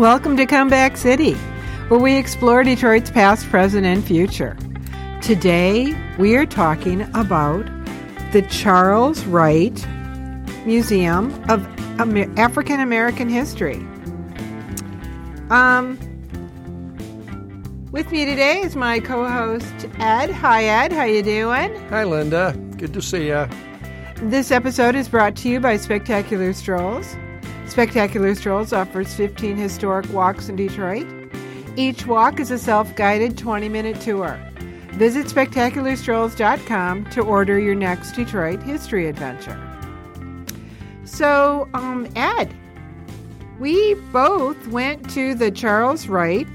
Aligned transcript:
Welcome 0.00 0.38
to 0.38 0.46
Comeback 0.46 0.96
City, 0.96 1.36
where 1.90 1.98
we 1.98 2.16
explore 2.16 2.62
Detroit's 2.62 3.10
past, 3.10 3.48
present, 3.48 3.84
and 3.84 4.04
future. 4.04 4.56
Today, 5.20 5.92
we 6.20 6.36
are 6.36 6.46
talking 6.46 7.02
about 7.16 7.66
the 8.30 8.42
Charles 8.48 9.24
Wright 9.24 9.74
Museum 10.64 11.34
of 11.50 11.66
Amer- 12.00 12.32
African 12.38 12.78
American 12.78 13.28
History. 13.28 13.78
Um, 15.50 15.98
with 17.90 18.12
me 18.12 18.24
today 18.24 18.60
is 18.60 18.76
my 18.76 19.00
co-host 19.00 19.88
Ed. 19.98 20.30
Hi, 20.30 20.62
Ed. 20.66 20.92
How 20.92 21.02
you 21.02 21.24
doing? 21.24 21.74
Hi, 21.88 22.04
Linda. 22.04 22.56
Good 22.76 22.94
to 22.94 23.02
see 23.02 23.26
you. 23.26 23.48
This 24.22 24.52
episode 24.52 24.94
is 24.94 25.08
brought 25.08 25.34
to 25.38 25.48
you 25.48 25.58
by 25.58 25.76
Spectacular 25.76 26.52
Strolls. 26.52 27.16
Spectacular 27.66 28.36
Strolls 28.36 28.72
offers 28.72 29.12
15 29.14 29.56
historic 29.56 30.08
walks 30.12 30.48
in 30.48 30.54
Detroit. 30.54 31.19
Each 31.80 32.06
walk 32.06 32.40
is 32.40 32.50
a 32.50 32.58
self 32.58 32.94
guided 32.94 33.38
20 33.38 33.70
minute 33.70 33.98
tour. 34.02 34.38
Visit 34.98 35.28
spectacularstrolls.com 35.28 37.06
to 37.06 37.22
order 37.22 37.58
your 37.58 37.74
next 37.74 38.12
Detroit 38.12 38.62
history 38.62 39.08
adventure. 39.08 39.58
So, 41.06 41.70
um, 41.72 42.06
Ed, 42.16 42.54
we 43.58 43.94
both 44.12 44.66
went 44.66 45.08
to 45.10 45.34
the 45.34 45.50
Charles 45.50 46.06
Wright 46.06 46.46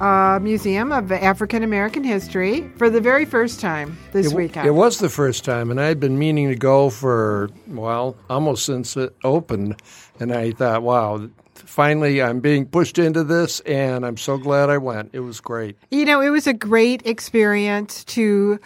uh, 0.00 0.38
Museum 0.40 0.92
of 0.92 1.10
African 1.10 1.62
American 1.62 2.04
History 2.04 2.68
for 2.76 2.88
the 2.88 3.00
very 3.00 3.24
first 3.24 3.60
time 3.60 3.98
this 4.12 4.32
it, 4.32 4.34
weekend. 4.34 4.66
It 4.66 4.72
was 4.72 4.98
the 4.98 5.08
first 5.08 5.44
time, 5.44 5.70
and 5.70 5.80
I 5.80 5.86
had 5.86 6.00
been 6.00 6.18
meaning 6.18 6.48
to 6.48 6.56
go 6.56 6.90
for, 6.90 7.50
well, 7.66 8.16
almost 8.30 8.64
since 8.64 8.96
it 8.96 9.14
opened. 9.24 9.80
And 10.20 10.32
I 10.32 10.52
thought, 10.52 10.82
wow, 10.82 11.28
finally 11.68 12.22
I'm 12.22 12.40
being 12.40 12.66
pushed 12.66 12.98
into 12.98 13.22
this, 13.22 13.60
and 13.60 14.04
I'm 14.04 14.16
so 14.16 14.38
glad 14.38 14.70
I 14.70 14.78
went. 14.78 15.10
It 15.12 15.20
was 15.20 15.40
great. 15.40 15.76
You 15.90 16.04
know, 16.04 16.20
it 16.20 16.30
was 16.30 16.46
a 16.46 16.54
great 16.54 17.06
experience 17.06 18.04
to. 18.06 18.58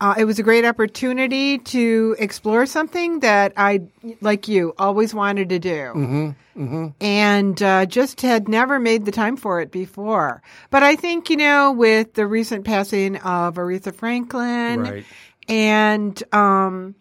Uh, 0.00 0.14
it 0.18 0.24
was 0.24 0.40
a 0.40 0.42
great 0.42 0.64
opportunity 0.64 1.58
to 1.58 2.16
explore 2.18 2.66
something 2.66 3.20
that 3.20 3.52
I, 3.56 3.82
like 4.20 4.48
you, 4.48 4.74
always 4.76 5.14
wanted 5.14 5.50
to 5.50 5.60
do. 5.60 5.92
Mm-hmm, 5.94 6.30
mm-hmm. 6.56 6.86
And 7.00 7.62
uh, 7.62 7.86
just 7.86 8.20
had 8.20 8.48
never 8.48 8.80
made 8.80 9.04
the 9.04 9.12
time 9.12 9.36
for 9.36 9.60
it 9.60 9.70
before. 9.70 10.42
But 10.70 10.82
I 10.82 10.96
think, 10.96 11.30
you 11.30 11.36
know, 11.36 11.70
with 11.70 12.14
the 12.14 12.26
recent 12.26 12.64
passing 12.64 13.14
of 13.18 13.54
Aretha 13.54 13.94
Franklin 13.94 14.80
Right. 14.80 15.04
and, 15.48 16.20
um, 16.34 16.96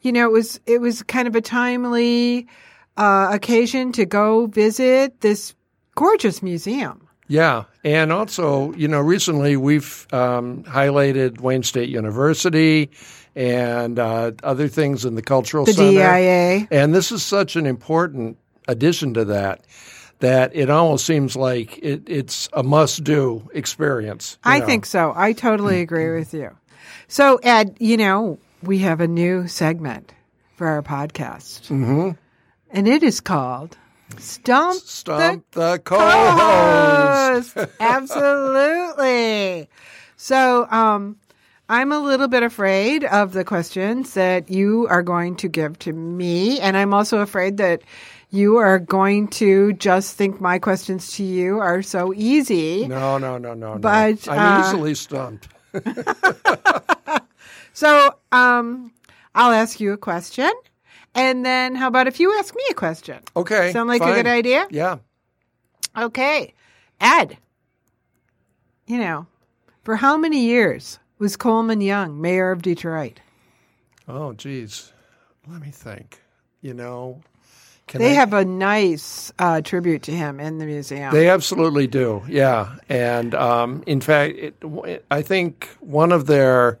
you 0.00 0.12
know, 0.12 0.24
it 0.24 0.32
was, 0.32 0.58
it 0.64 0.80
was 0.80 1.02
kind 1.02 1.28
of 1.28 1.36
a 1.36 1.42
timely 1.42 2.48
uh, 2.96 3.28
occasion 3.32 3.92
to 3.92 4.06
go 4.06 4.46
visit 4.46 5.20
this 5.20 5.54
gorgeous 5.94 6.42
museum. 6.42 7.08
Yeah, 7.28 7.64
and 7.82 8.12
also, 8.12 8.72
you 8.74 8.86
know, 8.86 9.00
recently 9.00 9.56
we've 9.56 10.06
um, 10.12 10.62
highlighted 10.64 11.40
Wayne 11.40 11.64
State 11.64 11.88
University 11.88 12.90
and 13.34 13.98
uh, 13.98 14.32
other 14.44 14.68
things 14.68 15.04
in 15.04 15.16
the 15.16 15.22
cultural 15.22 15.64
The 15.64 15.72
center. 15.72 15.90
DIA. 15.90 16.68
And 16.70 16.94
this 16.94 17.10
is 17.10 17.24
such 17.24 17.56
an 17.56 17.66
important 17.66 18.38
addition 18.68 19.14
to 19.14 19.24
that 19.26 19.64
that 20.20 20.54
it 20.54 20.70
almost 20.70 21.04
seems 21.04 21.36
like 21.36 21.78
it, 21.78 22.02
it's 22.06 22.48
a 22.52 22.62
must-do 22.62 23.48
experience. 23.52 24.38
I 24.44 24.60
know. 24.60 24.66
think 24.66 24.86
so. 24.86 25.12
I 25.14 25.32
totally 25.32 25.80
agree 25.80 26.16
with 26.16 26.32
you. 26.32 26.56
So, 27.08 27.36
Ed, 27.42 27.76
you 27.78 27.96
know, 27.96 28.38
we 28.62 28.78
have 28.78 29.00
a 29.00 29.06
new 29.06 29.46
segment 29.46 30.12
for 30.54 30.66
our 30.68 30.82
podcast, 30.82 31.68
mm-hmm. 31.68 32.10
And 32.76 32.86
it 32.86 33.02
is 33.02 33.20
called 33.20 33.76
Stump, 34.18 34.80
Stump 34.80 35.50
the 35.52 35.60
the 35.60 35.78
co-host. 35.78 37.56
Absolutely. 37.80 39.68
So, 40.16 40.66
um, 40.70 41.16
I'm 41.68 41.90
a 41.90 41.98
little 41.98 42.28
bit 42.28 42.42
afraid 42.44 43.04
of 43.04 43.32
the 43.32 43.44
questions 43.44 44.14
that 44.14 44.50
you 44.50 44.86
are 44.88 45.02
going 45.02 45.36
to 45.36 45.48
give 45.48 45.78
to 45.80 45.92
me, 45.92 46.60
and 46.60 46.76
I'm 46.76 46.94
also 46.94 47.20
afraid 47.20 47.56
that 47.56 47.82
you 48.30 48.58
are 48.58 48.78
going 48.78 49.28
to 49.28 49.72
just 49.72 50.16
think 50.16 50.40
my 50.40 50.58
questions 50.58 51.12
to 51.14 51.24
you 51.24 51.58
are 51.58 51.82
so 51.82 52.12
easy. 52.14 52.86
No, 52.86 53.18
no, 53.18 53.38
no, 53.38 53.54
no, 53.54 53.72
no. 53.72 53.78
But, 53.78 54.28
I'm 54.28 54.62
uh, 54.62 54.68
easily 54.68 54.94
stumped. 54.94 55.48
So, 57.76 58.14
um, 58.32 58.90
I'll 59.34 59.52
ask 59.52 59.80
you 59.80 59.92
a 59.92 59.98
question, 59.98 60.50
and 61.16 61.44
then 61.44 61.74
how 61.74 61.88
about 61.88 62.06
if 62.06 62.20
you 62.20 62.38
ask 62.38 62.54
me 62.54 62.62
a 62.70 62.74
question? 62.74 63.18
Okay. 63.34 63.72
Sound 63.72 63.88
like 63.88 64.02
a 64.02 64.14
good 64.14 64.26
idea? 64.28 64.68
Yeah. 64.70 64.98
Okay. 65.96 66.54
Ed, 67.00 67.36
you 68.86 68.98
know, 68.98 69.26
for 69.82 69.96
how 69.96 70.16
many 70.16 70.44
years 70.46 70.98
was 71.18 71.36
Coleman 71.36 71.80
Young 71.80 72.20
mayor 72.20 72.50
of 72.50 72.62
Detroit? 72.62 73.20
Oh, 74.08 74.32
geez. 74.34 74.92
Let 75.48 75.60
me 75.60 75.70
think. 75.70 76.20
You 76.62 76.74
know, 76.74 77.22
can 77.86 78.00
They 78.00 78.10
I- 78.10 78.14
have 78.14 78.32
a 78.32 78.44
nice 78.44 79.32
uh, 79.38 79.60
tribute 79.60 80.02
to 80.04 80.12
him 80.12 80.40
in 80.40 80.58
the 80.58 80.66
museum. 80.66 81.12
They 81.12 81.28
absolutely 81.28 81.86
do, 81.86 82.22
yeah. 82.28 82.76
And 82.88 83.34
um, 83.34 83.82
in 83.86 84.00
fact, 84.00 84.36
it, 84.36 85.04
I 85.10 85.22
think 85.22 85.68
one 85.80 86.12
of 86.12 86.26
their 86.26 86.78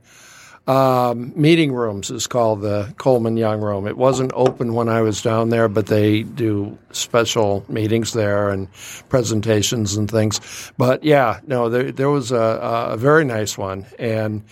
um, 0.66 1.32
meeting 1.36 1.72
rooms 1.72 2.10
is 2.10 2.26
called 2.26 2.60
the 2.60 2.92
Coleman 2.96 3.36
Young 3.36 3.60
Room. 3.60 3.86
It 3.86 3.96
wasn't 3.96 4.32
open 4.34 4.74
when 4.74 4.88
I 4.88 5.00
was 5.00 5.22
down 5.22 5.50
there, 5.50 5.68
but 5.68 5.86
they 5.86 6.22
do 6.22 6.76
special 6.90 7.64
meetings 7.68 8.12
there 8.12 8.50
and 8.50 8.68
presentations 9.08 9.96
and 9.96 10.10
things. 10.10 10.72
But 10.76 11.04
yeah, 11.04 11.40
no, 11.46 11.68
there, 11.68 11.92
there 11.92 12.10
was 12.10 12.32
a, 12.32 12.90
a 12.90 12.96
very 12.96 13.24
nice 13.24 13.56
one, 13.56 13.86
and 13.98 14.42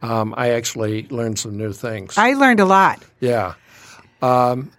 um, 0.00 0.34
I 0.36 0.50
actually 0.50 1.06
learned 1.08 1.38
some 1.38 1.58
new 1.58 1.72
things. 1.72 2.16
I 2.16 2.32
learned 2.32 2.60
a 2.60 2.64
lot. 2.64 3.02
Yeah. 3.20 3.54
Um, 4.22 4.72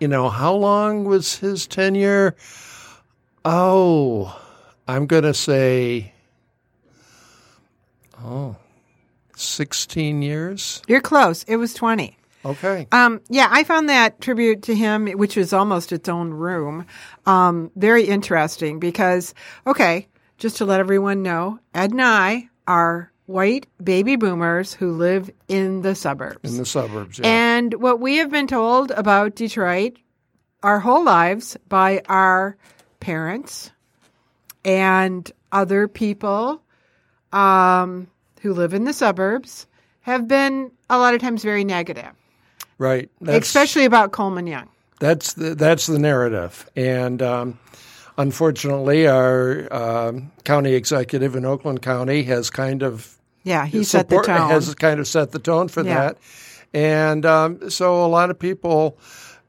you 0.00 0.08
know, 0.08 0.28
how 0.28 0.54
long 0.54 1.04
was 1.04 1.36
his 1.36 1.66
tenure? 1.66 2.34
Oh, 3.44 4.36
I'm 4.88 5.06
going 5.06 5.24
to 5.24 5.34
say, 5.34 6.12
oh, 8.18 8.56
16 9.36 10.22
years. 10.22 10.82
You're 10.86 11.00
close. 11.00 11.44
It 11.44 11.56
was 11.56 11.74
20. 11.74 12.16
Okay. 12.44 12.86
Um, 12.92 13.20
yeah, 13.28 13.48
I 13.50 13.64
found 13.64 13.88
that 13.88 14.20
tribute 14.20 14.62
to 14.64 14.74
him, 14.74 15.06
which 15.06 15.36
was 15.36 15.52
almost 15.52 15.92
its 15.92 16.08
own 16.08 16.30
room, 16.30 16.86
um, 17.24 17.70
very 17.74 18.04
interesting 18.04 18.80
because, 18.80 19.34
okay, 19.66 20.08
just 20.36 20.58
to 20.58 20.66
let 20.66 20.80
everyone 20.80 21.22
know, 21.22 21.58
Ed 21.74 21.92
and 21.92 22.02
I 22.02 22.50
are 22.66 23.10
white 23.26 23.66
baby 23.82 24.16
boomers 24.16 24.74
who 24.74 24.92
live 24.92 25.30
in 25.48 25.80
the 25.80 25.94
suburbs. 25.94 26.50
In 26.50 26.58
the 26.58 26.66
suburbs, 26.66 27.18
yeah. 27.18 27.26
And 27.26 27.74
what 27.74 28.00
we 28.00 28.16
have 28.16 28.30
been 28.30 28.46
told 28.46 28.90
about 28.90 29.36
Detroit 29.36 29.96
our 30.62 30.80
whole 30.80 31.04
lives 31.04 31.56
by 31.68 32.02
our 32.08 32.56
parents 33.00 33.70
and 34.64 35.30
other 35.52 35.88
people 35.88 36.62
um, 37.32 38.08
who 38.44 38.52
live 38.52 38.74
in 38.74 38.84
the 38.84 38.92
suburbs 38.92 39.66
have 40.02 40.28
been 40.28 40.70
a 40.90 40.98
lot 40.98 41.14
of 41.14 41.20
times 41.20 41.42
very 41.42 41.64
negative, 41.64 42.12
right. 42.78 43.10
That's, 43.22 43.46
especially 43.48 43.86
about 43.86 44.12
Coleman 44.12 44.46
Young. 44.46 44.68
that's 45.00 45.32
the, 45.32 45.54
that's 45.54 45.86
the 45.86 45.98
narrative. 45.98 46.68
And 46.76 47.22
um, 47.22 47.58
unfortunately, 48.18 49.06
our 49.06 49.72
um, 49.72 50.30
county 50.44 50.74
executive 50.74 51.34
in 51.36 51.44
Oakland 51.46 51.80
County 51.82 52.22
has 52.24 52.50
kind 52.50 52.82
of 52.82 53.18
Yeah, 53.44 53.64
he 53.66 53.82
set 53.82 54.08
the 54.10 54.20
tone. 54.20 54.50
Has 54.50 54.74
kind 54.74 55.00
of 55.00 55.08
set 55.08 55.32
the 55.32 55.38
tone 55.38 55.68
for 55.68 55.82
Yeah. 55.82 55.94
that, 55.94 56.18
and 56.74 57.24
um, 57.24 57.70
so 57.70 58.04
a 58.04 58.08
lot 58.08 58.28
of 58.30 58.38
people, 58.38 58.98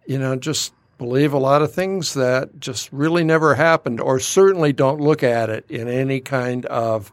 you 0.08 0.18
know, 0.18 0.38
just 0.38 0.74
believe 0.98 1.34
a 1.34 1.38
lot 1.38 1.62
of 1.62 1.74
things 1.74 2.14
that 2.14 2.58
just 2.62 2.90
really 2.94 3.26
never 3.26 3.56
happened, 3.56 4.00
or 4.00 4.20
certainly 4.22 4.72
don't 4.72 5.02
look 5.02 5.22
at 5.24 5.50
it 5.50 5.66
in 5.70 5.90
any 5.90 6.22
kind 6.22 6.66
of 6.68 7.12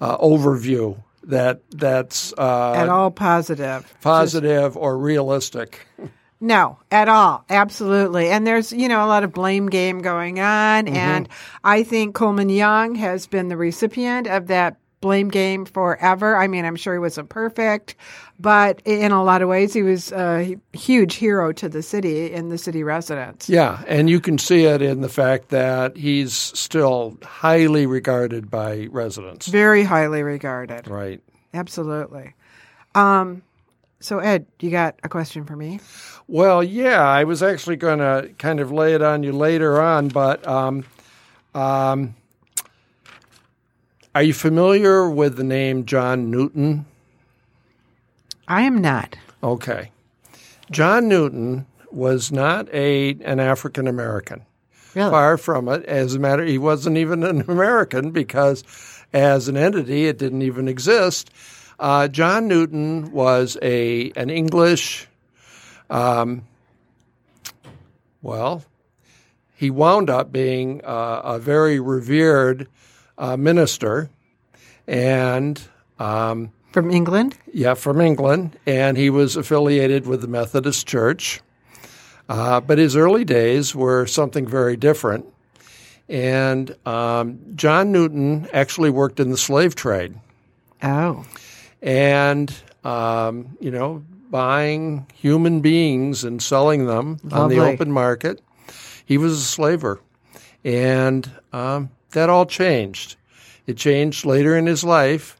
uh, 0.00 0.18
overview 0.18 1.00
that 1.24 1.62
that's 1.70 2.32
uh, 2.36 2.72
At 2.72 2.88
all 2.88 3.10
positive. 3.10 3.92
positive 4.00 4.76
or 4.76 4.96
realistic. 4.98 5.86
No, 6.40 6.78
at 6.90 7.08
all. 7.08 7.44
Absolutely. 7.48 8.28
And 8.28 8.44
there's, 8.44 8.72
you 8.72 8.88
know, 8.88 9.04
a 9.04 9.06
lot 9.06 9.22
of 9.22 9.32
blame 9.32 9.68
game 9.68 10.00
going 10.02 10.40
on. 10.40 10.88
And 10.88 11.28
I 11.62 11.84
think 11.84 12.16
Coleman 12.16 12.48
Young 12.48 12.96
has 12.96 13.28
been 13.28 13.46
the 13.46 13.56
recipient 13.56 14.26
of 14.26 14.48
that 14.48 14.76
blame 15.02 15.28
game 15.28 15.66
forever. 15.66 16.34
I 16.34 16.46
mean, 16.46 16.64
I'm 16.64 16.76
sure 16.76 16.94
he 16.94 16.98
wasn't 16.98 17.28
perfect, 17.28 17.94
but 18.40 18.80
in 18.86 19.12
a 19.12 19.22
lot 19.22 19.42
of 19.42 19.50
ways, 19.50 19.74
he 19.74 19.82
was 19.82 20.10
a 20.12 20.56
huge 20.72 21.16
hero 21.16 21.52
to 21.52 21.68
the 21.68 21.82
city 21.82 22.32
and 22.32 22.50
the 22.50 22.56
city 22.56 22.82
residents. 22.82 23.50
Yeah, 23.50 23.82
and 23.86 24.08
you 24.08 24.18
can 24.18 24.38
see 24.38 24.64
it 24.64 24.80
in 24.80 25.02
the 25.02 25.10
fact 25.10 25.50
that 25.50 25.98
he's 25.98 26.32
still 26.32 27.18
highly 27.22 27.84
regarded 27.84 28.50
by 28.50 28.88
residents. 28.90 29.48
Very 29.48 29.82
highly 29.82 30.22
regarded. 30.22 30.88
Right. 30.88 31.20
Absolutely. 31.52 32.32
Um, 32.94 33.42
so, 34.00 34.18
Ed, 34.18 34.46
you 34.60 34.70
got 34.70 34.96
a 35.02 35.08
question 35.08 35.44
for 35.44 35.56
me? 35.56 35.80
Well, 36.28 36.62
yeah, 36.62 37.02
I 37.02 37.24
was 37.24 37.42
actually 37.42 37.76
going 37.76 37.98
to 37.98 38.30
kind 38.38 38.60
of 38.60 38.72
lay 38.72 38.94
it 38.94 39.02
on 39.02 39.22
you 39.22 39.32
later 39.32 39.80
on, 39.80 40.08
but 40.08 40.46
um, 40.46 40.84
um, 41.54 42.14
are 44.14 44.22
you 44.22 44.34
familiar 44.34 45.08
with 45.08 45.36
the 45.36 45.44
name 45.44 45.86
John 45.86 46.30
Newton? 46.30 46.86
I 48.46 48.62
am 48.62 48.78
not. 48.78 49.16
Okay. 49.42 49.90
John 50.70 51.08
Newton 51.08 51.66
was 51.90 52.30
not 52.32 52.72
a 52.74 53.10
an 53.24 53.40
African 53.40 53.86
American. 53.86 54.42
Really? 54.94 55.10
Far 55.10 55.38
from 55.38 55.68
it. 55.68 55.84
As 55.86 56.14
a 56.14 56.18
matter, 56.18 56.44
he 56.44 56.58
wasn't 56.58 56.98
even 56.98 57.22
an 57.24 57.42
American 57.48 58.10
because, 58.10 58.62
as 59.12 59.48
an 59.48 59.56
entity, 59.56 60.06
it 60.06 60.18
didn't 60.18 60.42
even 60.42 60.68
exist. 60.68 61.30
Uh, 61.78 62.08
John 62.08 62.48
Newton 62.48 63.10
was 63.12 63.56
a 63.62 64.12
an 64.16 64.28
English. 64.30 65.08
Um, 65.88 66.42
well, 68.20 68.64
he 69.54 69.70
wound 69.70 70.10
up 70.10 70.32
being 70.32 70.84
uh, 70.84 71.22
a 71.24 71.38
very 71.38 71.80
revered 71.80 72.68
uh, 73.18 73.36
minister, 73.36 74.10
and 74.86 75.60
um, 75.98 76.50
From 76.72 76.90
England? 76.90 77.36
yeah, 77.52 77.74
from 77.74 78.00
England, 78.00 78.58
and 78.66 78.96
he 78.96 79.10
was 79.10 79.36
affiliated 79.36 80.06
with 80.06 80.20
the 80.20 80.28
Methodist 80.28 80.86
Church. 80.86 81.40
Uh, 82.28 82.60
but 82.60 82.78
his 82.78 82.96
early 82.96 83.24
days 83.24 83.74
were 83.74 84.06
something 84.06 84.46
very 84.46 84.76
different. 84.76 85.26
And 86.08 86.74
um, 86.86 87.40
John 87.54 87.92
Newton 87.92 88.48
actually 88.52 88.90
worked 88.90 89.20
in 89.20 89.30
the 89.30 89.36
slave 89.36 89.74
trade 89.74 90.14
Oh. 90.82 91.24
and, 91.80 92.52
um, 92.84 93.56
you 93.60 93.70
know, 93.70 94.04
buying 94.30 95.06
human 95.14 95.60
beings 95.60 96.24
and 96.24 96.42
selling 96.42 96.86
them 96.86 97.18
on 97.30 97.50
the 97.50 97.58
open 97.60 97.92
market. 97.92 98.40
He 99.04 99.18
was 99.18 99.32
a 99.38 99.42
slaver. 99.44 100.00
And 100.64 101.30
um, 101.52 101.90
that 102.12 102.30
all 102.30 102.46
changed. 102.46 103.16
It 103.66 103.76
changed 103.76 104.24
later 104.24 104.56
in 104.56 104.66
his 104.66 104.84
life. 104.84 105.38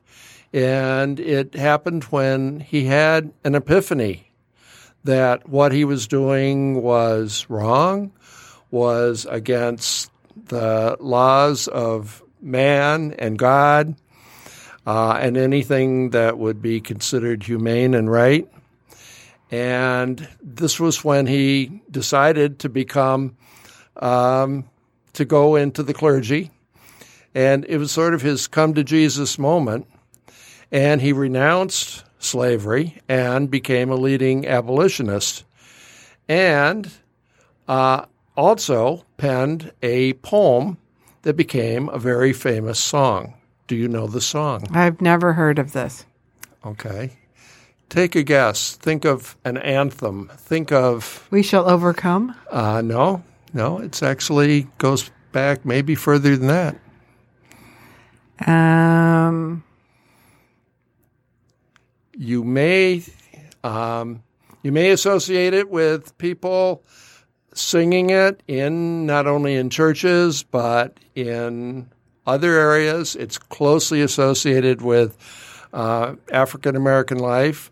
And 0.53 1.19
it 1.19 1.55
happened 1.55 2.05
when 2.05 2.61
he 2.61 2.85
had 2.85 3.33
an 3.43 3.55
epiphany 3.55 4.31
that 5.05 5.49
what 5.49 5.73
he 5.73 5.85
was 5.85 6.07
doing 6.07 6.83
was 6.83 7.47
wrong, 7.49 8.13
was 8.71 9.27
against 9.31 10.11
the 10.47 10.97
laws 11.01 11.69
of 11.69 12.23
man 12.41 13.15
and 13.19 13.39
God, 13.39 13.97
uh, 14.87 15.13
and 15.21 15.37
anything 15.37 16.11
that 16.11 16.39
would 16.39 16.61
be 16.61 16.81
considered 16.81 17.43
humane 17.43 17.95
and 17.95 18.11
right. 18.11 18.49
And 19.51 20.27
this 20.43 20.81
was 20.81 21.05
when 21.05 21.27
he 21.27 21.83
decided 21.91 22.61
to 22.61 22.69
become, 22.69 23.37
um, 23.97 24.69
to 25.15 25.25
go 25.25 25.57
into 25.57 25.83
the 25.83 25.95
clergy. 25.95 26.51
And 27.35 27.65
it 27.69 27.79
was 27.79 27.91
sort 27.91 28.15
of 28.15 28.23
his 28.23 28.47
come 28.47 28.75
to 28.75 28.85
Jesus 28.85 29.39
moment. 29.39 29.87
And 30.71 31.01
he 31.01 31.13
renounced 31.13 32.05
slavery 32.19 33.01
and 33.09 33.51
became 33.51 33.91
a 33.91 33.95
leading 33.97 34.47
abolitionist. 34.47 35.45
And 36.29 36.91
uh, 37.69 38.07
also 38.37 39.05
penned 39.17 39.73
a 39.83 40.15
poem 40.15 40.79
that 41.23 41.35
became 41.37 41.89
a 41.89 41.99
very 41.99 42.33
famous 42.33 42.79
song. 42.79 43.35
Do 43.67 43.77
you 43.77 43.89
know 43.89 44.07
the 44.07 44.21
song? 44.21 44.67
I've 44.73 45.01
never 45.01 45.33
heard 45.35 45.59
of 45.59 45.73
this. 45.73 46.05
Okay. 46.65 47.13
Take 47.89 48.17
a 48.17 48.23
guess. 48.23 48.77
Think 48.77 49.05
of 49.05 49.37
an 49.45 49.57
anthem. 49.59 50.31
Think 50.37 50.73
of, 50.73 51.27
We 51.31 51.43
shall 51.43 51.69
overcome. 51.69 52.35
uh, 52.51 52.81
no, 52.83 53.23
no, 53.53 53.79
it's 53.79 54.03
actually 54.03 54.67
goes 54.79 55.11
back 55.33 55.65
maybe 55.67 55.95
further 55.95 56.37
than 56.37 56.49
that. 56.49 56.77
Um, 58.47 59.63
You 62.15 62.45
may, 62.45 63.03
um, 63.65 64.23
you 64.63 64.71
may 64.71 64.91
associate 64.91 65.55
it 65.55 65.71
with 65.71 66.17
people 66.19 66.85
singing 67.55 68.11
it 68.11 68.43
in 68.47 69.07
not 69.07 69.27
only 69.27 69.57
in 69.57 69.71
churches 69.71 70.43
but 70.43 70.99
in 71.15 71.91
other 72.27 72.59
areas. 72.59 73.17
It's 73.17 73.39
closely 73.39 74.03
associated 74.03 74.83
with 74.83 75.17
uh, 75.73 76.15
African 76.31 76.77
American 76.77 77.19
life, 77.19 77.71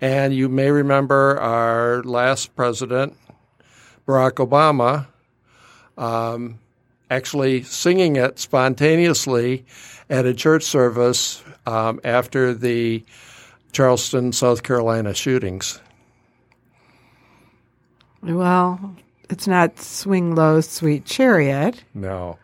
and 0.00 0.32
you 0.32 0.48
may 0.48 0.70
remember 0.70 1.38
our 1.38 2.02
last 2.04 2.54
president, 2.56 3.16
Barack 4.06 4.34
Obama, 4.34 5.08
um, 5.98 6.58
actually 7.10 7.64
singing 7.64 8.16
it 8.16 8.38
spontaneously 8.38 9.66
at 10.10 10.26
a 10.26 10.34
church 10.34 10.64
service 10.64 11.42
um, 11.66 12.00
after 12.04 12.52
the 12.52 13.02
Charleston, 13.72 14.32
South 14.32 14.62
Carolina 14.62 15.14
shootings. 15.14 15.80
well, 18.22 18.96
it's 19.30 19.46
not 19.46 19.78
Swing 19.78 20.34
Low, 20.34 20.60
Sweet 20.60 21.04
Chariot. 21.06 21.82
No. 21.94 22.36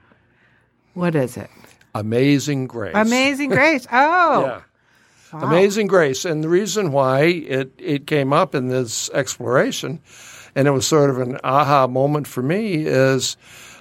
What 0.95 1.15
is 1.15 1.37
it? 1.37 1.51
Amazing 1.95 2.69
Grace. 2.69 2.95
Amazing 2.95 3.51
Grace. 3.51 3.87
Oh. 3.93 4.45
Yeah. 4.47 4.61
Amazing 5.33 5.89
Grace. 5.89 6.25
And 6.25 6.43
the 6.45 6.49
reason 6.49 6.93
why 6.93 7.25
it, 7.25 7.73
it 7.79 8.07
came 8.07 8.33
up 8.33 8.55
in 8.55 8.69
this 8.69 9.11
exploration, 9.11 10.01
and 10.55 10.69
it 10.69 10.71
was 10.71 10.87
sort 10.87 11.11
of 11.11 11.19
an 11.19 11.39
aha 11.43 11.89
moment 11.89 12.29
for 12.29 12.43
me, 12.43 12.87
is 12.87 13.37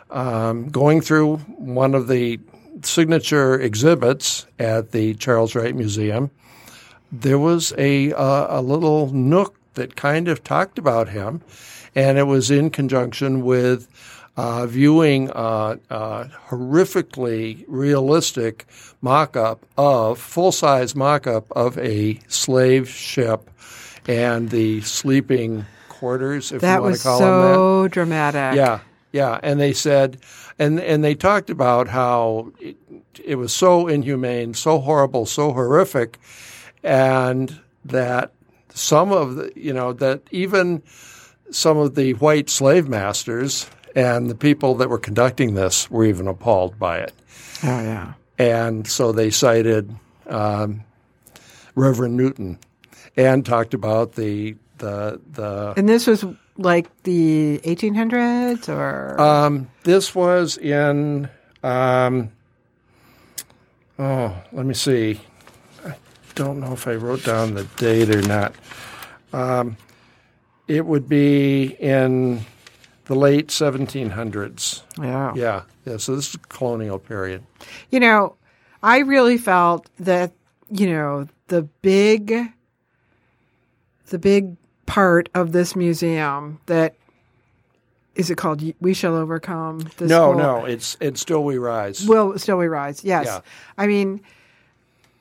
um, 0.10 0.68
going 0.70 1.02
through 1.02 1.38
one 1.38 1.94
of 1.94 2.08
the 2.08 2.40
signature 2.84 3.60
exhibits 3.60 4.46
at 4.60 4.92
the 4.92 5.14
Charles 5.16 5.56
Wright 5.56 5.76
Museum. 5.76 6.32
There 7.12 7.40
was 7.40 7.74
a, 7.78 8.12
uh, 8.14 8.60
a 8.60 8.62
little 8.62 9.14
nook 9.14 9.56
that 9.76 9.96
kind 9.96 10.28
of 10.28 10.44
talked 10.44 10.78
about 10.78 11.10
him, 11.10 11.42
and 11.96 12.18
it 12.18 12.24
was 12.24 12.52
in 12.52 12.70
conjunction 12.70 13.44
with 13.46 13.88
uh, 14.38 14.66
viewing 14.68 15.32
uh, 15.32 15.78
uh, 15.90 16.26
horrifically 16.50 17.64
realistic 17.68 18.66
mock-up 19.02 19.66
of 19.78 20.20
full-size 20.20 20.96
mock-up 20.96 21.50
of 21.52 21.78
a 21.78 22.20
slave 22.28 22.90
ship 22.90 23.50
and 24.08 24.50
the 24.50 24.82
sleeping 24.82 25.66
quarters, 25.90 26.52
if 26.52 26.62
That 26.62 26.76
you 26.76 26.82
want 26.82 26.92
was 26.92 27.02
to 27.02 27.08
call 27.08 27.20
them 27.20 27.28
that. 27.42 27.54
so 27.56 27.88
dramatic. 27.88 28.58
Yeah, 28.58 28.80
yeah, 29.14 29.40
and 29.42 29.60
they 29.60 29.72
said, 29.74 30.18
and 30.60 30.80
and 30.80 31.04
they 31.04 31.16
talked 31.16 31.50
about 31.50 31.88
how 31.88 32.52
it, 32.60 32.78
it 33.24 33.36
was 33.36 33.54
so 33.54 33.88
inhumane, 33.88 34.54
so 34.54 34.80
horrible, 34.80 35.26
so 35.26 35.52
horrific, 35.54 36.18
and 36.84 37.60
that 37.84 38.32
some 38.74 39.12
of 39.12 39.36
the, 39.36 39.52
you 39.56 39.74
know, 39.74 39.94
that 39.94 40.22
even 40.32 40.82
some 41.52 41.78
of 41.78 41.96
the 41.96 42.14
white 42.16 42.50
slave 42.50 42.88
masters 42.90 43.70
and 43.96 44.30
the 44.30 44.36
people 44.36 44.76
that 44.76 44.90
were 44.90 44.98
conducting 44.98 45.54
this 45.54 45.90
were 45.90 46.04
even 46.06 46.28
appalled 46.28 46.78
by 46.80 46.98
it, 46.98 47.14
Oh, 47.64 47.80
yeah. 47.82 48.14
and 48.38 48.86
so 48.88 49.12
they 49.12 49.30
cited 49.30 49.96
um, 50.28 50.84
Reverend 51.76 52.18
Newton 52.18 52.58
and 53.16 53.46
talked 53.46 53.74
about 53.74 54.14
the 54.14 54.56
the 54.80 55.22
the 55.32 55.74
And 55.78 55.88
this 55.88 56.08
was 56.08 56.26
like 56.58 57.04
the 57.04 57.60
1800s 57.64 58.70
or? 58.70 59.20
Um, 59.20 59.70
this 59.84 60.16
was 60.16 60.58
in, 60.58 61.30
um, 61.64 62.32
oh, 64.00 64.36
let 64.52 64.66
me 64.66 64.74
see. 64.74 65.20
I 65.86 65.96
don't 66.36 66.60
know 66.60 66.74
if 66.74 66.88
I 66.88 66.96
wrote 66.96 67.24
down 67.24 67.54
the 67.54 67.66
date 67.78 68.10
or 68.10 68.22
not. 68.22 68.56
Um, 69.34 69.78
it 70.68 70.86
would 70.86 71.08
be 71.08 71.76
in 71.80 72.46
the 73.06 73.16
late 73.16 73.48
1700s. 73.48 74.82
yeah. 75.00 75.34
Yeah, 75.36 75.62
yeah. 75.86 75.98
So 75.98 76.16
this 76.16 76.30
is 76.30 76.38
colonial 76.50 77.00
period. 77.00 77.44
You 77.92 78.00
know, 78.00 78.36
I 78.82 79.00
really 79.00 79.38
felt 79.38 79.90
that, 80.00 80.32
you 80.72 80.88
know, 80.88 81.28
the 81.48 81.64
big, 81.64 82.34
the 84.08 84.18
big 84.18 84.56
part 84.86 85.30
of 85.34 85.52
this 85.52 85.76
museum 85.76 86.60
that 86.68 86.96
is 88.16 88.30
it 88.30 88.38
called 88.38 88.62
We 88.80 88.94
Shall 88.94 89.16
Overcome? 89.16 89.80
This 89.98 90.10
No, 90.10 90.26
whole- 90.28 90.36
no, 90.36 90.66
it's 90.66 90.96
it's 91.02 91.20
still 91.20 91.44
we 91.44 91.58
rise. 91.58 92.08
Will 92.08 92.38
Still 92.40 92.58
We 92.58 92.68
Rise. 92.68 93.04
Yes. 93.04 93.26
Yeah. 93.26 93.42
I 93.78 93.88
mean, 93.88 94.22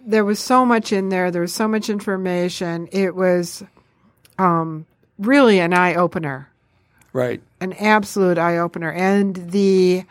there 0.06 0.24
was 0.24 0.38
so 0.38 0.64
much 0.64 0.92
in 0.92 1.08
there. 1.08 1.30
There 1.30 1.40
was 1.42 1.52
so 1.52 1.66
much 1.66 1.90
information. 1.90 2.88
It 2.92 3.16
was 3.16 3.64
um, 4.38 4.86
really 5.18 5.58
an 5.58 5.72
eye 5.72 5.94
opener, 5.94 6.48
right. 7.12 7.42
an 7.60 7.72
absolute 7.74 8.38
eye 8.38 8.58
opener. 8.58 8.92
And 8.92 9.34
the 9.50 10.04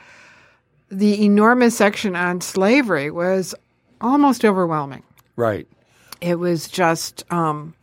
the 0.90 1.24
enormous 1.26 1.78
section 1.78 2.16
on 2.16 2.42
slavery 2.42 3.10
was 3.12 3.56
almost 4.02 4.44
overwhelming. 4.44 5.04
Right. 5.36 5.68
It 6.22 6.36
was 6.36 6.68
just, 6.68 7.24
um, 7.32 7.74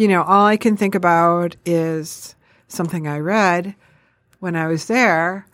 you 0.00 0.08
know, 0.08 0.22
all 0.22 0.46
I 0.46 0.56
can 0.56 0.78
think 0.78 0.94
about 0.94 1.56
is 1.66 2.34
something 2.68 3.06
I 3.06 3.18
read 3.18 3.74
when 4.38 4.56
I 4.56 4.66
was 4.66 4.86
there 4.86 5.46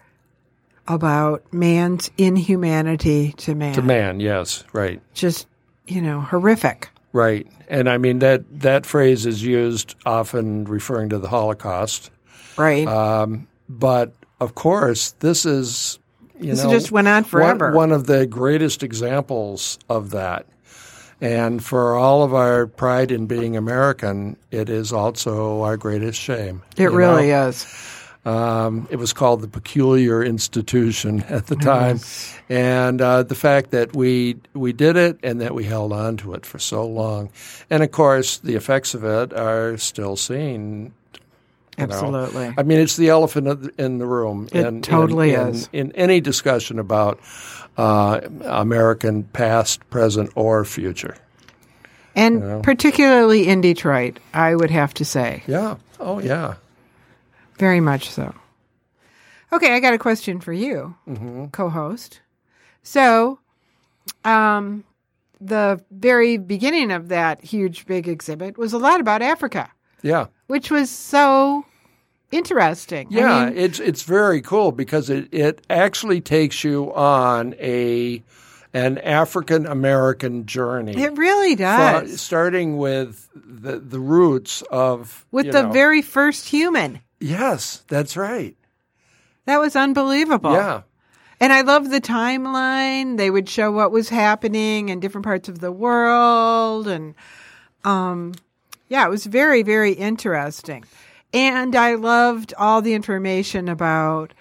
about 0.87 1.53
man's 1.53 2.13
inhumanity 2.17 3.33
to 3.39 3.57
man. 3.57 3.75
To 3.75 3.83
man, 3.83 4.21
yes, 4.21 4.63
right. 4.73 5.03
Just, 5.15 5.49
you 5.89 6.01
know, 6.01 6.21
horrific. 6.21 6.91
Right. 7.13 7.49
And 7.67 7.91
I 7.91 7.99
mean 7.99 8.21
that 8.21 8.45
that 8.61 8.87
phrase 8.87 9.27
is 9.27 9.43
used 9.43 9.97
often 10.07 10.65
referring 10.67 11.09
to 11.09 11.19
the 11.19 11.29
Holocaust. 11.29 12.13
Right. 12.57 12.87
Um, 12.87 13.49
but 13.69 14.13
of 14.39 14.55
course, 14.55 15.11
this 15.19 15.45
is 15.45 15.99
you 16.39 16.51
This 16.51 16.63
know 16.63 16.71
just 16.71 16.93
went 16.93 17.09
on 17.09 17.25
one- 17.25 17.25
forever. 17.25 17.73
One, 17.73 17.91
of 17.91 18.07
the 18.07 18.27
greatest 18.29 18.85
examples 18.85 19.81
of 19.89 20.11
that. 20.11 20.47
And 21.21 21.65
for 21.65 21.95
all 21.97 22.23
of 22.23 22.35
our 22.35 22.67
pride 22.67 23.11
in 23.11 23.27
being 23.27 23.57
American, 23.57 24.37
it 24.51 24.69
is 24.69 24.93
also 24.93 25.63
our 25.63 25.77
greatest 25.77 26.21
shame. 26.21 26.63
it 26.77 26.91
really 26.91 27.29
know? 27.29 27.49
is. 27.49 27.67
Um, 28.27 28.89
it 28.91 28.97
was 28.97 29.13
called 29.13 29.41
the 29.41 29.49
Peculiar 29.49 30.23
Institution 30.23 31.23
at 31.29 31.47
the 31.47 31.55
time, 31.55 32.01
and 32.49 33.01
uh, 33.01 33.23
the 33.23 33.37
fact 33.37 33.71
that 33.71 33.95
we 33.95 34.37
we 34.53 34.73
did 34.73 34.97
it 34.97 35.21
and 35.23 35.41
that 35.41 35.55
we 35.55 35.63
held 35.63 35.93
on 35.93 36.17
to 36.19 36.35
it 36.35 36.45
for 36.45 36.59
so 36.59 36.85
long, 36.85 37.31
and 37.71 37.85
of 37.85 37.93
course 37.93 38.39
the 38.39 38.57
effects 38.57 38.95
of 38.95 39.05
it 39.05 39.33
are 39.33 39.79
still 39.79 40.17
seen. 40.17 40.93
you 41.79 41.87
know. 41.87 41.95
Absolutely. 41.95 42.53
I 42.59 42.65
mean, 42.65 42.81
it's 42.81 42.97
the 42.97 43.11
elephant 43.11 43.73
in 43.79 43.99
the 43.99 44.07
room. 44.07 44.49
It 44.51 44.67
in, 44.67 44.83
totally 44.83 45.35
in, 45.35 45.49
is. 45.51 45.69
In, 45.73 45.91
in 45.91 45.93
any 45.93 46.21
discussion 46.21 46.81
about 46.81 47.21
uh, 47.77 48.21
American 48.45 49.25
past, 49.25 49.89
present, 49.91 50.31
or 50.35 50.65
future. 50.65 51.17
And 52.15 52.63
particularly 52.65 53.47
in 53.47 53.61
Detroit, 53.61 54.19
I 54.33 54.55
would 54.55 54.71
have 54.71 54.95
to 54.95 55.05
say. 55.05 55.43
Yeah. 55.47 55.77
Oh, 56.01 56.19
yeah. 56.19 56.55
Very 57.59 57.81
much 57.81 58.09
so. 58.11 58.35
Okay, 59.53 59.75
I 59.75 59.81
got 59.81 59.95
a 59.95 59.99
question 59.99 60.41
for 60.41 60.53
you, 60.53 60.95
Mm-hmm. 61.07 61.47
co-host. 61.49 62.21
So, 62.83 63.39
um, 64.25 64.85
the 65.41 65.81
very 65.91 66.39
beginning 66.39 66.91
of 66.91 67.09
that 67.09 67.45
huge 67.45 67.85
big 67.87 68.09
exhibit 68.09 68.57
was 68.57 68.73
a 68.73 68.79
lot 68.79 69.01
about 69.01 69.21
Africa, 69.23 69.71
Yeah. 70.03 70.27
which 70.47 70.71
was 70.71 70.89
so 70.91 71.65
interesting. 72.31 73.09
I 73.09 73.11
Yeah, 73.11 73.45
mean, 73.47 73.57
it's 73.59 73.81
it's 73.81 74.03
very 74.03 74.41
cool 74.41 74.73
because 74.73 75.11
it, 75.11 75.29
it 75.33 75.65
actually 75.71 76.21
takes 76.21 76.65
you 76.65 76.93
on 76.95 77.55
a 77.61 78.23
an 78.75 78.99
African 78.99 79.67
American 79.67 80.45
journey. 80.47 80.97
it 81.01 81.17
really 81.17 81.55
does. 81.55 82.21
starting 82.21 82.77
with 82.77 83.29
the 83.35 83.79
the 83.79 84.01
roots 84.01 84.63
of 84.71 85.25
With 85.31 85.51
the 85.53 85.63
know- 85.65 85.73
very 85.73 86.03
first 86.03 86.49
human. 86.49 87.01
yes, 87.21 87.85
that's 87.89 88.17
right. 88.17 88.57
That 89.47 89.61
was 89.61 89.77
unbelievable. 89.77 90.53
Yeah, 90.53 90.83
And 91.41 91.53
I 91.53 91.61
love 91.61 91.91
the 91.91 92.01
timeline. 92.01 93.17
They 93.17 93.31
would 93.31 93.49
show 93.49 93.71
what 93.71 93.93
was 93.93 94.09
happening 94.09 94.89
in 94.89 94.99
different 94.99 95.25
parts 95.25 95.49
of 95.49 95.61
the 95.61 95.71
world. 95.71 96.89
And 96.89 97.15
um, 97.85 98.35
yeah, 98.89 99.07
it 99.07 99.11
was 99.11 99.25
very, 99.25 99.63
very 99.63 99.93
interesting. 99.93 100.85
And 101.33 101.75
I 101.77 101.95
loved 101.95 102.55
all 102.57 102.81
the 102.81 102.95
information 102.95 103.69
about, 103.69 104.33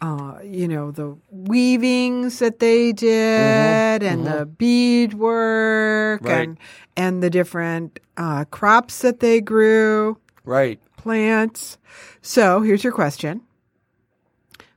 uh, 0.00 0.38
you 0.44 0.68
know, 0.68 0.90
the 0.90 1.16
weavings 1.30 2.38
that 2.38 2.58
they 2.60 2.92
did 2.92 4.02
and 4.02 4.26
the 4.26 4.46
beadwork 4.46 6.22
Right. 6.24 6.48
and, 6.48 6.58
and 6.96 7.22
the 7.22 7.30
different 7.30 7.98
uh, 8.16 8.44
crops 8.46 9.00
that 9.00 9.20
they 9.20 9.40
grew, 9.40 10.18
right. 10.44 10.78
plants. 10.96 11.78
So 12.22 12.60
here's 12.60 12.84
your 12.84 12.92
question 12.92 13.40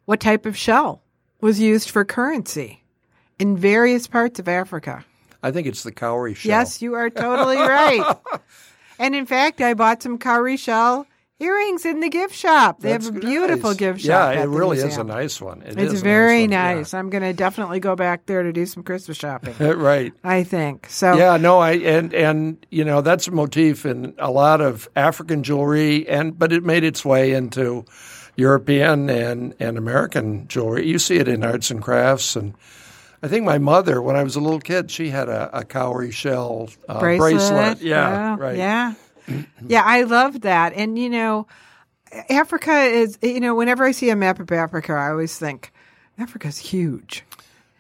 What 0.06 0.20
type 0.20 0.46
of 0.46 0.58
shell 0.58 1.04
was 1.42 1.60
used 1.60 1.90
for 1.90 2.06
currency 2.06 2.84
in 3.40 3.58
various 3.58 4.08
parts 4.08 4.40
of 4.40 4.48
Africa? 4.48 5.06
I 5.44 5.52
think 5.52 5.68
it's 5.68 5.84
the 5.84 5.92
cowrie 5.92 6.36
shell. 6.36 6.50
Yes, 6.50 6.82
you 6.82 6.94
are 6.94 7.10
totally 7.10 7.58
right. 7.58 8.16
and 9.00 9.16
in 9.16 9.26
fact, 9.26 9.60
I 9.62 9.74
bought 9.74 10.02
some 10.04 10.18
cowrie 10.20 10.58
shell 10.58 11.08
earrings 11.42 11.86
in 11.86 12.00
the 12.00 12.10
gift 12.10 12.36
shop. 12.36 12.80
They 12.80 12.92
That's 12.92 13.08
have 13.08 13.16
a 13.16 13.20
beautiful 13.20 13.72
nice. 13.72 13.78
gift 13.78 14.00
shop. 14.02 14.34
Yeah, 14.36 14.44
it 14.44 14.48
really 14.48 14.78
is 14.78 14.98
a 14.98 15.04
nice 15.04 15.42
one. 15.42 15.62
It 15.64 15.78
It's 15.78 15.94
is 15.94 16.02
very 16.02 16.48
nice. 16.48 16.94
one, 16.94 16.98
yeah. 16.98 17.00
I'm 17.00 17.10
going 17.10 17.24
to 17.24 17.34
definitely 17.34 17.80
go 17.80 17.96
back 17.96 18.26
there 18.28 18.44
to 18.44 18.54
do 18.54 18.66
some 18.66 18.84
Christmas 18.84 19.18
shopping. 19.18 19.56
right. 19.60 20.14
I 20.24 20.44
think 20.44 20.88
so. 20.90 21.16
Yeah, 21.16 21.38
no, 21.38 21.60
I 21.60 21.72
and 21.74 22.14
and 22.14 22.66
you 22.70 22.86
know 22.86 23.02
that's 23.02 23.28
a 23.28 23.32
motif 23.32 23.86
in 23.86 24.14
a 24.18 24.30
lot 24.32 24.62
of 24.62 24.88
African 24.96 25.44
jewelry, 25.44 26.08
and 26.08 26.38
but 26.38 26.54
it 26.54 26.64
made 26.64 26.84
its 26.84 27.04
way 27.04 27.32
into 27.34 27.86
European 28.36 29.10
and 29.10 29.56
and 29.60 29.78
American 29.78 30.48
jewelry. 30.48 30.88
You 30.88 31.00
see 31.00 31.18
it 31.18 31.28
in 31.28 31.44
arts 31.44 31.72
and 31.72 31.82
crafts, 31.82 32.36
and 32.36 32.54
I 33.24 33.28
think 33.28 33.46
my 33.46 33.58
mother, 33.58 34.02
when 34.02 34.16
I 34.16 34.24
was 34.24 34.36
a 34.36 34.40
little 34.40 34.60
kid, 34.60 34.90
she 34.90 35.10
had 35.10 35.30
a, 35.30 35.60
a 35.60 35.64
cowrie 35.64 36.12
shell 36.12 36.70
uh, 36.88 37.00
bracelet. 37.00 37.82
Yeah, 37.82 38.36
right. 38.40 38.58
Yeah. 38.58 38.94
yeah, 39.68 39.84
I 39.86 40.04
love 40.04 40.42
that. 40.42 40.74
And 40.74 40.98
you 40.98 41.10
know, 41.10 41.48
Africa 42.30 42.84
is 42.84 43.18
you 43.22 43.40
know, 43.40 43.56
whenever 43.56 43.84
I 43.86 43.92
see 43.92 44.10
a 44.10 44.16
map 44.16 44.40
of 44.40 44.52
Africa, 44.52 44.94
I 44.94 45.10
always 45.10 45.38
think 45.38 45.72
Africa's 46.18 46.58
huge. 46.58 47.24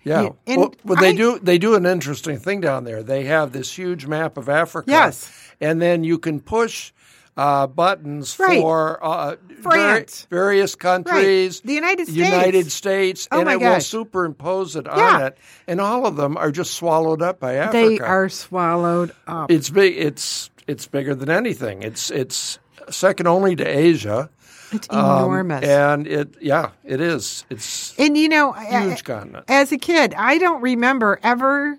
Yeah. 0.04 0.22
Yeah, 0.24 0.30
and 0.48 0.58
well, 0.62 0.74
well, 0.84 1.00
they 1.02 1.10
I- 1.10 1.16
do 1.16 1.40
they 1.40 1.58
do 1.60 1.76
an 1.76 1.86
interesting 1.86 2.38
thing 2.40 2.62
down 2.62 2.86
there. 2.86 3.04
They 3.04 3.26
have 3.26 3.52
this 3.52 3.72
huge 3.78 4.08
map 4.08 4.38
of 4.38 4.50
Africa. 4.50 4.90
Yes. 4.90 5.32
And 5.60 5.80
then 5.80 6.04
you 6.04 6.18
can 6.18 6.40
push 6.40 6.92
uh, 7.38 7.68
buttons 7.68 8.38
Right. 8.40 8.60
for 8.62 9.00
uh, 9.06 9.36
France. 9.62 10.26
vari- 10.30 10.42
various 10.42 10.76
countries. 10.76 11.62
The 11.62 11.74
United 11.74 12.08
States. 12.08 12.18
United 12.18 12.72
States, 12.72 13.28
Oh 13.32 13.40
and 13.42 13.50
it 13.50 13.60
will 13.60 13.74
gosh. 13.76 13.86
superimpose 13.86 14.76
it 14.76 14.88
on 14.88 14.98
Yeah. 14.98 15.28
it, 15.28 15.38
and 15.68 15.80
all 15.80 16.06
of 16.08 16.16
them 16.16 16.36
are 16.36 16.52
just 16.52 16.74
swallowed 16.74 17.22
up 17.22 17.40
by 17.40 17.56
Africa. 17.56 17.78
They 17.90 18.00
are 18.00 18.28
swallowed 18.28 19.12
up. 19.28 19.52
It's 19.52 19.70
big. 19.70 19.96
It's 19.98 20.50
it's 20.72 20.88
bigger 20.88 21.14
than 21.16 21.30
anything. 21.30 21.84
It's 21.84 22.10
it's 22.12 22.60
second 22.90 23.28
only 23.28 23.56
to 23.58 23.64
Asia. 23.66 24.30
It's 24.72 24.88
Um, 24.90 25.00
enormous. 25.26 25.66
and 25.68 26.08
it 26.08 26.36
yeah, 26.42 26.70
it 26.86 27.02
is. 27.02 27.46
It's 27.50 27.94
and 28.00 28.18
you 28.18 28.30
know, 28.30 28.54
I- 28.54 28.88
huge 28.88 29.04
continent. 29.04 29.46
as 29.50 29.72
a 29.72 29.78
kid, 29.78 30.14
I 30.18 30.38
don't 30.38 30.62
remember 30.62 31.20
ever 31.24 31.78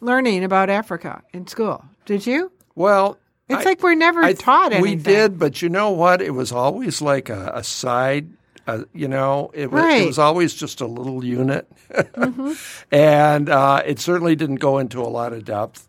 learning 0.00 0.44
about 0.44 0.70
Africa 0.70 1.22
in 1.32 1.46
school. 1.46 1.84
Did 2.04 2.26
you? 2.26 2.50
Well, 2.74 3.18
It's 3.48 3.60
I- 3.64 3.64
like 3.70 3.82
we're 3.82 3.94
never 3.94 4.22
I- 4.24 4.32
taught 4.32 4.72
anything. 4.72 4.82
We 4.82 4.96
did, 4.96 5.38
but 5.38 5.62
you 5.62 5.68
know 5.68 5.90
what? 5.90 6.20
It 6.20 6.30
was 6.32 6.50
always 6.52 7.00
like 7.00 7.28
a, 7.28 7.52
a 7.54 7.62
side. 7.64 8.28
Uh, 8.66 8.84
you 8.94 9.06
know, 9.08 9.50
it 9.52 9.70
was, 9.70 9.82
Right. 9.84 10.02
it 10.02 10.06
was 10.06 10.18
always 10.18 10.54
just 10.54 10.80
a 10.80 10.86
little 10.86 11.22
unit, 11.22 11.70
Mm-hmm. 11.92 12.52
and 12.94 13.50
uh, 13.50 13.82
it 13.84 14.00
certainly 14.00 14.34
didn't 14.36 14.56
go 14.56 14.78
into 14.78 15.00
a 15.02 15.10
lot 15.12 15.34
of 15.34 15.44
depth. 15.44 15.86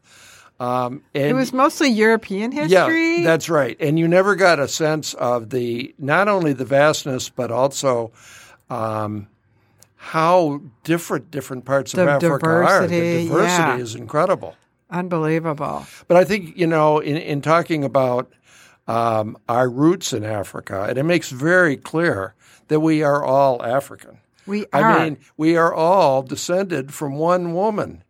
Um, 0.59 1.01
It 1.13 1.33
was 1.35 1.51
mostly 1.51 1.89
European 1.89 2.51
history. 2.53 3.17
yeah, 3.17 3.23
that's 3.25 3.49
right. 3.49 3.75
And 3.79 3.99
you 3.99 4.07
never 4.07 4.35
got 4.35 4.57
a 4.59 4.67
sense 4.67 5.13
of 5.15 5.49
the 5.49 5.93
not 5.99 6.27
only 6.29 6.53
the 6.53 6.63
vastness, 6.65 7.27
but 7.29 7.51
also 7.51 8.11
um, 8.69 9.27
how 9.95 10.61
different 10.83 11.29
different 11.31 11.65
parts 11.65 11.93
of 11.93 12.05
The 12.05 12.11
Africa 12.11 12.45
are. 12.47 12.61
diversity, 12.61 13.23
The 13.23 13.29
diversity 13.29 13.61
yeah. 13.63 13.77
is 13.77 13.95
incredible. 13.95 14.55
unbelievable. 14.89 15.85
But 16.07 16.17
I 16.17 16.23
think 16.23 16.57
you 16.57 16.67
know, 16.67 16.99
in, 16.99 17.17
in 17.17 17.41
talking 17.41 17.83
about 17.83 18.31
um, 18.87 19.37
our 19.49 19.69
roots 19.69 20.13
in 20.13 20.23
Africa, 20.23 20.85
and 20.87 20.97
it 20.97 21.03
makes 21.03 21.31
very 21.31 21.75
clear 21.75 22.33
that 22.69 22.79
we 22.79 23.03
are 23.03 23.23
all 23.25 23.61
African. 23.61 24.19
We 24.47 24.65
are. 24.71 24.83
I 24.83 25.03
mean, 25.03 25.17
we 25.37 25.57
are 25.57 25.73
all 25.73 26.21
descended 26.23 26.93
from 26.93 27.15
one 27.17 27.53
woman. 27.53 28.03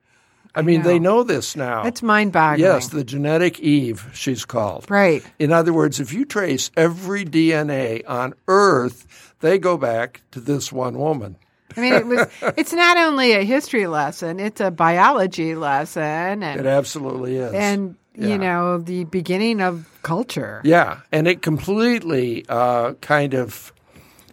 I 0.56 0.62
mean, 0.62 0.84
they 0.84 1.00
know 1.00 1.24
this 1.24 1.56
now. 1.56 1.84
It's 1.84 2.02
mind-boggling. 2.02 2.62
yes, 2.66 2.88
the 2.90 3.04
genetic 3.04 3.60
Eve, 3.60 4.10
she's 4.14 4.46
called. 4.46 4.90
Right. 4.90 5.24
In 5.40 5.52
other 5.52 5.74
words, 5.74 6.00
if 6.00 6.14
you 6.14 6.26
trace 6.26 6.72
every 6.78 7.26
DNA 7.26 8.04
on 8.08 8.34
Earth, 8.48 9.34
they 9.42 9.58
go 9.60 9.78
back 9.78 10.22
to 10.32 10.40
this 10.40 10.72
one 10.72 10.98
woman. 10.98 11.36
I 11.78 11.82
mean, 11.82 11.94
it 11.94 12.06
was. 12.06 12.28
It's 12.58 12.72
not 12.74 12.98
only 12.98 13.34
a 13.34 13.44
history 13.44 13.86
lesson; 13.88 14.40
it's 14.40 14.62
a 14.62 14.72
biology 14.72 15.56
lesson, 15.56 16.42
And, 16.44 16.60
It 16.62 16.66
absolutely 16.66 17.36
is. 17.36 17.54
and 17.54 17.96
Yeah. 18.16 18.28
you 18.30 18.38
know, 18.38 18.78
the 18.78 19.04
beginning 19.04 19.60
of 19.62 19.86
culture. 20.02 20.62
Yeah, 20.64 21.00
and 21.12 21.28
it 21.28 21.42
completely 21.42 22.46
uh, 22.48 22.94
kind 23.02 23.34
of 23.34 23.74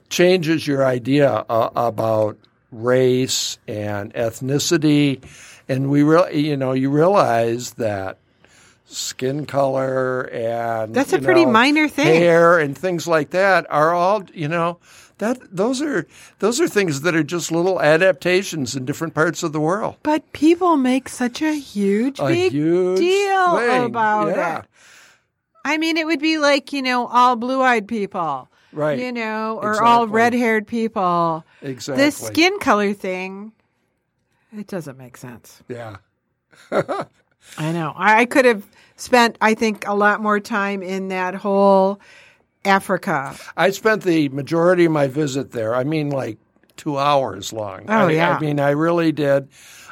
changes 0.09 0.67
your 0.69 0.85
idea 0.87 1.45
uh, 1.49 1.71
about 1.75 2.38
race 2.71 3.59
and 3.67 4.14
ethnicity, 4.14 5.21
and 5.69 5.90
we 5.90 6.02
real 6.02 6.31
you 6.31 6.57
know 6.57 6.73
you 6.73 6.90
realize 6.90 7.73
that 7.75 8.19
skin 8.87 9.47
color 9.47 10.28
and 10.33 10.95
That's 10.95 11.12
a 11.12 11.19
pretty 11.19 11.45
know, 11.45 11.52
minor 11.52 11.88
thing. 11.88 12.21
hair 12.21 12.59
and 12.59 12.76
things 12.76 13.07
like 13.07 13.31
that 13.31 13.66
are 13.71 13.95
all 13.95 14.25
you 14.35 14.49
know 14.49 14.78
that 15.19 15.38
those 15.54 15.81
are 15.81 16.07
those 16.40 16.61
are 16.61 16.69
things 16.69 17.02
that 17.02 17.14
are 17.14 17.23
just 17.23 17.52
little 17.52 17.81
adaptations 17.81 18.75
in 18.75 18.85
different 18.85 19.14
parts 19.14 19.42
of 19.42 19.52
the 19.52 19.61
world. 19.61 19.97
But 20.02 20.33
people 20.33 20.76
make 20.76 21.09
such 21.09 21.40
a 21.40 21.52
huge, 21.54 22.19
A 22.19 22.26
big 22.26 22.52
huge 22.52 22.99
deal 22.99 23.57
thing, 23.59 23.85
about 23.85 24.28
yeah. 24.28 24.59
it. 24.59 24.64
I 25.64 25.78
mean, 25.78 25.97
it 25.97 26.07
would 26.07 26.19
be 26.19 26.38
like, 26.38 26.73
you 26.73 26.83
know, 26.83 27.07
all 27.07 27.37
blue 27.37 27.62
eyed 27.62 27.87
people. 27.87 28.49
Right. 28.73 28.99
You 28.99 29.12
know, 29.12 29.61
or 29.62 29.83
all 29.83 30.09
red 30.09 30.33
haired 30.33 30.66
people. 30.66 31.45
Exactly. 31.61 32.02
This 32.04 32.16
skin 32.16 32.59
color 32.59 32.92
thing, 32.95 33.52
it 34.56 34.66
doesn't 34.66 34.99
make 34.99 35.16
sense. 35.16 35.62
Yeah. 35.68 35.97
I 36.71 37.73
know. 37.73 37.92
I, 37.97 38.25
could 38.25 38.44
have 38.44 38.66
spent, 38.97 39.37
I 39.40 39.54
think, 39.54 39.87
a 39.87 39.94
lot 39.94 40.21
more 40.21 40.40
time 40.40 40.82
in 40.82 41.09
that 41.09 41.35
whole 41.35 42.00
Africa. 42.64 43.35
I 43.56 43.71
spent 43.71 44.02
the 44.02 44.28
majority 44.28 44.85
of 44.85 44.92
my 44.92 45.09
visit 45.09 45.52
there. 45.52 45.75
I 45.75 45.85
mean, 45.85 46.11
like 46.11 46.38
two 46.76 46.99
hours 46.99 47.52
long. 47.52 47.87
Oh, 47.88 48.09
I, 48.09 48.12
yeah. 48.12 48.37
I 48.37 48.40
mean, 48.40 48.61
I 48.61 48.71
really 48.71 49.12
did. 49.12 49.49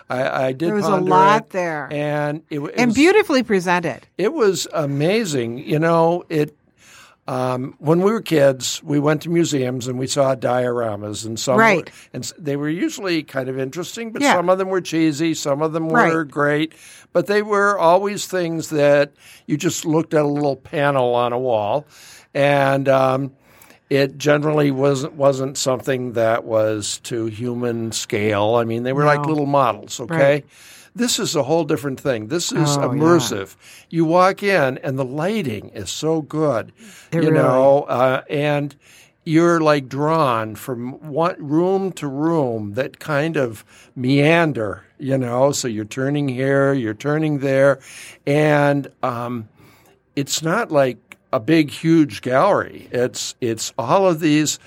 I, 0.08 0.46
I 0.46 0.52
did. 0.52 0.68
There 0.68 0.74
was 0.74 0.86
a 0.86 0.96
lot 0.96 1.50
there. 1.50 1.88
and 1.92 2.42
it, 2.50 2.60
it 2.60 2.74
and 2.76 2.88
was, 2.88 2.94
beautifully 2.96 3.42
presented. 3.42 4.06
It 4.18 4.32
was 4.32 4.66
amazing. 4.72 5.58
You 5.58 5.78
know, 5.78 6.24
it. 6.28 6.56
Um, 7.30 7.74
when 7.78 8.02
we 8.02 8.10
were 8.10 8.20
kids, 8.20 8.82
we 8.82 8.98
went 8.98 9.22
to 9.22 9.30
museums 9.30 9.86
and 9.86 10.00
we 10.00 10.08
saw 10.08 10.34
dioramas, 10.34 11.24
and 11.24 11.38
some 11.38 11.58
Right. 11.58 11.86
were, 11.86 11.92
and 12.12 12.32
they 12.36 12.56
were 12.56 12.68
usually 12.68 13.22
kind 13.22 13.48
of 13.48 13.56
interesting, 13.56 14.10
but 14.10 14.20
Yeah. 14.20 14.32
some 14.34 14.50
of 14.50 14.58
them 14.58 14.68
were 14.68 14.80
cheesy, 14.80 15.34
some 15.34 15.62
of 15.62 15.72
them 15.72 15.88
were 15.88 15.96
Right. 16.24 16.28
great, 16.28 16.72
but 17.12 17.28
they 17.28 17.42
were 17.42 17.78
always 17.78 18.26
things 18.26 18.70
that 18.70 19.12
you 19.46 19.56
just 19.56 19.84
looked 19.84 20.12
at 20.12 20.22
a 20.22 20.26
little 20.26 20.56
panel 20.56 21.14
on 21.14 21.32
a 21.32 21.38
wall, 21.38 21.86
and 22.34 22.88
um, 22.88 23.30
it 23.90 24.18
generally 24.18 24.72
wasn't 24.72 25.12
wasn't 25.14 25.56
something 25.56 26.14
that 26.14 26.42
was 26.44 26.98
to 27.04 27.26
human 27.26 27.92
scale. 27.92 28.56
I 28.56 28.64
mean, 28.64 28.82
they 28.82 28.92
were 28.92 29.04
like 29.04 29.24
little 29.24 29.46
models. 29.46 30.00
Okay, 30.00 30.16
Right. 30.18 30.44
This 30.94 31.18
is 31.18 31.36
a 31.36 31.42
whole 31.44 31.64
different 31.64 32.00
thing. 32.00 32.26
This 32.28 32.52
is 32.52 32.76
Oh, 32.76 32.80
yeah. 32.82 32.88
immersive. 32.88 33.56
You 33.88 34.04
walk 34.04 34.42
in, 34.42 34.78
and 34.78 34.98
the 34.98 35.04
lighting 35.04 35.70
is 35.70 35.90
so 35.90 36.22
good. 36.22 36.72
It 37.12 37.16
you 37.22 37.30
really- 37.30 37.32
know, 37.34 37.82
uh, 37.82 38.22
and 38.28 38.74
you're 39.24 39.60
like 39.60 39.88
drawn 39.88 40.54
from 40.56 40.92
one 41.12 41.36
room 41.38 41.92
to 41.92 42.06
room 42.08 42.72
that 42.74 42.98
kind 42.98 43.36
of 43.36 43.64
meander. 43.94 44.84
You 44.98 45.16
know, 45.18 45.52
so 45.52 45.68
you're 45.68 45.84
turning 45.84 46.28
here, 46.28 46.72
you're 46.72 46.94
turning 46.94 47.38
there, 47.38 47.78
and 48.26 48.90
um, 49.02 49.48
it's 50.16 50.42
not 50.42 50.70
like 50.70 51.16
a 51.32 51.40
big, 51.40 51.70
huge 51.70 52.20
gallery. 52.22 52.88
It's 52.90 53.34
it's 53.40 53.72
all 53.78 54.06
of 54.08 54.20
these 54.20 54.58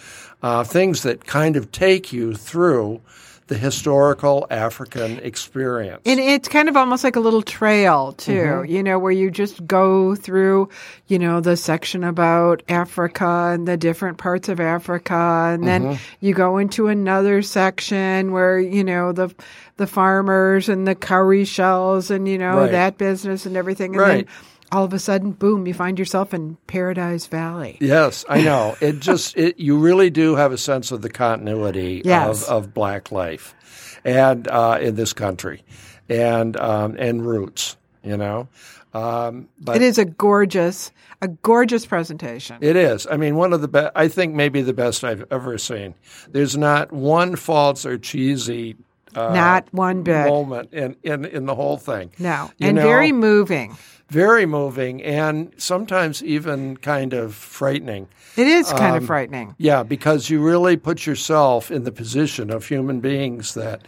uh, 0.41 0.63
things 0.63 1.03
that 1.03 1.25
kind 1.25 1.55
of 1.55 1.71
take 1.71 2.11
you 2.13 2.33
through 2.33 3.01
the 3.47 3.57
historical 3.57 4.47
African 4.49 5.19
experience. 5.19 6.01
And 6.05 6.19
it's 6.19 6.47
kind 6.47 6.69
of 6.69 6.77
almost 6.77 7.03
like 7.03 7.15
a 7.15 7.19
little 7.19 7.41
trail 7.41 8.13
too, 8.13 8.31
Mm-hmm. 8.33 8.71
you 8.71 8.83
know, 8.83 8.99
where 8.99 9.11
you 9.11 9.29
just 9.31 9.65
go 9.67 10.15
through, 10.15 10.69
you 11.07 11.19
know, 11.19 11.41
the 11.41 11.57
section 11.57 12.03
about 12.03 12.63
Africa 12.69 13.51
and 13.53 13.67
the 13.67 13.77
different 13.77 14.17
parts 14.17 14.49
of 14.49 14.59
Africa, 14.59 15.13
and 15.53 15.67
then 15.67 15.83
Mm-hmm. 15.83 16.03
you 16.25 16.33
go 16.33 16.57
into 16.57 16.87
another 16.87 17.41
section 17.41 18.31
where 18.31 18.59
you 18.59 18.83
know 18.83 19.11
the 19.11 19.33
the 19.77 19.87
farmers 19.87 20.69
and 20.69 20.87
the 20.87 20.95
cowrie 20.95 21.45
shells 21.45 22.11
and 22.11 22.27
you 22.27 22.37
know 22.37 22.57
Right. 22.59 22.71
that 22.71 22.97
business 22.97 23.45
and 23.45 23.57
everything, 23.57 23.93
and 23.93 24.01
Right. 24.01 24.25
then 24.27 24.35
all 24.73 24.83
of 24.83 24.93
a 24.93 24.99
sudden, 24.99 25.31
boom, 25.31 25.67
you 25.67 25.73
find 25.73 25.99
yourself 25.99 26.33
in 26.33 26.57
Paradise 26.67 27.27
Valley. 27.27 27.77
Yes, 27.79 28.25
I 28.27 28.41
know. 28.41 28.75
It 28.81 28.99
just 28.99 29.37
it, 29.37 29.59
you 29.59 29.77
really 29.77 30.09
do 30.09 30.35
have 30.35 30.51
a 30.51 30.57
sense 30.57 30.91
of 30.91 31.01
the 31.01 31.09
continuity 31.09 32.01
Yes. 32.03 32.43
of, 32.47 32.65
of 32.65 32.73
black 32.73 33.11
life, 33.11 33.55
and 34.03 34.47
uh, 34.47 34.79
in 34.81 34.95
this 34.95 35.13
country, 35.13 35.63
and 36.09 36.57
um, 36.57 36.95
and 36.99 37.25
roots. 37.25 37.77
You 38.03 38.17
know, 38.17 38.49
um, 38.93 39.47
but 39.61 39.77
It 39.77 39.81
is 39.81 39.97
a 39.97 40.03
gorgeous, 40.05 40.91
a 41.21 41.29
gorgeous 41.29 41.85
presentation. 41.85 42.57
It 42.59 42.75
is. 42.75 43.07
I 43.09 43.15
mean, 43.15 43.35
one 43.37 43.53
of 43.53 43.61
the 43.61 43.69
best. 43.69 43.91
I 43.95 44.09
think 44.09 44.35
maybe 44.35 44.61
the 44.61 44.73
best 44.73 45.03
I've 45.05 45.23
ever 45.31 45.57
seen. 45.57 45.93
There's 46.29 46.57
not 46.57 46.91
one 46.91 47.37
false 47.37 47.85
or 47.85 47.97
cheesy 47.97 48.75
uh, 49.15 49.33
Not 49.33 49.67
one 49.71 50.03
bit. 50.03 50.25
moment 50.27 50.73
in, 50.73 50.95
in 51.03 51.23
in 51.25 51.45
the 51.45 51.55
whole 51.55 51.77
thing. 51.77 52.11
No, 52.19 52.51
You 52.57 52.67
and 52.69 52.75
know, 52.77 52.83
very 52.83 53.11
moving. 53.13 53.77
Very 54.13 54.45
moving, 54.45 55.01
and 55.03 55.51
sometimes 55.57 56.23
even 56.23 56.77
kind 56.77 57.13
of 57.13 57.33
frightening. 57.33 58.07
It 58.37 58.47
is 58.47 58.69
kind 58.69 58.95
Um, 58.95 58.97
of 58.97 59.05
frightening. 59.05 59.55
Yeah, 59.57 59.83
because 59.83 60.29
you 60.29 60.39
really 60.41 60.77
put 60.77 61.05
yourself 61.07 61.71
in 61.71 61.83
the 61.83 61.91
position 61.91 62.51
of 62.51 62.67
human 62.67 62.99
beings 62.99 63.53
that 63.55 63.81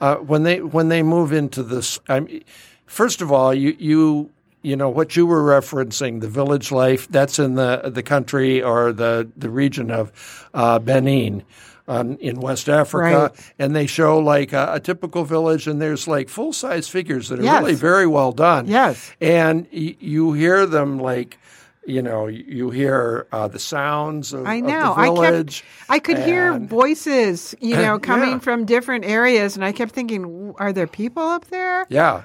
uh, 0.00 0.16
when 0.16 0.42
they 0.42 0.60
when 0.60 0.88
they 0.88 1.02
move 1.02 1.32
into 1.32 1.62
this. 1.62 1.98
I 2.08 2.20
mean, 2.20 2.44
first 2.86 3.22
of 3.22 3.32
all, 3.32 3.54
you 3.54 3.74
you 3.78 4.30
you 4.62 4.76
know 4.76 4.90
what 4.90 5.16
you 5.16 5.24
were 5.26 5.42
referencing 5.60 6.20
the 6.20 6.28
village 6.28 6.70
life 6.70 7.08
that's 7.08 7.38
in 7.38 7.54
the 7.54 7.90
the 7.92 8.02
country 8.02 8.62
or 8.62 8.92
the 8.92 9.28
the 9.36 9.50
region 9.50 9.90
of 9.90 10.12
uh, 10.54 10.78
Benin. 10.78 11.42
Um, 11.88 12.16
in 12.20 12.40
West 12.40 12.68
Africa, 12.68 13.32
Right. 13.34 13.52
and 13.58 13.74
they 13.74 13.86
show 13.88 14.18
like 14.18 14.52
a, 14.52 14.74
a 14.74 14.80
typical 14.80 15.24
village, 15.24 15.66
and 15.66 15.82
there's 15.82 16.06
like 16.06 16.28
full 16.28 16.52
size 16.52 16.88
figures 16.88 17.28
that 17.28 17.40
are 17.40 17.42
Yes. 17.42 17.60
really 17.60 17.74
very 17.74 18.06
well 18.06 18.30
done. 18.30 18.68
Yes. 18.68 19.10
and 19.20 19.66
y- 19.72 19.96
you 19.98 20.32
hear 20.32 20.64
them 20.64 21.00
like, 21.00 21.38
you 21.84 22.00
know, 22.00 22.28
you 22.28 22.70
hear 22.70 23.26
uh, 23.32 23.48
the 23.48 23.58
sounds 23.58 24.32
of, 24.32 24.46
I 24.46 24.56
of 24.56 24.64
know. 24.64 24.94
the 24.94 25.00
I 25.00 25.30
kept. 25.32 25.64
I 25.88 25.98
could 25.98 26.18
hear 26.18 26.56
voices, 26.56 27.54
you 27.60 27.74
know, 27.84 27.98
coming 27.98 28.30
Yeah. 28.30 28.38
from 28.38 28.64
different 28.64 29.04
areas, 29.04 29.56
and 29.56 29.64
I 29.64 29.72
kept 29.72 29.90
thinking, 29.92 30.54
"Are 30.58 30.72
there 30.72 30.86
people 30.86 31.24
up 31.24 31.46
there?" 31.46 31.84
Yeah. 31.88 32.22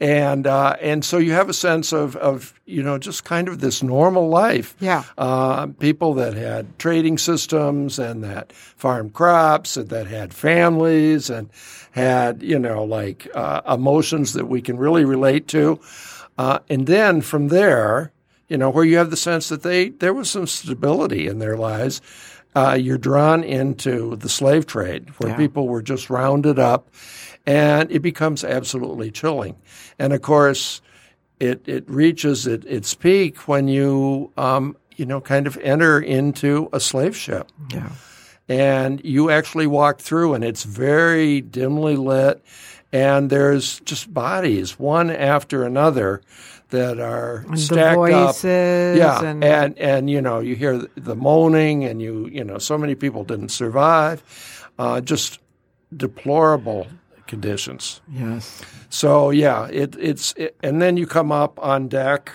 And 0.00 0.46
uh, 0.46 0.76
and 0.80 1.04
so 1.04 1.18
you 1.18 1.32
have 1.32 1.48
a 1.48 1.54
sense 1.54 1.92
of, 1.92 2.16
of 2.16 2.52
you 2.66 2.82
know 2.82 2.98
just 2.98 3.24
kind 3.24 3.48
of 3.48 3.60
this 3.60 3.82
normal 3.82 4.28
life. 4.28 4.74
Yeah. 4.80 5.04
Uh, 5.16 5.68
people 5.68 6.14
that 6.14 6.34
had 6.34 6.78
trading 6.78 7.16
systems 7.16 7.98
and 7.98 8.24
that 8.24 8.52
farmed 8.52 9.12
crops 9.12 9.76
and 9.76 9.88
that 9.90 10.08
had 10.08 10.34
families 10.34 11.30
and 11.30 11.48
had 11.92 12.42
you 12.42 12.58
know 12.58 12.82
like 12.82 13.28
uh, 13.34 13.60
emotions 13.68 14.32
that 14.32 14.46
we 14.46 14.60
can 14.60 14.78
really 14.78 15.04
relate 15.04 15.46
to. 15.48 15.80
Uh, 16.36 16.58
and 16.68 16.86
then 16.88 17.20
from 17.20 17.48
there, 17.48 18.12
you 18.48 18.58
know, 18.58 18.70
where 18.70 18.84
you 18.84 18.96
have 18.96 19.10
the 19.10 19.16
sense 19.16 19.48
that 19.48 19.62
they 19.62 19.90
there 19.90 20.14
was 20.14 20.30
some 20.30 20.46
stability 20.46 21.26
in 21.26 21.38
their 21.38 21.56
lives. 21.56 22.00
Uh, 22.54 22.78
you're 22.80 22.98
drawn 22.98 23.42
into 23.42 24.16
the 24.16 24.28
slave 24.28 24.64
trade, 24.66 25.08
where 25.18 25.30
Yeah. 25.30 25.36
people 25.36 25.66
were 25.68 25.82
just 25.82 26.08
rounded 26.08 26.58
up, 26.58 26.88
and 27.46 27.90
it 27.90 28.00
becomes 28.00 28.44
absolutely 28.44 29.10
chilling. 29.10 29.56
And 29.98 30.12
of 30.12 30.22
course, 30.22 30.80
it 31.40 31.62
it 31.66 31.84
reaches 31.88 32.46
it, 32.46 32.64
its 32.66 32.94
peak 32.94 33.48
when 33.48 33.66
you 33.66 34.30
um, 34.36 34.76
you 34.96 35.04
know 35.04 35.20
kind 35.20 35.46
of 35.48 35.56
enter 35.62 35.98
into 36.00 36.68
a 36.72 36.78
slave 36.78 37.16
ship 37.16 37.50
Yeah. 37.72 37.88
and 38.48 39.00
you 39.04 39.30
actually 39.30 39.66
walk 39.66 39.98
through 40.00 40.34
and 40.34 40.44
it's 40.44 40.62
very 40.62 41.40
dimly 41.40 41.96
lit 41.96 42.40
and 42.92 43.30
there's 43.30 43.80
just 43.80 44.14
bodies 44.14 44.78
one 44.78 45.10
after 45.10 45.64
another 45.64 46.20
that 46.70 46.98
are 46.98 47.44
And 47.48 47.60
stacked 47.60 47.98
up 48.12 48.36
yeah 48.44 49.22
and, 49.22 49.44
and 49.44 49.78
and 49.78 50.10
you 50.10 50.20
know 50.20 50.40
you 50.40 50.56
hear 50.56 50.86
the 50.96 51.14
moaning 51.14 51.84
and 51.84 52.00
you 52.00 52.26
you 52.28 52.44
know 52.44 52.58
so 52.58 52.76
many 52.78 52.94
people 52.94 53.24
didn't 53.24 53.50
survive 53.50 54.22
uh, 54.78 55.00
just 55.00 55.38
deplorable 55.96 56.86
conditions 57.26 58.00
yes, 58.10 58.62
so 58.88 59.30
yeah 59.30 59.68
it, 59.68 59.96
it's 59.98 60.32
it, 60.36 60.56
and 60.62 60.82
then 60.82 60.96
you 60.96 61.06
come 61.06 61.30
up 61.30 61.58
on 61.62 61.88
deck 61.88 62.32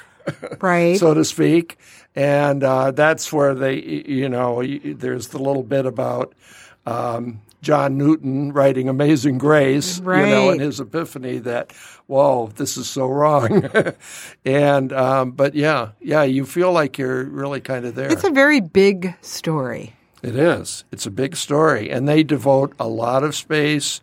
right. 0.61 0.97
so 0.99 1.13
to 1.13 1.25
speak. 1.25 1.77
And 2.15 2.63
uh, 2.63 2.91
that's 2.91 3.31
where 3.31 3.55
they, 3.55 3.75
you 3.75 4.29
know, 4.29 4.63
there's 4.63 5.29
the 5.29 5.37
little 5.37 5.63
bit 5.63 5.85
about 5.85 6.33
um, 6.85 7.41
John 7.61 7.97
Newton 7.97 8.53
writing 8.53 8.87
Amazing 8.87 9.37
Grace, 9.37 9.97
you 9.99 10.03
know, 10.05 10.09
Right. 10.11 10.51
and 10.53 10.61
his 10.61 10.79
epiphany 10.79 11.39
that, 11.39 11.71
whoa, 12.07 12.51
this 12.55 12.77
is 12.77 12.89
so 12.89 13.07
wrong. 13.07 13.69
and, 14.45 14.93
um, 14.93 15.31
but 15.31 15.55
yeah, 15.55 15.89
yeah, 16.01 16.23
you 16.23 16.45
feel 16.45 16.71
like 16.71 16.97
you're 16.97 17.23
really 17.25 17.59
kind 17.61 17.85
of 17.85 17.95
there. 17.95 18.11
it's 18.11 18.23
a 18.23 18.31
very 18.31 18.61
big 18.61 19.15
story. 19.21 19.95
It 20.21 20.35
is. 20.35 20.83
It's 20.91 21.05
a 21.05 21.11
big 21.11 21.35
story, 21.37 21.89
and 21.89 22.07
they 22.07 22.23
devote 22.23 22.73
a 22.79 22.87
lot 22.87 23.23
of 23.23 23.35
space. 23.35 24.01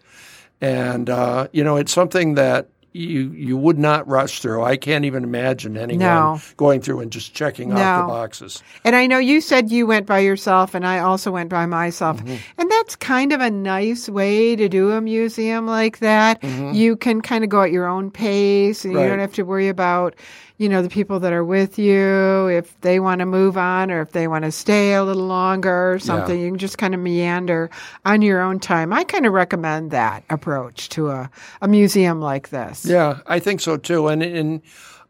And 0.62 1.10
uh, 1.10 1.48
you 1.52 1.62
know, 1.62 1.76
it's 1.76 1.92
something 1.92 2.34
that 2.36 2.68
you 2.96 3.30
you 3.32 3.56
would 3.56 3.78
not 3.78 4.06
rush 4.08 4.40
through. 4.40 4.64
I 4.64 4.76
can't 4.76 5.04
even 5.04 5.24
imagine 5.24 5.76
anyone 5.76 5.98
No. 5.98 6.40
going 6.56 6.80
through 6.80 7.00
and 7.00 7.10
just 7.12 7.34
checking 7.34 7.72
off 7.72 7.78
the 7.78 8.12
boxes. 8.12 8.62
And 8.84 8.96
I 8.96 9.06
know 9.06 9.18
you 9.18 9.40
said 9.40 9.70
you 9.70 9.86
went 9.86 10.06
by 10.06 10.20
yourself, 10.20 10.74
and 10.74 10.86
I 10.86 10.98
also 11.00 11.30
went 11.30 11.50
by 11.50 11.66
myself. 11.66 12.18
Mm-hmm. 12.24 12.36
And 12.58 12.70
that's 12.70 12.96
kind 12.96 13.32
of 13.32 13.40
a 13.40 13.50
nice 13.50 14.08
way 14.08 14.56
to 14.56 14.68
do 14.68 14.90
a 14.92 15.00
museum 15.00 15.66
like 15.66 15.98
that. 15.98 16.42
You 16.42 16.96
can 16.96 17.20
kind 17.20 17.44
of 17.44 17.50
go 17.50 17.62
at 17.62 17.70
your 17.70 17.86
own 17.86 18.10
pace, 18.10 18.84
and 18.84 18.92
you 18.94 18.98
Mm-hmm. 19.00 19.08
Don't 19.10 19.18
have 19.20 19.34
to 19.34 19.42
worry 19.44 19.68
about, 19.68 20.16
you 20.58 20.68
know, 20.68 20.80
the 20.80 20.88
people 20.88 21.20
that 21.20 21.32
are 21.32 21.44
with 21.44 21.78
you 21.78 22.46
if 22.48 22.80
they 22.80 22.98
want 22.98 23.18
to 23.18 23.26
move 23.26 23.58
on 23.58 23.90
or 23.90 24.00
if 24.00 24.12
they 24.12 24.26
want 24.26 24.44
to 24.44 24.52
stay 24.52 24.94
a 24.94 25.04
little 25.04 25.26
longer 25.26 25.92
or 25.92 25.98
something. 25.98 26.38
You 26.40 26.48
can 26.48 26.58
just 26.58 26.78
kind 26.78 26.94
of 26.94 27.00
meander 27.00 27.70
on 28.04 28.22
your 28.22 28.40
own 28.40 28.58
time. 28.58 28.92
I 28.92 29.04
kind 29.04 29.26
of 29.26 29.32
recommend 29.32 29.90
that 29.90 30.24
approach 30.30 30.88
to 30.90 31.10
a, 31.10 31.30
a 31.60 31.68
museum 31.68 32.20
like 32.20 32.48
this. 32.48 32.86
Yeah, 32.86 33.20
I 33.26 33.38
think 33.38 33.60
so 33.60 33.76
too. 33.76 34.08
And 34.08 34.22
and 34.22 34.62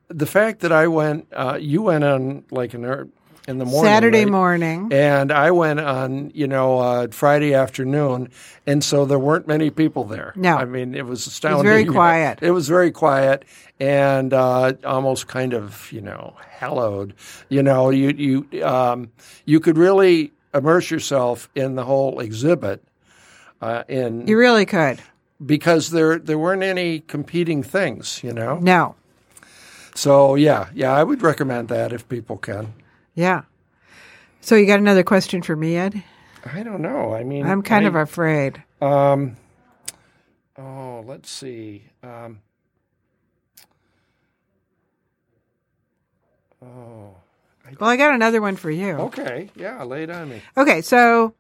the 0.09 0.27
fact 0.27 0.61
that 0.61 0.73
I 0.73 0.87
went, 0.89 1.29
uh, 1.33 1.59
you 1.61 1.83
went 1.83 2.05
on 2.05 2.45
like 2.51 2.75
an 2.75 3.11
in 3.47 3.59
the 3.59 3.65
morning, 3.65 3.91
Saturday 3.93 4.25
right? 4.25 4.31
morning. 4.31 4.89
and 4.93 5.31
I 5.31 5.51
went 5.51 5.81
on, 5.81 6.31
you 6.35 6.47
know, 6.47 6.79
uh, 6.79 7.09
Friday 7.11 7.55
afternoon, 7.55 8.29
and 8.67 8.83
so 8.83 9.05
there 9.05 9.19
weren't 9.19 9.47
many 9.47 9.71
people 9.71 10.05
there. 10.05 10.33
No. 10.37 10.57
I 10.57 10.65
mean 10.65 10.95
it 10.95 11.07
was 11.07 11.27
astounding. 11.27 11.65
very 11.65 11.85
quiet. 12.01 12.39
It 12.43 12.51
was 12.51 12.69
very 12.69 12.91
quiet 12.91 13.45
and 13.79 14.33
uh, 14.33 14.73
almost 14.85 15.29
kind 15.29 15.53
of, 15.55 15.91
you 15.93 16.01
know, 16.01 16.35
hallowed. 16.59 17.15
You 17.49 17.63
know, 17.63 17.91
you 17.91 18.09
you 18.51 18.65
um, 18.65 19.11
you 19.45 19.61
could 19.61 19.79
really 19.79 20.33
immerse 20.55 20.91
yourself 20.91 21.49
in 21.55 21.75
the 21.77 21.85
whole 21.85 22.21
exhibit. 22.21 22.83
Uh, 23.61 23.85
in 23.89 24.27
You 24.27 24.37
really 24.39 24.67
could. 24.67 25.01
because 25.45 25.91
there 25.91 26.19
there 26.19 26.39
weren't 26.39 26.63
any 26.63 27.01
competing 27.01 27.63
things, 27.63 28.21
you 28.25 28.33
know. 28.33 28.59
No. 28.59 28.95
So 29.95 30.35
yeah, 30.35 30.69
yeah, 30.75 30.93
I 30.93 31.03
would 31.05 31.23
recommend 31.23 31.69
that 31.69 31.93
if 31.93 32.07
people 32.09 32.37
can. 32.37 32.75
Yeah. 33.17 33.43
So 34.41 34.55
you 34.55 34.67
got 34.67 34.79
another 34.79 35.03
question 35.03 35.43
for 35.43 35.57
me, 35.57 35.77
Ed? 35.77 36.05
I 36.55 36.63
don't 36.63 36.81
know. 36.81 37.13
I 37.15 37.25
mean, 37.25 37.45
I'm 37.45 37.63
kind 37.63 37.85
I- 37.85 37.89
of 37.89 37.97
afraid. 37.97 38.63
Um, 38.81 39.37
oh, 40.57 41.03
let's 41.07 41.29
see. 41.29 41.83
Um, 42.05 42.39
oh, 46.63 47.17
Well, 47.81 47.91
I 47.91 47.97
got 47.97 48.15
another 48.15 48.41
one 48.41 48.55
for 48.57 48.71
you. 48.71 48.93
okay. 48.93 49.51
Yeah, 49.57 49.83
lay 49.83 50.05
it 50.05 50.11
on 50.11 50.29
me. 50.29 50.43
Okay, 50.57 50.81
so 50.83 51.35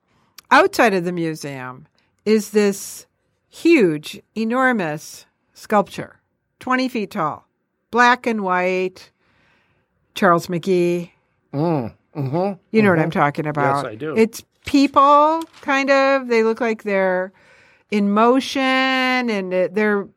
outside 0.51 0.95
of 0.95 1.05
the 1.05 1.13
museum 1.13 1.87
is 2.25 2.51
this 2.51 3.07
huge, 3.49 4.21
enormous 4.35 5.27
sculpture, 5.55 6.21
20 6.59 6.89
feet 6.89 7.11
tall, 7.13 7.47
black 7.93 8.27
and 8.27 8.43
white, 8.43 9.11
Charles 10.15 10.49
McGee. 10.49 11.11
Mm, 11.53 11.95
mm-hmm. 12.17 12.61
You 12.71 12.83
know 12.83 12.91
what 12.91 12.99
I'm 12.99 13.11
talking 13.11 13.47
about. 13.47 13.85
Yes, 13.85 13.93
I 13.93 13.95
do. 13.95 14.17
It's 14.17 14.45
people, 14.65 15.43
kind 15.63 15.91
of. 15.91 16.29
They 16.29 16.43
look 16.43 16.61
like 16.61 16.83
they're 16.83 17.33
in 17.91 18.11
motion 18.11 18.61
and 18.63 19.53
they're, 19.53 20.09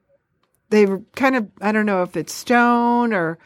they're 0.69 0.99
kind 1.15 1.35
of, 1.35 1.47
I 1.61 1.71
don't 1.71 1.85
know 1.85 2.03
if 2.03 2.17
it's 2.17 2.33
stone 2.33 3.13
or 3.13 3.37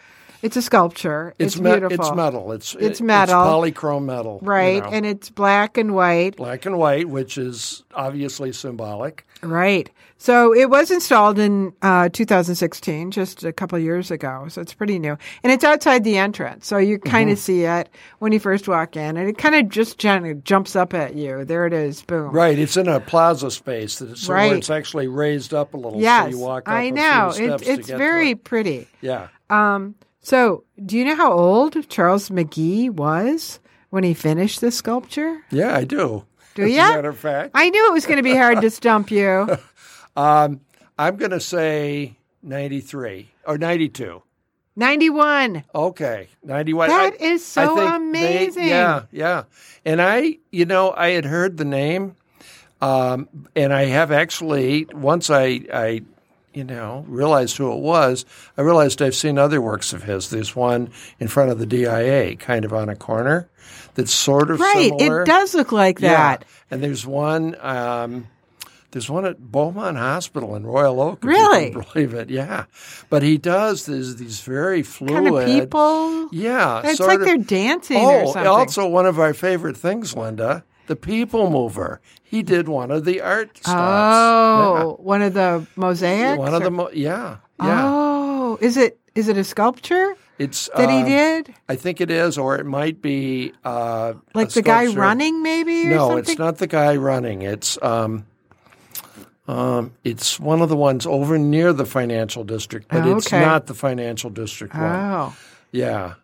it's 0.41 0.57
a 0.57 0.61
sculpture. 0.61 1.33
It's, 1.39 1.55
It's, 1.55 1.61
me- 1.61 1.71
beautiful. 1.71 2.05
It's 2.07 2.15
metal. 2.15 2.51
It's 2.51 2.75
It's 2.75 2.99
it- 2.99 3.03
metal. 3.03 3.35
polychrome 3.35 4.05
metal. 4.05 4.39
you 4.41 4.47
Right. 4.47 4.83
know. 4.83 4.89
And 4.89 5.05
it's 5.05 5.29
black 5.29 5.77
and 5.77 5.93
white. 5.93 6.35
black 6.37 6.65
and 6.65 6.77
white, 6.77 7.07
which 7.09 7.37
is 7.37 7.83
obviously 7.93 8.51
symbolic. 8.53 9.25
Right. 9.43 9.89
So 10.17 10.53
it 10.55 10.69
was 10.69 10.89
installed 10.89 11.37
in 11.37 11.73
uh, 11.81 12.07
2016, 12.07 13.11
just 13.11 13.43
a 13.43 13.51
couple 13.51 13.77
of 13.77 13.83
years 13.83 14.09
ago. 14.09 14.45
So 14.47 14.61
it's 14.61 14.73
pretty 14.73 14.97
new. 14.97 15.17
And 15.43 15.51
it's 15.51 15.65
outside 15.65 16.05
the 16.05 16.17
entrance. 16.17 16.65
So 16.65 16.77
you 16.77 16.97
kind 16.97 17.27
Mm-hmm. 17.27 17.33
of 17.33 17.39
see 17.39 17.63
it 17.63 17.89
when 18.19 18.31
you 18.31 18.39
first 18.39 18.67
walk 18.69 18.95
in. 18.95 19.17
And 19.17 19.27
it 19.27 19.37
kind 19.37 19.53
of 19.55 19.67
just 19.67 19.97
gently 19.97 20.33
jumps 20.35 20.77
up 20.77 20.93
at 20.93 21.15
you. 21.15 21.43
There 21.43 21.65
it 21.67 21.73
is. 21.73 22.01
Boom. 22.03 22.31
Right. 22.31 22.57
It's 22.57 22.77
in 22.77 22.87
a 22.87 23.01
plaza 23.01 23.51
space 23.51 23.99
that 23.99 24.11
it's, 24.11 24.29
Right. 24.29 24.53
it's 24.53 24.69
actually 24.69 25.07
raised 25.07 25.53
up 25.53 25.73
a 25.73 25.77
little. 25.77 25.99
Yes. 25.99 26.25
So 26.25 26.29
you 26.29 26.39
walk 26.39 26.69
up 26.69 26.73
I 26.73 26.89
know. 26.89 27.31
steps 27.31 27.61
It's, 27.63 27.69
it's 27.69 27.87
get 27.87 27.93
to 27.93 27.97
very 27.97 28.29
it. 28.31 28.43
pretty. 28.45 28.87
Yeah. 29.01 29.27
Um, 29.49 29.95
so 30.21 30.63
do 30.85 30.97
you 30.97 31.03
know 31.03 31.15
how 31.17 31.33
old 31.33 31.89
Charles 31.89 32.29
McGee 32.29 32.89
was 32.89 33.59
when 33.89 34.05
he 34.05 34.13
finished 34.13 34.61
the 34.61 34.71
sculpture? 34.71 35.41
Yeah, 35.51 35.75
I 35.75 35.83
do. 35.83 36.23
Do 36.55 36.65
you? 36.67 36.79
As 36.79 36.91
a 36.91 36.95
matter 36.95 37.09
of 37.09 37.17
fact. 37.17 37.51
I 37.53 37.69
knew 37.69 37.87
it 37.89 37.93
was 37.93 38.05
going 38.05 38.17
to 38.17 38.23
be 38.23 38.35
hard 38.35 38.61
to 38.61 38.69
stump 38.69 39.11
you. 39.11 39.57
Um, 40.15 40.61
I'm 40.95 41.15
going 41.15 41.31
to 41.31 41.39
say 41.39 42.17
93 42.43 43.31
or 43.47 43.57
92. 43.57 44.21
91. 44.75 45.63
Okay, 45.73 46.27
91. 46.43 46.89
That 46.89 47.13
I- 47.19 47.23
is 47.23 47.43
so 47.43 47.75
think 47.75 47.89
they- 47.89 47.95
amazing. 47.95 48.67
yeah, 48.67 49.03
yeah. 49.11 49.43
And 49.85 49.99
I, 49.99 50.37
you 50.51 50.65
know, 50.65 50.93
I 50.95 51.09
had 51.09 51.25
heard 51.25 51.57
the 51.57 51.65
name, 51.65 52.15
um, 52.79 53.27
and 53.55 53.73
I 53.73 53.85
have 53.85 54.11
actually, 54.11 54.85
once 54.93 55.31
I, 55.31 55.61
I, 55.73 56.01
you 56.53 56.63
know, 56.63 57.03
realized 57.07 57.57
who 57.57 57.71
it 57.73 57.79
was, 57.79 58.25
I 58.57 58.61
realized 58.61 59.01
I've 59.01 59.15
seen 59.15 59.37
other 59.37 59.61
works 59.61 59.93
of 59.93 60.03
his. 60.03 60.29
There's 60.29 60.55
one 60.55 60.89
in 61.19 61.27
front 61.27 61.51
of 61.51 61.59
the 61.59 61.65
DIA, 61.65 62.35
kind 62.35 62.65
of 62.65 62.73
on 62.73 62.89
a 62.89 62.95
corner, 62.95 63.49
that's 63.95 64.13
sort 64.13 64.51
of 64.51 64.59
Right. 64.59 64.91
similar. 64.97 65.21
It 65.23 65.25
does 65.25 65.53
look 65.55 65.71
like 65.71 65.99
that. 65.99 66.41
Yeah. 66.41 66.47
And 66.71 66.83
there's 66.83 67.05
one. 67.05 67.55
Um, 67.59 68.27
there's 68.91 69.09
one 69.09 69.25
at 69.25 69.39
Beaumont 69.51 69.97
Hospital 69.97 70.55
in 70.55 70.67
Royal 70.67 71.01
Oak. 71.01 71.23
Really? 71.23 71.71
believe 71.93 72.13
it? 72.13 72.29
Yeah. 72.29 72.65
But 73.09 73.23
he 73.23 73.39
does. 73.39 73.87
There's 73.87 74.17
these 74.17 74.41
very 74.41 74.83
fluid 74.83 75.13
Kind 75.23 75.27
of 75.35 75.45
people. 75.45 76.29
Yeah. 76.31 76.81
It's 76.83 76.99
like 76.99 77.19
of- 77.19 77.25
they're 77.25 77.37
dancing 77.37 77.97
oh, 77.97 78.21
or 78.21 78.25
something. 78.33 78.45
also 78.47 78.87
one 78.87 79.07
of 79.07 79.17
our 79.19 79.33
favorite 79.33 79.77
things, 79.77 80.15
Linda, 80.15 80.63
the 80.87 80.95
People 80.95 81.49
Mover. 81.49 81.99
He 82.23 82.43
did 82.43 82.67
one 82.67 82.91
of 82.91 83.05
the 83.05 83.21
art 83.21 83.57
stops. 83.57 83.73
oh, 83.77 84.97
one 85.01 85.21
of 85.21 85.33
the 85.33 85.65
mosaics. 85.75 86.37
one 86.37 86.53
of 86.53 86.63
the 86.63 86.71
mo- 86.71 86.89
yeah 86.93 87.37
yeah. 87.61 87.83
Oh, 87.85 88.57
is 88.61 88.77
it 88.77 88.99
is 89.15 89.27
it 89.27 89.37
a 89.37 89.43
sculpture 89.43 90.15
It's 90.39 90.69
that 90.75 90.89
he 90.89 91.01
uh, 91.01 91.05
did? 91.05 91.53
I 91.69 91.75
think 91.75 92.01
it 92.01 92.09
is, 92.09 92.37
or 92.37 92.55
it 92.55 92.65
might 92.65 93.01
be 93.01 93.53
uh, 93.63 94.13
Like 94.33 94.49
the 94.49 94.63
guy 94.63 94.87
running, 94.87 95.43
maybe? 95.43 95.85
Or 95.87 95.89
No, 95.91 96.07
something? 96.09 96.17
it's 96.31 96.39
not 96.39 96.57
the 96.57 96.67
guy 96.67 96.95
running. 96.95 97.43
It's 97.43 97.77
um, 97.83 98.25
um, 99.47 99.91
it's 100.03 100.39
one 100.39 100.61
of 100.61 100.69
the 100.69 100.75
ones 100.77 101.05
over 101.05 101.37
near 101.37 101.73
the 101.73 101.85
financial 101.85 102.43
district, 102.43 102.87
but 102.89 103.05
Oh, 103.05 103.17
it's 103.17 103.27
okay. 103.27 103.41
not 103.41 103.67
the 103.67 103.73
financial 103.73 104.29
district 104.29 104.73
one. 104.73 104.83
Oh, 104.83 105.35
Yeah, 105.71 106.15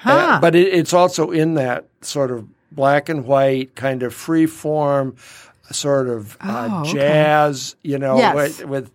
huh. 0.00 0.12
Uh, 0.12 0.40
but 0.40 0.54
it, 0.54 0.68
it's 0.74 0.92
also 0.92 1.30
in 1.30 1.54
that 1.54 1.86
sort 2.02 2.30
of 2.30 2.46
black 2.72 3.08
and 3.08 3.24
white 3.24 3.74
kind 3.74 4.02
of 4.02 4.14
free 4.14 4.46
form, 4.46 5.16
sort 5.70 6.08
of 6.08 6.36
uh, 6.40 6.68
Oh, 6.70 6.80
okay. 6.82 6.92
jazz. 6.92 7.76
You 7.82 7.98
know, 7.98 8.16
Yes. 8.18 8.34
with, 8.34 8.64
with 8.66 8.90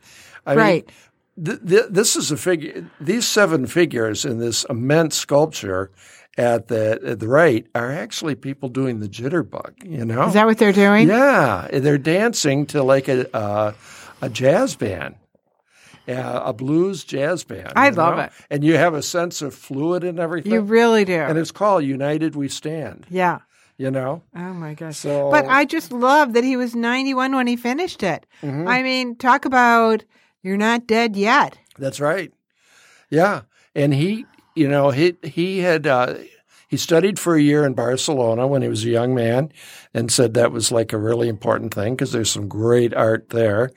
I 0.45 0.55
right. 0.55 0.89
mean, 1.37 1.45
th- 1.45 1.59
th- 1.67 1.85
this 1.89 2.15
is 2.15 2.31
a 2.31 2.37
figure. 2.37 2.89
These 2.99 3.25
seven 3.27 3.65
figures 3.67 4.25
in 4.25 4.39
this 4.39 4.65
immense 4.69 5.15
sculpture. 5.15 5.91
At 6.35 6.67
the 6.67 6.99
at 7.05 7.19
the 7.19 7.27
right 7.27 7.67
are 7.75 7.91
actually 7.91 8.33
people 8.33 8.67
doing 8.67 9.01
the 9.01 9.07
jitterbug, 9.07 9.85
you 9.85 10.03
know. 10.03 10.25
Is 10.29 10.33
that 10.33 10.47
what 10.47 10.57
they're 10.57 10.73
doing? 10.73 11.07
Yeah, 11.07 11.67
they're 11.71 11.99
dancing 11.99 12.65
to 12.73 12.81
like 12.81 13.07
a 13.07 13.31
uh, 13.37 13.73
a 14.19 14.29
jazz 14.31 14.75
band, 14.75 15.13
yeah, 16.07 16.41
a 16.43 16.51
blues 16.51 17.03
jazz 17.03 17.43
band. 17.43 17.73
I 17.75 17.89
love 17.89 18.17
know? 18.17 18.23
it. 18.23 18.31
and 18.49 18.63
you 18.63 18.77
have 18.77 18.95
a 18.95 19.03
sense 19.03 19.43
of 19.43 19.53
fluid 19.53 20.03
and 20.03 20.19
everything. 20.19 20.51
You 20.53 20.61
really 20.61 21.05
do. 21.05 21.13
and 21.13 21.37
it's 21.37 21.51
called 21.51 21.83
United 21.83 22.35
We 22.35 22.47
Stand. 22.49 23.05
yeah. 23.11 23.41
You 23.83 23.91
know, 23.91 24.21
Oh 24.33 24.53
my 24.53 24.75
gosh. 24.75 24.95
So- 24.99 25.29
but 25.29 25.45
I 25.45 25.65
just 25.65 25.91
love 25.91 26.31
that 26.33 26.45
he 26.45 26.55
was 26.55 26.73
91 26.73 27.35
when 27.35 27.47
he 27.47 27.57
finished 27.57 28.01
it. 28.01 28.25
Mm-hmm. 28.41 28.65
I 28.65 28.81
mean, 28.81 29.17
talk 29.17 29.43
about 29.43 30.05
you're 30.41 30.55
not 30.55 30.87
dead 30.87 31.17
yet. 31.17 31.57
that's 31.77 31.99
right. 31.99 32.31
Yeah, 33.09 33.41
and 33.75 33.93
he, 33.93 34.25
you 34.55 34.69
know, 34.69 34.91
he 34.91 35.17
he 35.21 35.59
had. 35.59 35.85
Uh, 35.85 36.15
he 36.69 36.77
studied 36.77 37.19
for 37.19 37.35
a 37.35 37.41
year 37.41 37.65
in 37.65 37.73
Barcelona 37.75 38.47
when 38.47 38.61
he 38.63 38.67
was 38.69 38.83
a 38.83 38.89
young 38.89 39.13
man 39.13 39.51
and 39.93 40.09
said 40.11 40.33
that 40.33 40.51
was 40.51 40.71
like 40.71 40.91
a 40.91 40.97
really 40.97 41.27
important 41.29 41.71
thing 41.73 41.93
because 41.93 42.11
there's 42.11 42.31
some 42.31 42.47
great 42.47 42.95
art 42.95 43.29
there. 43.29 43.69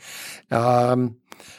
Um, 0.50 1.16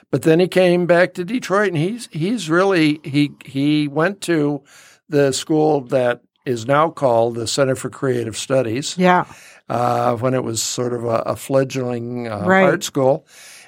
but 0.09 0.23
then 0.23 0.39
he 0.39 0.47
came 0.47 0.87
back 0.87 1.13
to 1.15 1.23
Detroit 1.25 1.67
and 1.67 1.77
he's 1.77 2.07
he's 2.11 2.49
really 2.49 2.99
he 3.03 3.33
he 3.45 3.87
went 3.87 4.21
to 4.21 4.63
the 5.09 5.31
school 5.31 5.81
that 5.81 6.21
is 6.47 6.65
now 6.65 6.89
called 6.89 7.35
the 7.35 7.47
Center 7.47 7.75
for 7.75 7.89
Creative 7.89 8.35
Studies 8.37 8.97
Yeah. 8.97 9.25
uh, 9.69 10.15
when 10.15 10.33
it 10.33 10.43
was 10.43 10.63
sort 10.63 10.93
of 10.93 11.03
a, 11.03 11.17
a 11.25 11.35
fleggling 11.35 12.27
uh, 12.27 12.43
Right. 12.45 12.63
art 12.63 12.83
school. 12.83 13.27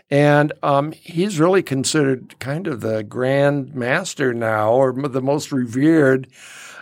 And 0.10 0.54
um, 0.64 0.92
he's 0.94 1.40
really 1.40 1.62
considered 1.62 2.40
kind 2.40 2.66
of 2.68 2.82
the 2.82 3.04
grand 3.04 3.76
master 3.76 4.34
now, 4.34 4.72
or 4.74 4.92
the 4.94 5.22
most 5.22 5.52
revered 5.52 6.28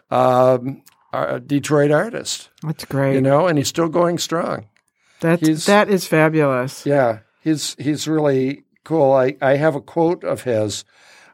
um, 0.09 0.81
uh, 1.11 1.39
Detroit 1.39 1.91
artist. 1.91 2.49
That's 2.63 2.85
great. 2.85 3.15
You 3.15 3.21
know, 3.21 3.47
and 3.47 3.57
he's 3.57 3.67
still 3.67 3.89
going 3.89 4.17
strong. 4.17 4.67
That's 5.19 5.45
he's- 5.45 5.65
that 5.65 5.89
is 5.89 6.07
fabulous. 6.07 6.85
Yeah, 6.85 7.19
he's 7.41 7.75
he's 7.79 8.07
really 8.07 8.63
cool. 8.85 9.11
I, 9.13 9.35
I 9.41 9.55
have 9.57 9.75
a 9.75 9.81
quote 9.81 10.23
of 10.23 10.43
his. 10.43 10.85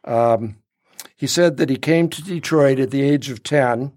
Um, 0.04 0.58
he 1.16 1.28
said 1.28 1.58
that 1.58 1.70
he 1.70 1.78
came 1.78 2.10
to 2.10 2.24
Detroit 2.24 2.80
at 2.80 2.90
the 2.92 3.02
age 3.04 3.30
of 3.30 3.44
10, 3.44 3.92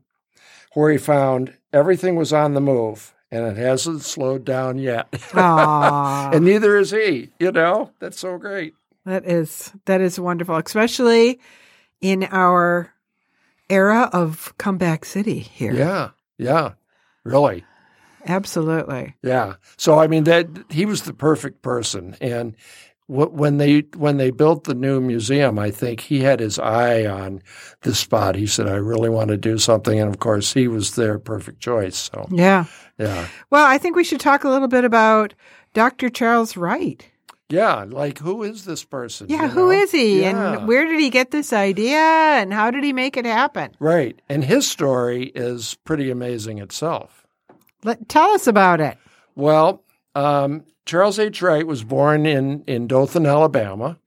where 0.77 0.93
he 0.93 0.99
found 0.99 1.57
everything 1.73 2.17
was 2.17 2.35
on 2.35 2.53
the 2.53 2.61
move 2.61 3.15
and 3.31 3.47
it 3.47 3.57
hasn't 3.57 4.03
slowed 4.03 4.45
down 4.45 4.77
yet. 4.77 5.09
and 5.33 6.45
neither 6.45 6.77
is 6.77 6.91
he. 6.91 7.31
You 7.41 7.51
know, 7.51 7.93
that's 7.99 8.21
so 8.21 8.37
great. 8.37 8.75
That 9.07 9.25
is 9.25 9.73
that 9.87 10.03
is 10.03 10.21
wonderful, 10.21 10.55
especially 10.57 11.41
in 12.03 12.25
our 12.25 12.93
era 13.71 14.11
of 14.13 14.53
comeback 14.59 15.07
city 15.07 15.39
here. 15.39 15.73
Yeah, 15.73 16.11
yeah, 16.37 16.73
really. 17.25 17.65
Absolutely. 18.27 19.15
Yeah. 19.23 19.55
So 19.79 19.99
I 19.99 20.09
mean 20.09 20.25
that 20.25 20.47
he 20.69 20.85
was 20.85 21.03
the 21.03 21.15
perfect 21.15 21.63
person, 21.63 22.17
and 22.21 22.55
when 23.09 23.59
they 23.59 23.81
when 23.97 24.17
they 24.17 24.31
built 24.31 24.65
the 24.65 24.75
new 24.75 25.01
museum, 25.01 25.59
I 25.59 25.71
think 25.71 26.01
he 26.01 26.21
had 26.21 26.41
his 26.41 26.59
eye 26.59 27.07
on 27.07 27.41
this 27.83 27.99
spot. 27.99 28.35
He 28.35 28.47
said, 28.47 28.67
"I 28.67 28.77
really 28.77 29.09
want 29.09 29.29
to 29.29 29.37
do 29.37 29.59
something," 29.59 30.01
and 30.01 30.13
of 30.13 30.19
course, 30.19 30.53
he 30.53 30.67
was 30.67 30.97
their 30.97 31.19
perfect 31.19 31.61
choice. 31.61 31.97
So 31.97 32.27
yeah, 32.31 32.65
yeah. 32.99 33.29
Well, 33.51 33.65
I 33.65 33.79
think 33.79 33.95
we 33.95 34.05
should 34.05 34.21
talk 34.21 34.45
a 34.45 34.49
little 34.49 34.69
bit 34.69 34.85
about 34.85 35.35
Dr. 35.73 36.09
Charles 36.09 36.57
Wright. 36.57 37.09
Yeah, 37.49 37.85
like 37.89 38.19
who 38.19 38.43
is 38.43 38.65
this 38.65 38.85
person? 38.85 39.29
Yeah, 39.29 39.47
who 39.49 39.67
know? 39.67 39.71
is 39.71 39.93
he? 39.93 40.23
Yeah. 40.23 40.55
And 40.55 40.69
where 40.69 40.85
did 40.85 40.99
he 40.99 41.11
get 41.11 41.31
this 41.31 41.53
idea 41.53 41.97
and 41.97 42.53
how 42.53 42.73
did 42.73 42.83
he 42.83 42.93
make 42.93 43.17
it 43.17 43.25
happen? 43.25 43.71
Right. 43.79 44.21
And 44.29 44.43
his 44.43 44.69
story 44.69 45.27
is 45.27 45.77
pretty 45.85 46.11
amazing 46.11 46.59
itself. 46.59 47.25
Let, 47.85 48.09
tell 48.09 48.31
us 48.31 48.49
about 48.49 48.81
it. 48.81 48.99
Well, 49.37 49.85
um, 50.17 50.65
Charles 50.87 51.19
H. 51.19 51.43
Wright 51.43 51.67
was 51.67 51.83
born 51.85 52.25
in, 52.27 52.63
in 52.67 52.87
Dothan, 52.87 53.27
Alabama, 53.27 53.99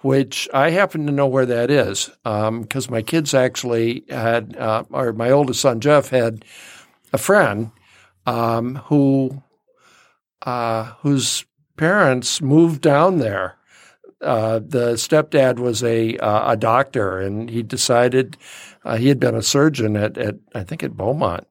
which 0.00 0.48
I 0.54 0.70
happen 0.70 1.04
to 1.06 1.12
know 1.12 1.26
where 1.26 1.46
that 1.46 1.70
is 1.70 2.10
because 2.24 2.88
um, 2.88 2.92
my 2.92 3.02
kids 3.02 3.34
actually 3.34 4.04
had, 4.08 4.56
uh, 4.56 4.84
or 4.90 5.12
my 5.12 5.30
oldest 5.30 5.60
son, 5.60 5.80
Jeff, 5.80 6.10
had 6.10 6.44
a 7.12 7.18
friend 7.18 7.72
um, 8.24 8.76
who 8.86 9.42
uh, 10.42 10.92
whose 11.00 11.44
parents 11.76 12.40
moved 12.40 12.80
down 12.80 13.18
there. 13.18 13.56
Uh, 14.20 14.60
the 14.60 14.92
stepdad 14.94 15.58
was 15.58 15.82
a 15.82 16.16
uh, 16.18 16.52
a 16.52 16.56
doctor, 16.56 17.18
and 17.18 17.50
he 17.50 17.62
decided 17.62 18.36
uh, 18.84 18.96
he 18.96 19.08
had 19.08 19.18
been 19.18 19.34
a 19.34 19.42
surgeon 19.42 19.96
at, 19.96 20.16
at 20.16 20.36
I 20.54 20.62
think 20.62 20.84
at 20.84 20.96
Beaumont, 20.96 21.46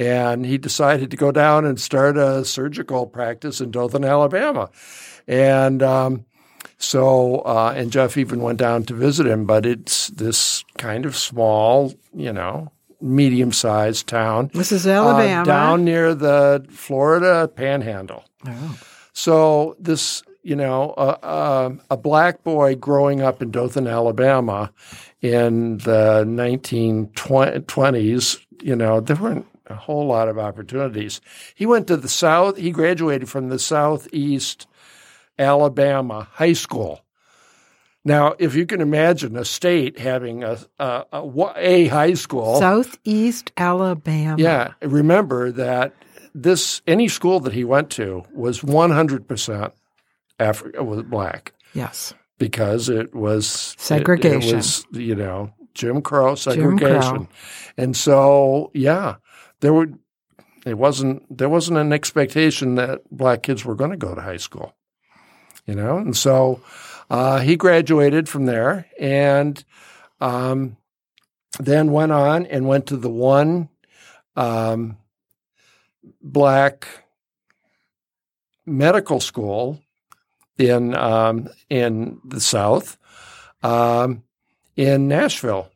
and 0.00 0.44
he 0.46 0.56
decided 0.56 1.10
to 1.10 1.16
go 1.16 1.30
down 1.30 1.66
and 1.66 1.78
start 1.78 2.16
a 2.16 2.42
surgical 2.42 3.06
practice 3.06 3.60
in 3.60 3.70
Dothan, 3.70 4.02
Alabama, 4.02 4.70
and 5.28 5.82
um, 5.82 6.24
so 6.78 7.40
uh, 7.40 7.74
and 7.76 7.92
Jeff 7.92 8.16
even 8.16 8.40
went 8.40 8.58
down 8.58 8.84
to 8.84 8.94
visit 8.94 9.26
him, 9.26 9.44
but 9.44 9.66
it's 9.66 10.06
this 10.08 10.64
kind 10.78 11.04
of 11.04 11.14
small, 11.14 11.92
you 12.14 12.32
know, 12.32 12.72
medium 13.02 13.52
sized 13.52 14.06
town. 14.06 14.50
This 14.54 14.72
is 14.72 14.86
Alabama, 14.86 15.42
uh, 15.42 15.44
down 15.44 15.84
near 15.84 16.14
the 16.14 16.64
Florida 16.70 17.46
Panhandle. 17.48 18.24
Oh. 18.46 18.78
So 19.12 19.76
this, 19.78 20.22
you 20.42 20.56
know, 20.56 20.94
uh, 20.96 21.18
uh, 21.22 21.72
a 21.90 21.98
black 21.98 22.42
boy 22.42 22.74
growing 22.74 23.20
up 23.20 23.42
in 23.42 23.50
Dothan, 23.50 23.86
Alabama, 23.86 24.72
in 25.20 25.76
the 25.78 26.24
1920s, 26.26 28.46
you 28.62 28.74
know, 28.74 29.00
there 29.00 29.16
weren't 29.16 29.46
a 29.70 29.76
whole 29.76 30.06
lot 30.06 30.28
of 30.28 30.38
opportunities. 30.38 31.20
He 31.54 31.66
went 31.66 31.86
to 31.88 31.96
the 31.96 32.08
South. 32.08 32.56
He 32.56 32.70
graduated 32.70 33.28
from 33.28 33.48
the 33.48 33.58
Southeast 33.58 34.66
Alabama 35.38 36.28
High 36.32 36.52
School. 36.54 37.04
Now, 38.04 38.34
if 38.38 38.54
you 38.54 38.64
can 38.64 38.80
imagine 38.80 39.36
a 39.36 39.44
state 39.44 39.98
having 39.98 40.42
a, 40.42 40.58
a, 40.78 41.04
a, 41.12 41.52
a 41.56 41.86
high 41.88 42.14
school, 42.14 42.58
Southeast 42.58 43.52
Alabama. 43.58 44.36
Yeah, 44.38 44.72
remember 44.80 45.52
that 45.52 45.92
this 46.34 46.80
any 46.86 47.08
school 47.08 47.40
that 47.40 47.52
he 47.52 47.64
went 47.64 47.90
to 47.90 48.24
was 48.32 48.60
100% 48.60 49.72
Afri- 50.38 50.84
was 50.84 51.02
black. 51.02 51.52
Yes. 51.74 52.14
Because 52.38 52.88
it 52.88 53.14
was 53.14 53.74
segregation. 53.76 54.42
It, 54.42 54.52
it 54.52 54.56
was, 54.56 54.86
you 54.92 55.14
know, 55.14 55.52
Jim 55.74 56.00
Crow 56.00 56.34
segregation. 56.34 56.78
Jim 56.78 57.26
Crow. 57.26 57.28
And 57.76 57.96
so, 57.96 58.70
yeah, 58.72 59.16
there 59.60 59.72
would 59.72 59.98
it 60.66 60.76
wasn't 60.76 61.36
there 61.36 61.48
wasn't 61.48 61.78
an 61.78 61.92
expectation 61.92 62.74
that 62.74 63.02
black 63.10 63.42
kids 63.42 63.64
were 63.64 63.74
going 63.74 63.90
to 63.90 63.96
go 63.96 64.14
to 64.14 64.20
high 64.20 64.36
school. 64.36 64.74
You 65.66 65.74
know, 65.74 65.98
and 65.98 66.16
so 66.16 66.60
uh, 67.08 67.40
he 67.40 67.56
graduated 67.56 68.28
from 68.28 68.46
there 68.46 68.86
and 68.98 69.62
um, 70.20 70.76
then 71.58 71.92
went 71.92 72.12
on 72.12 72.46
and 72.46 72.66
went 72.66 72.86
to 72.86 72.96
the 72.96 73.10
one 73.10 73.68
um, 74.36 74.96
black 76.22 76.86
medical 78.66 79.20
school 79.20 79.80
in 80.58 80.94
um, 80.94 81.48
in 81.68 82.20
the 82.24 82.40
South, 82.40 82.96
um, 83.62 84.22
in 84.76 85.08
Nashville, 85.08 85.70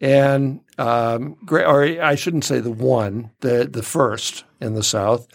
and 0.00 0.60
um, 0.78 1.36
or 1.50 1.82
I 1.82 2.14
shouldn't 2.14 2.44
say 2.44 2.60
the 2.60 2.70
one, 2.70 3.30
the 3.40 3.68
the 3.70 3.82
first 3.82 4.44
in 4.60 4.74
the 4.74 4.82
South, 4.82 5.26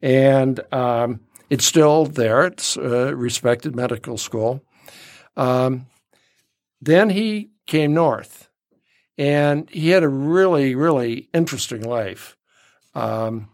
and 0.00 0.60
um, 0.72 1.20
it's 1.50 1.64
still 1.64 2.06
there. 2.06 2.46
It's 2.46 2.76
a 2.76 3.14
respected 3.14 3.74
medical 3.74 4.18
school. 4.18 4.62
Um, 5.36 5.86
then 6.80 7.10
he 7.10 7.50
came 7.66 7.94
north, 7.94 8.48
and 9.18 9.68
he 9.70 9.90
had 9.90 10.02
a 10.02 10.08
really 10.08 10.74
really 10.74 11.28
interesting 11.34 11.82
life. 11.82 12.36
Um, 12.94 13.48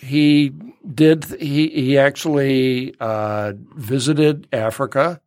he 0.00 0.52
did. 0.94 1.24
He 1.24 1.68
he 1.68 1.98
actually 1.98 2.94
uh, 3.00 3.52
visited 3.76 4.48
Africa. 4.52 5.20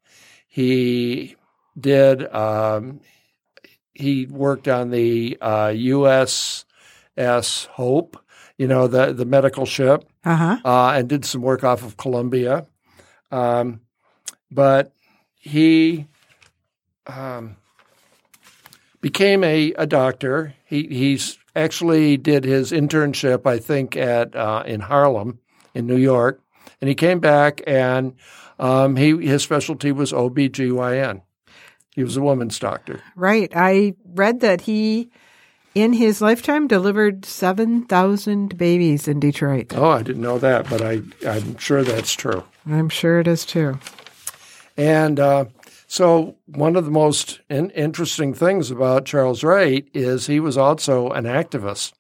He 0.47 1.35
did. 1.79 2.23
He 3.93 4.25
worked 4.25 4.67
on 4.67 4.89
the 4.89 5.37
uh, 5.39 5.67
USS 5.67 6.65
Hope, 7.67 8.17
you 8.57 8.67
know, 8.67 8.87
the 8.87 9.13
the 9.13 9.25
medical 9.25 9.65
ship, 9.65 10.05
uh-huh. 10.23 10.57
uh, 10.65 10.91
and 10.91 11.07
did 11.07 11.25
some 11.25 11.41
work 11.41 11.63
off 11.63 11.83
of 11.83 11.97
Colombia. 11.97 12.65
Um, 13.31 13.81
but 14.51 14.93
he 15.35 16.07
um, 17.07 17.57
became 19.01 19.43
a, 19.43 19.73
a 19.73 19.85
doctor. 19.85 20.55
He 20.65 20.87
he's 20.87 21.37
actually 21.55 22.17
did 22.17 22.43
his 22.43 22.71
internship, 22.71 23.45
I 23.45 23.59
think, 23.59 23.95
at 23.95 24.35
uh, 24.35 24.63
in 24.65 24.81
Harlem, 24.81 25.39
in 25.73 25.85
New 25.85 25.97
York, 25.97 26.41
and 26.81 26.87
he 26.87 26.95
came 26.95 27.19
back 27.19 27.61
and 27.67 28.13
um, 28.59 28.95
he 28.95 29.17
his 29.25 29.43
specialty 29.43 29.91
was 29.91 30.11
OBGYN. 30.11 31.21
He 31.95 32.03
was 32.03 32.17
a 32.17 32.21
woman's 32.21 32.59
doctor. 32.59 33.01
Right. 33.15 33.51
I 33.55 33.93
read 34.05 34.39
that 34.39 34.61
he, 34.61 35.09
in 35.75 35.93
his 35.93 36.21
lifetime, 36.21 36.67
delivered 36.67 37.25
seven 37.25 37.85
thousand 37.85 38.57
babies 38.57 39.07
in 39.07 39.19
Detroit. 39.19 39.73
Oh, 39.75 39.89
I 39.89 40.03
didn't 40.03 40.21
know 40.21 40.39
that, 40.39 40.69
but 40.69 40.81
I 40.81 41.01
I'm 41.27 41.57
sure 41.57 41.83
that's 41.83 42.13
true. 42.13 42.43
I'm 42.67 42.89
sure 42.89 43.19
it 43.19 43.27
is 43.27 43.45
too. 43.45 43.79
And 44.75 45.19
uh, 45.19 45.45
so, 45.87 46.35
one 46.47 46.75
of 46.75 46.85
the 46.85 46.91
most 46.91 47.41
in- 47.49 47.69
interesting 47.71 48.33
things 48.33 48.71
about 48.71 49.05
Charles 49.05 49.43
Wright 49.43 49.87
is 49.93 50.25
he 50.25 50.39
was 50.39 50.57
also 50.57 51.09
an 51.11 51.25
activist. 51.25 51.93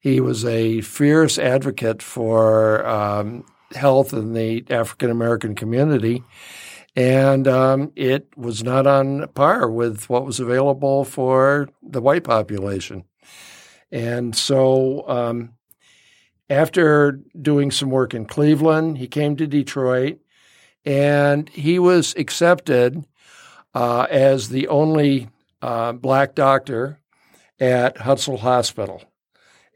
He 0.00 0.20
was 0.20 0.44
a 0.44 0.80
fierce 0.80 1.38
advocate 1.38 2.02
for 2.02 2.84
um, 2.86 3.44
health 3.74 4.12
in 4.12 4.32
the 4.32 4.64
African 4.70 5.10
American 5.10 5.54
community, 5.54 6.24
and 6.98 7.46
um, 7.46 7.92
it 7.94 8.26
was 8.36 8.64
not 8.64 8.84
on 8.84 9.28
par 9.28 9.70
with 9.70 10.10
what 10.10 10.26
was 10.26 10.40
available 10.40 11.04
for 11.04 11.68
the 11.80 12.00
white 12.00 12.24
population. 12.24 13.04
And 13.92 14.34
so, 14.34 15.08
um, 15.08 15.52
after 16.50 17.20
doing 17.40 17.70
some 17.70 17.90
work 17.90 18.14
in 18.14 18.26
Cleveland, 18.26 18.98
he 18.98 19.06
came 19.06 19.36
to 19.36 19.46
Detroit, 19.46 20.18
and 20.84 21.48
he 21.50 21.78
was 21.78 22.16
accepted 22.16 23.06
uh, 23.74 24.08
as 24.10 24.48
the 24.48 24.66
only 24.66 25.28
uh, 25.62 25.92
black 25.92 26.34
doctor 26.34 26.98
at 27.60 27.96
Hutzel 27.98 28.40
Hospital. 28.40 29.04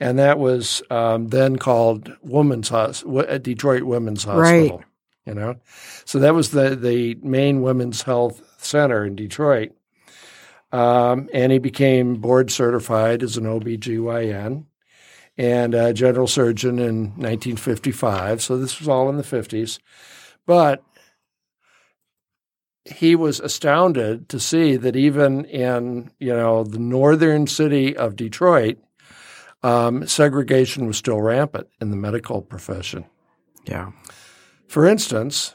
And 0.01 0.19
that 0.19 0.41
was 0.41 0.83
um, 0.91 1.29
then 1.29 1.55
called 1.55 2.17
Women's 2.21 2.73
uh, 2.73 3.39
Detroit 3.41 3.85
Women's 3.85 4.25
Hospital. 4.25 4.79
Right. 4.79 4.87
You 5.27 5.35
know, 5.35 5.57
so 6.05 6.19
that 6.19 6.35
was 6.35 6.51
the 6.51 6.75
the 6.75 7.17
main 7.23 7.63
women's 7.63 8.03
health 8.03 8.43
center 8.59 9.05
in 9.05 9.15
Detroit. 9.15 9.73
Um, 10.73 11.29
and 11.35 11.53
he 11.53 11.59
became 11.59 12.17
board 12.17 12.51
certified 12.51 13.23
as 13.23 13.37
an 13.37 13.45
OBGYN 13.45 14.65
and 15.37 15.75
a 15.75 15.93
general 15.93 16.27
surgeon 16.27 16.79
in 16.79 17.11
1955. 17.11 18.43
So 18.43 18.57
this 18.57 18.79
was 18.79 18.89
all 18.89 19.11
in 19.11 19.19
the 19.19 19.23
50s. 19.23 19.79
But 20.47 20.83
he 22.85 23.15
was 23.15 23.39
astounded 23.39 24.29
to 24.29 24.41
see 24.41 24.77
that 24.77 24.97
even 24.97 25.45
in 25.45 26.11
you 26.19 26.33
know 26.33 26.65
the 26.65 26.79
northern 26.79 27.47
city 27.47 27.97
of 27.97 28.17
Detroit, 28.17 28.79
um, 29.63 30.07
segregation 30.07 30.87
was 30.87 30.97
still 30.97 31.21
rampant 31.21 31.69
in 31.81 31.91
the 31.91 31.97
medical 31.97 32.43
profession. 32.43 33.05
Yeah. 33.65 33.93
For 34.73 34.87
instance, 34.87 35.55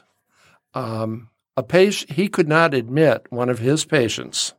um, 0.74 1.30
a 1.56 1.64
patient 1.64 2.12
he 2.12 2.28
could 2.28 2.46
not 2.46 2.72
admit 2.72 3.26
one 3.30 3.48
of 3.48 3.58
his 3.58 3.84
patients, 3.84 4.54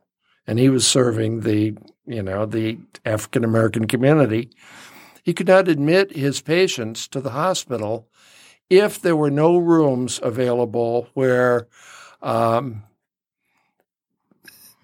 and 0.46 0.58
he 0.58 0.68
was 0.68 0.86
serving 0.86 1.40
the 1.40 1.78
you 2.04 2.22
know 2.22 2.44
the 2.44 2.78
African 3.06 3.42
American 3.42 3.86
community. 3.86 4.50
He 5.22 5.32
could 5.32 5.48
not 5.48 5.66
admit 5.66 6.14
his 6.14 6.42
patients 6.42 7.08
to 7.08 7.22
the 7.22 7.30
hospital 7.30 8.06
if 8.68 9.00
there 9.00 9.16
were 9.16 9.30
no 9.30 9.56
rooms 9.56 10.20
available 10.22 11.08
where 11.14 11.66
um, 12.20 12.82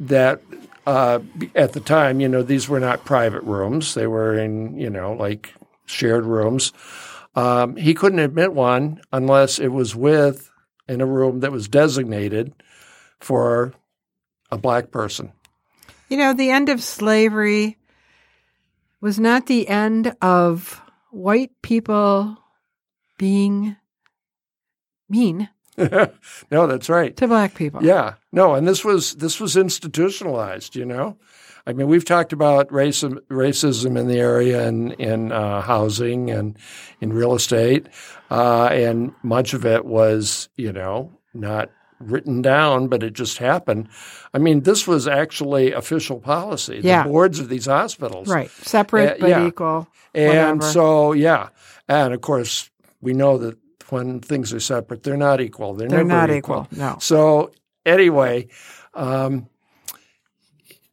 that 0.01 0.41
uh, 0.87 1.19
at 1.55 1.75
the 1.75 1.81
time, 1.81 2.21
you 2.21 2.31
know, 2.31 2.43
these 2.43 2.67
were 2.67 2.81
not 2.81 3.05
private 3.05 3.43
rooms; 3.43 3.93
they 3.93 4.07
were 4.07 4.39
in 4.39 4.79
you 4.79 4.89
know 4.89 5.13
like 5.13 5.53
shared 5.85 6.25
rooms. 6.25 6.73
Um, 7.37 7.77
he 7.77 7.95
couldn't 7.95 8.19
admit 8.19 8.55
one 8.55 9.01
unless 9.13 9.59
it 9.59 9.69
was 9.69 9.95
with 9.95 10.51
in 10.89 11.01
a 11.01 11.07
room 11.07 11.41
that 11.41 11.53
was 11.53 11.69
designated 11.69 12.53
for 13.21 13.75
a 14.51 14.57
black 14.57 14.91
person. 14.91 15.33
You 16.09 16.17
know, 16.17 16.33
the 16.33 16.51
end 16.51 16.69
of 16.69 16.83
slavery 16.83 17.77
was 19.01 19.21
not 19.21 19.47
the 19.47 19.69
end 19.69 20.17
of 20.23 20.81
white 21.11 21.53
people 21.63 22.39
being 23.19 23.77
mean 25.09 25.49
no, 26.51 26.67
that's 26.67 26.89
right. 26.89 27.15
to 27.19 27.29
black 27.29 27.55
people. 27.55 27.85
Yeah, 27.85 28.15
no, 28.33 28.55
and 28.55 28.67
this 28.67 28.83
was 28.83 29.17
this 29.17 29.39
was 29.39 29.59
institutionalized. 29.59 30.75
You 30.75 30.87
know, 30.87 31.19
I 31.67 31.73
mean, 31.73 31.89
we've 31.89 32.05
talked 32.05 32.33
about 32.33 32.69
racism, 32.69 33.19
racism 33.29 33.99
in 33.99 34.07
the 34.07 34.19
area 34.19 34.67
and 34.67 34.93
in 34.95 35.33
uh, 35.33 35.61
housing 35.63 36.31
and 36.31 36.57
in 37.01 37.13
real 37.13 37.35
estate, 37.35 37.87
uh, 38.31 38.67
and 38.67 39.13
much 39.23 39.53
of 39.53 39.67
it 39.67 39.85
was, 39.85 40.49
you 40.57 40.73
know, 40.73 41.13
not 41.35 41.71
written 41.99 42.43
down, 42.43 42.89
but 42.89 43.03
it 43.03 43.15
just 43.15 43.39
happened. 43.39 43.89
I 44.35 44.39
mean, 44.39 44.61
this 44.61 44.87
was 44.87 45.09
actually 45.09 45.73
official 45.73 46.21
policy. 46.21 46.81
Yeah. 46.83 47.03
The 47.03 47.09
boards 47.09 47.41
of 47.41 47.49
these 47.49 47.67
hospitals, 47.67 48.29
Right. 48.29 48.51
Separate 48.51 49.13
Uh, 49.13 49.17
but 49.21 49.29
yeah. 49.31 49.47
equal. 49.47 49.89
and 50.15 50.61
whatever. 50.61 50.73
so 50.73 51.13
yeah, 51.13 51.49
and 51.89 52.13
of 52.15 52.21
course 52.21 52.71
we 53.01 53.13
know 53.13 53.39
that 53.39 53.57
when 53.91 54.21
things 54.21 54.53
are 54.53 54.61
separate, 54.61 55.03
they're 55.05 55.17
not 55.17 55.41
equal. 55.41 55.75
They're, 55.75 55.89
They're 55.89 56.05
never 56.05 56.27
not 56.29 56.31
equal. 56.37 56.69
No. 56.71 56.97
so 57.01 57.51
anyway, 57.85 58.49
um, 58.95 59.49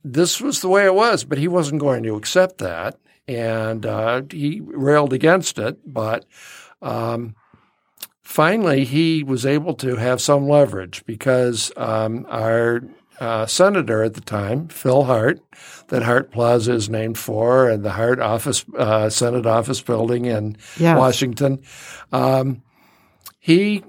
this 0.04 0.42
was 0.42 0.62
the 0.62 0.68
way 0.70 0.86
it 0.86 0.96
was, 0.96 1.24
but 1.24 1.38
he 1.38 1.48
wasn't 1.48 1.82
going 1.82 2.04
to 2.04 2.16
accept 2.16 2.58
that, 2.60 2.98
and 3.28 3.86
uh, 3.86 4.22
he 4.30 4.62
railed 4.64 5.14
against 5.14 5.58
it. 5.58 5.78
But 5.86 6.26
um, 6.82 7.36
finally, 8.22 8.84
he 8.86 9.24
was 9.24 9.46
able 9.46 9.74
to 9.76 9.96
have 9.96 10.22
some 10.22 10.48
leverage 10.48 11.06
because 11.06 11.72
um, 11.78 12.26
our 12.30 12.82
uh, 13.20 13.46
senator 13.46 14.04
at 14.04 14.16
the 14.16 14.22
time, 14.22 14.68
Phil 14.68 15.04
Hart, 15.04 15.40
that 15.90 16.04
Hart 16.04 16.32
Plaza 16.32 16.74
is 16.74 16.90
named 16.90 17.18
for, 17.18 17.70
and 17.70 17.84
the 17.84 17.92
Hart 17.92 18.20
office, 18.20 18.66
uh, 18.78 19.10
Senate 19.10 19.46
office 19.46 19.82
building 19.82 20.26
in 20.26 20.58
Yes. 20.78 20.98
Washington. 20.98 21.62
Um, 22.12 22.62
he 23.40 23.84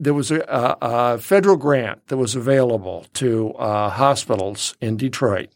there 0.00 0.14
was 0.14 0.30
a, 0.30 0.40
a, 0.40 0.76
a 0.80 1.18
federal 1.18 1.56
grant 1.56 2.08
that 2.08 2.16
was 2.16 2.34
available 2.34 3.06
to 3.14 3.52
uh, 3.52 3.90
hospitals 3.90 4.74
in 4.80 4.96
Detroit. 4.96 5.50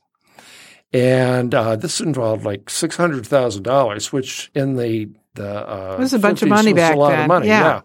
And 0.93 1.55
uh, 1.55 1.75
this 1.75 2.01
involved 2.01 2.45
like 2.45 2.71
six 2.71 2.97
hundred 2.97 3.27
thousand 3.27 3.65
dollars, 3.65 4.13
which 4.13 4.53
in 4.55 4.77
the 4.77 5.09
the 5.35 5.69
uh, 5.69 5.97
It 5.99 6.01
was 6.01 6.13
a 6.13 6.19
bunch 6.21 6.43
of 6.43 6.49
money 6.49 6.73
back 6.73 6.95
a 6.95 6.99
lot 6.99 7.11
then. 7.11 7.23
Of 7.23 7.29
money, 7.29 7.49
Yeah. 7.49 7.81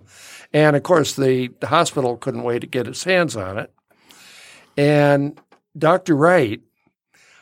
And 0.52 0.76
of 0.76 0.84
course, 0.84 1.16
the, 1.16 1.50
the 1.60 1.68
hospital 1.68 2.18
couldn't 2.18 2.44
wait 2.44 2.60
to 2.60 2.68
get 2.68 2.88
its 2.88 3.04
hands 3.04 3.36
on 3.36 3.60
it. 3.60 3.72
And 4.76 5.40
Dr. 5.78 6.16
Wright, 6.16 6.62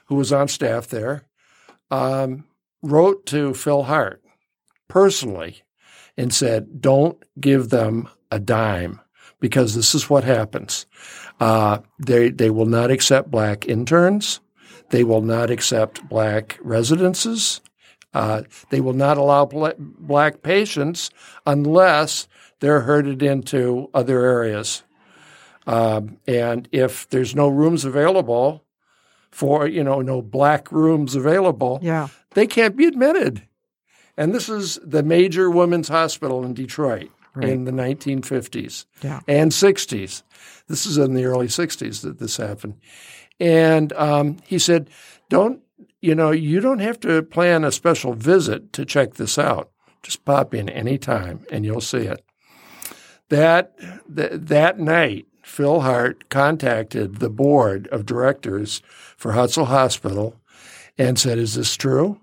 who 0.06 0.16
was 0.16 0.34
on 0.34 0.50
staff 0.50 0.88
there, 0.88 1.24
um, 1.90 2.46
wrote 2.82 3.26
to 3.28 3.54
Phil 3.54 3.84
Hart 3.84 4.22
personally 4.88 5.64
and 6.18 6.34
said, 6.34 6.82
"Don't 6.82 7.22
give 7.40 7.70
them 7.70 8.10
a 8.32 8.40
dime 8.40 9.00
because 9.40 9.76
this 9.76 9.94
is 9.96 10.10
what 10.10 10.24
happens. 10.24 10.86
Uh, 11.40 11.80
they 12.00 12.30
they 12.30 12.50
will 12.50 12.66
not 12.66 12.92
accept 12.92 13.30
black 13.32 13.68
interns. 13.68 14.40
They 14.90 15.04
will 15.04 15.22
not 15.22 15.50
accept 15.52 16.08
black 16.10 16.58
residences. 16.62 17.62
Uh, 18.14 18.44
they 18.70 18.80
will 18.82 18.94
not 18.94 19.18
allow 19.18 19.46
bla- 19.46 19.76
black 19.78 20.42
patients 20.42 21.10
unless 21.46 22.28
they're 22.62 22.82
herded 22.82 23.22
into 23.22 23.90
other 23.94 24.26
areas. 24.26 24.84
Um, 25.68 26.18
and 26.26 26.68
if 26.72 27.08
there's 27.10 27.36
no 27.36 27.50
rooms 27.50 27.84
available 27.86 28.64
for 29.32 29.68
you 29.68 29.84
know 29.84 30.02
no 30.02 30.22
black 30.22 30.72
rooms 30.72 31.16
available, 31.16 31.80
Yeah. 31.82 32.08
they 32.34 32.48
can't 32.48 32.76
be 32.76 32.86
admitted. 32.86 33.44
And 34.16 34.34
this 34.34 34.50
is 34.50 34.80
the 34.84 35.04
major 35.04 35.52
women's 35.52 35.90
hospital 35.90 36.44
in 36.44 36.54
Detroit 36.56 37.12
in 37.42 37.66
the 37.66 37.72
1950s 37.72 38.86
Yeah. 39.04 39.20
and 39.28 39.52
60s. 39.52 40.24
This 40.68 40.86
is 40.86 40.98
in 40.98 41.14
the 41.14 41.26
early 41.26 41.48
60s 41.48 42.02
that 42.02 42.20
this 42.20 42.38
happened. 42.38 42.76
And 43.40 43.94
um, 43.94 44.38
he 44.46 44.60
said, 44.60 44.90
don't, 45.30 45.62
you 46.02 46.16
know, 46.16 46.32
you 46.32 46.60
don't 46.60 46.80
have 46.80 47.00
to 47.02 47.22
plan 47.24 47.64
a 47.64 47.72
special 47.72 48.14
visit 48.14 48.74
to 48.74 48.86
check 48.86 49.16
this 49.16 49.38
out. 49.38 49.70
Just 50.04 50.26
pop 50.26 50.54
in 50.54 50.70
any 50.70 50.98
time 50.98 51.46
and 51.52 51.66
you'll 51.66 51.82
see 51.82 52.00
it. 52.08 52.24
That, 53.30 53.78
th- 54.14 54.32
that 54.34 54.80
night, 54.80 55.26
Phil 55.44 55.82
Hart 55.82 56.30
contacted 56.30 57.18
the 57.18 57.30
board 57.30 57.88
of 57.88 58.06
directors 58.06 58.82
for 59.18 59.32
Hutzel 59.34 59.68
Hospital 59.68 60.36
and 60.98 61.18
said, 61.20 61.38
Is 61.38 61.56
this 61.56 61.76
true? 61.76 62.20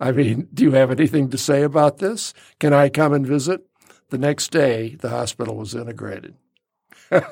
I 0.00 0.10
mean, 0.12 0.48
do 0.52 0.64
you 0.64 0.72
have 0.72 0.90
anything 0.90 1.30
to 1.30 1.38
say 1.38 1.62
about 1.62 1.98
this? 1.98 2.34
Can 2.58 2.72
I 2.72 2.88
come 2.88 3.12
and 3.12 3.26
visit? 3.26 3.64
The 4.12 4.18
next 4.18 4.50
day, 4.50 4.96
the 5.00 5.08
hospital 5.08 5.56
was 5.56 5.74
integrated. 5.74 6.34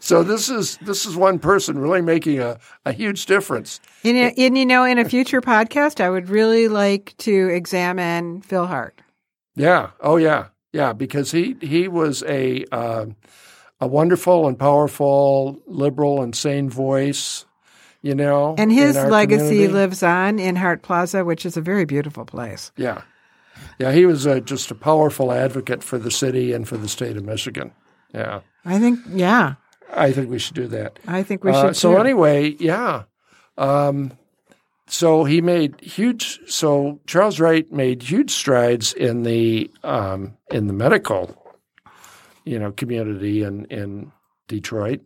so 0.00 0.22
this 0.22 0.50
is 0.50 0.76
this 0.82 1.06
is 1.06 1.16
one 1.16 1.38
person 1.38 1.78
really 1.78 2.02
making 2.02 2.40
a, 2.40 2.58
a 2.84 2.92
huge 2.92 3.24
difference. 3.24 3.80
And, 4.04 4.18
and 4.38 4.58
you 4.58 4.66
know, 4.66 4.84
in 4.84 4.98
a 4.98 5.06
future 5.06 5.40
podcast, 5.40 6.02
I 6.02 6.10
would 6.10 6.28
really 6.28 6.68
like 6.68 7.14
to 7.20 7.48
examine 7.48 8.42
Phil 8.42 8.66
Hart. 8.66 9.00
Yeah. 9.56 9.92
Oh 9.98 10.16
yeah. 10.18 10.48
Yeah. 10.74 10.92
Because 10.92 11.30
he 11.30 11.56
he 11.62 11.88
was 11.88 12.22
a 12.24 12.66
uh, 12.70 13.06
a 13.80 13.86
wonderful 13.86 14.46
and 14.46 14.58
powerful 14.58 15.58
liberal 15.66 16.20
and 16.20 16.36
sane 16.36 16.68
voice. 16.68 17.46
You 18.02 18.14
know, 18.14 18.56
And 18.58 18.70
his 18.70 18.94
legacy 18.94 19.38
community. 19.48 19.72
lives 19.72 20.02
on 20.02 20.38
in 20.38 20.56
Hart 20.56 20.82
Plaza, 20.82 21.24
which 21.24 21.46
is 21.46 21.56
a 21.56 21.62
very 21.62 21.86
beautiful 21.86 22.26
place. 22.26 22.72
Yeah. 22.76 23.00
Yeah. 23.78 23.92
He 23.92 24.06
was 24.06 24.26
uh, 24.26 24.40
just 24.40 24.70
a 24.70 24.74
powerful 24.74 25.32
advocate 25.32 25.82
for 25.82 25.98
the 25.98 26.10
city 26.10 26.52
and 26.52 26.66
for 26.68 26.76
the 26.76 26.88
state 26.88 27.16
of 27.16 27.24
Michigan. 27.24 27.72
Yeah. 28.14 28.40
I 28.64 28.78
think, 28.78 29.00
yeah, 29.10 29.54
I 29.92 30.12
think 30.12 30.30
we 30.30 30.38
should 30.38 30.54
do 30.56 30.66
that. 30.68 30.98
I 31.06 31.22
think 31.22 31.44
we 31.44 31.50
Uh, 31.50 31.66
should. 31.68 31.76
so 31.76 31.92
too. 31.92 31.98
anyway, 31.98 32.56
yeah. 32.58 33.02
Um, 33.58 34.12
so 34.86 35.24
he 35.24 35.40
made 35.40 35.80
huge. 35.80 36.40
So 36.46 37.00
Charles 37.06 37.40
Wright 37.40 37.70
made 37.72 38.02
huge 38.02 38.30
strides 38.30 38.92
in 38.92 39.22
the 39.22 39.70
um, 39.82 40.36
in 40.50 40.66
the 40.66 40.72
medical, 40.72 41.36
you 42.44 42.58
know, 42.58 42.72
community 42.72 43.42
in 43.42 43.64
in 43.66 44.12
Detroit. 44.48 45.00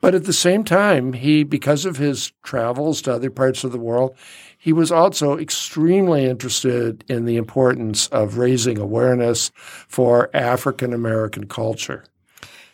But 0.00 0.14
at 0.14 0.24
the 0.24 0.32
same 0.32 0.64
time, 0.64 1.12
he 1.12 1.44
because 1.44 1.84
of 1.84 1.96
his 1.98 2.32
travels 2.42 3.02
to 3.02 3.12
other 3.14 3.30
parts 3.30 3.64
of 3.64 3.72
the 3.72 3.78
world, 3.78 4.16
he 4.62 4.74
was 4.74 4.92
also 4.92 5.38
extremely 5.38 6.26
interested 6.26 7.02
in 7.08 7.24
the 7.24 7.38
importance 7.38 8.08
of 8.08 8.36
raising 8.36 8.76
awareness 8.76 9.50
for 9.54 10.28
African 10.34 10.92
American 10.92 11.46
culture. 11.46 12.04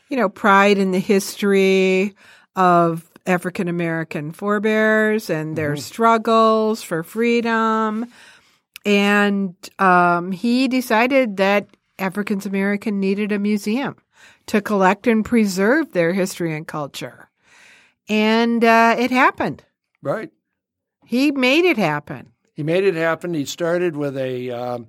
you 0.08 0.16
know, 0.16 0.28
pride 0.28 0.78
in 0.78 0.90
the 0.90 0.98
history 0.98 2.14
of 2.56 3.08
African 3.24 3.68
American 3.68 4.32
forebears 4.32 5.30
and 5.30 5.56
their 5.56 5.76
struggles 5.76 6.82
for 6.82 7.02
freedom. 7.02 8.06
And 8.84 9.54
um, 9.78 10.32
he 10.32 10.68
decided 10.68 11.36
that 11.38 11.68
African 11.98 12.40
American 12.46 13.00
needed 13.00 13.32
a 13.32 13.38
museum 13.38 13.96
to 14.46 14.60
collect 14.60 15.06
and 15.06 15.24
preserve 15.24 15.92
their 15.92 16.12
history 16.12 16.54
and 16.54 16.66
culture. 16.66 17.28
And 18.08 18.64
uh, 18.64 18.96
it 18.98 19.10
happened. 19.10 19.64
Right. 20.02 20.30
He 21.06 21.30
made 21.30 21.64
it 21.64 21.78
happen. 21.78 22.32
He 22.52 22.62
made 22.62 22.84
it 22.84 22.94
happen. 22.94 23.32
He 23.32 23.44
started 23.44 23.96
with 23.96 24.16
a. 24.18 24.50
Um, 24.50 24.88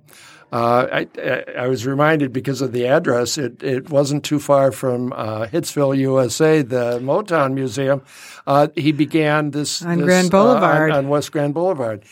uh, 0.50 1.04
I, 1.20 1.44
I, 1.58 1.68
was 1.68 1.86
reminded 1.86 2.32
because 2.32 2.62
of 2.62 2.72
the 2.72 2.86
address. 2.86 3.36
It, 3.36 3.62
it 3.62 3.90
wasn't 3.90 4.24
too 4.24 4.40
far 4.40 4.72
from 4.72 5.12
uh, 5.12 5.46
Hitsville, 5.46 5.94
USA, 5.98 6.62
the 6.62 6.98
Motown 7.00 7.52
Museum. 7.52 8.00
Uh, 8.46 8.68
he 8.74 8.92
began 8.92 9.50
this 9.50 9.82
on 9.82 9.98
this, 9.98 10.06
Grand 10.06 10.30
Boulevard, 10.30 10.90
uh, 10.90 10.94
on, 10.94 11.04
on, 11.04 11.10
West 11.10 11.32
Grand 11.32 11.52
Boulevard, 11.52 12.02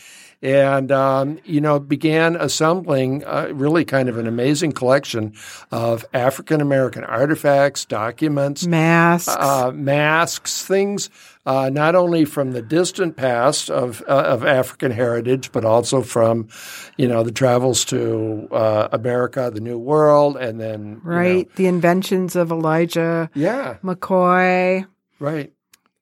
and 0.41 0.91
um, 0.91 1.39
you 1.45 1.61
know 1.61 1.79
began 1.79 2.35
assembling 2.35 3.23
uh, 3.25 3.49
really 3.53 3.85
kind 3.85 4.09
of 4.09 4.17
an 4.17 4.27
amazing 4.27 4.71
collection 4.71 5.33
of 5.71 6.05
African 6.13 6.61
American 6.61 7.03
artifacts, 7.03 7.85
documents, 7.85 8.65
masks, 8.65 9.35
uh, 9.35 9.71
masks, 9.73 10.65
things 10.65 11.09
uh, 11.47 11.69
not 11.69 11.95
only 11.95 12.25
from 12.25 12.51
the 12.51 12.61
distant 12.61 13.15
past 13.15 13.69
of 13.69 14.03
uh, 14.05 14.11
of 14.11 14.45
African 14.45 14.91
heritage, 14.91 15.53
but 15.53 15.63
also 15.63 16.01
from, 16.01 16.49
you 16.97 17.07
know, 17.07 17.23
the 17.23 17.31
travels 17.31 17.85
to 17.85 18.49
uh, 18.51 18.89
America, 18.91 19.49
the 19.51 19.61
New 19.61 19.79
World, 19.79 20.35
and 20.35 20.59
then 20.59 20.99
right 21.05 21.27
you 21.27 21.43
know, 21.43 21.49
the 21.55 21.67
inventions 21.67 22.35
of 22.35 22.51
Elijah, 22.51 23.29
yeah, 23.33 23.77
McCoy, 23.81 24.85
right, 25.19 25.53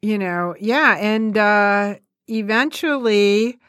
you 0.01 0.17
know, 0.17 0.55
yeah, 0.59 0.97
and 0.97 1.37
uh, 1.37 1.93
eventually, 2.27 3.59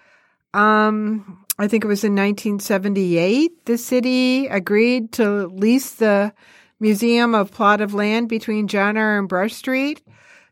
um, 0.55 1.45
I 1.59 1.69
think 1.69 1.85
it 1.85 1.89
was 1.89 2.05
in 2.05 2.13
1978, 2.13 3.65
the 3.65 3.79
city 3.79 4.47
agreed 4.47 5.13
to 5.13 5.47
lease 5.47 5.93
the 5.93 6.33
museum 6.81 7.35
of 7.35 7.51
plot 7.51 7.81
of 7.81 7.95
land 7.95 8.29
between 8.29 8.69
John 8.69 8.97
and 8.97 9.29
Brush 9.29 9.55
Street 9.55 10.03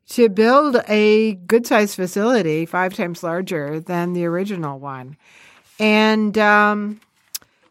to 0.09 0.29
build 0.29 0.77
a 0.89 1.35
good 1.35 1.67
sized 1.67 1.97
facility, 1.97 2.67
five 2.67 2.95
times 2.95 3.23
larger 3.23 3.81
than 3.81 4.13
the 4.13 4.25
original 4.25 4.79
one. 4.79 5.17
And 5.79 6.37
um, 6.39 7.01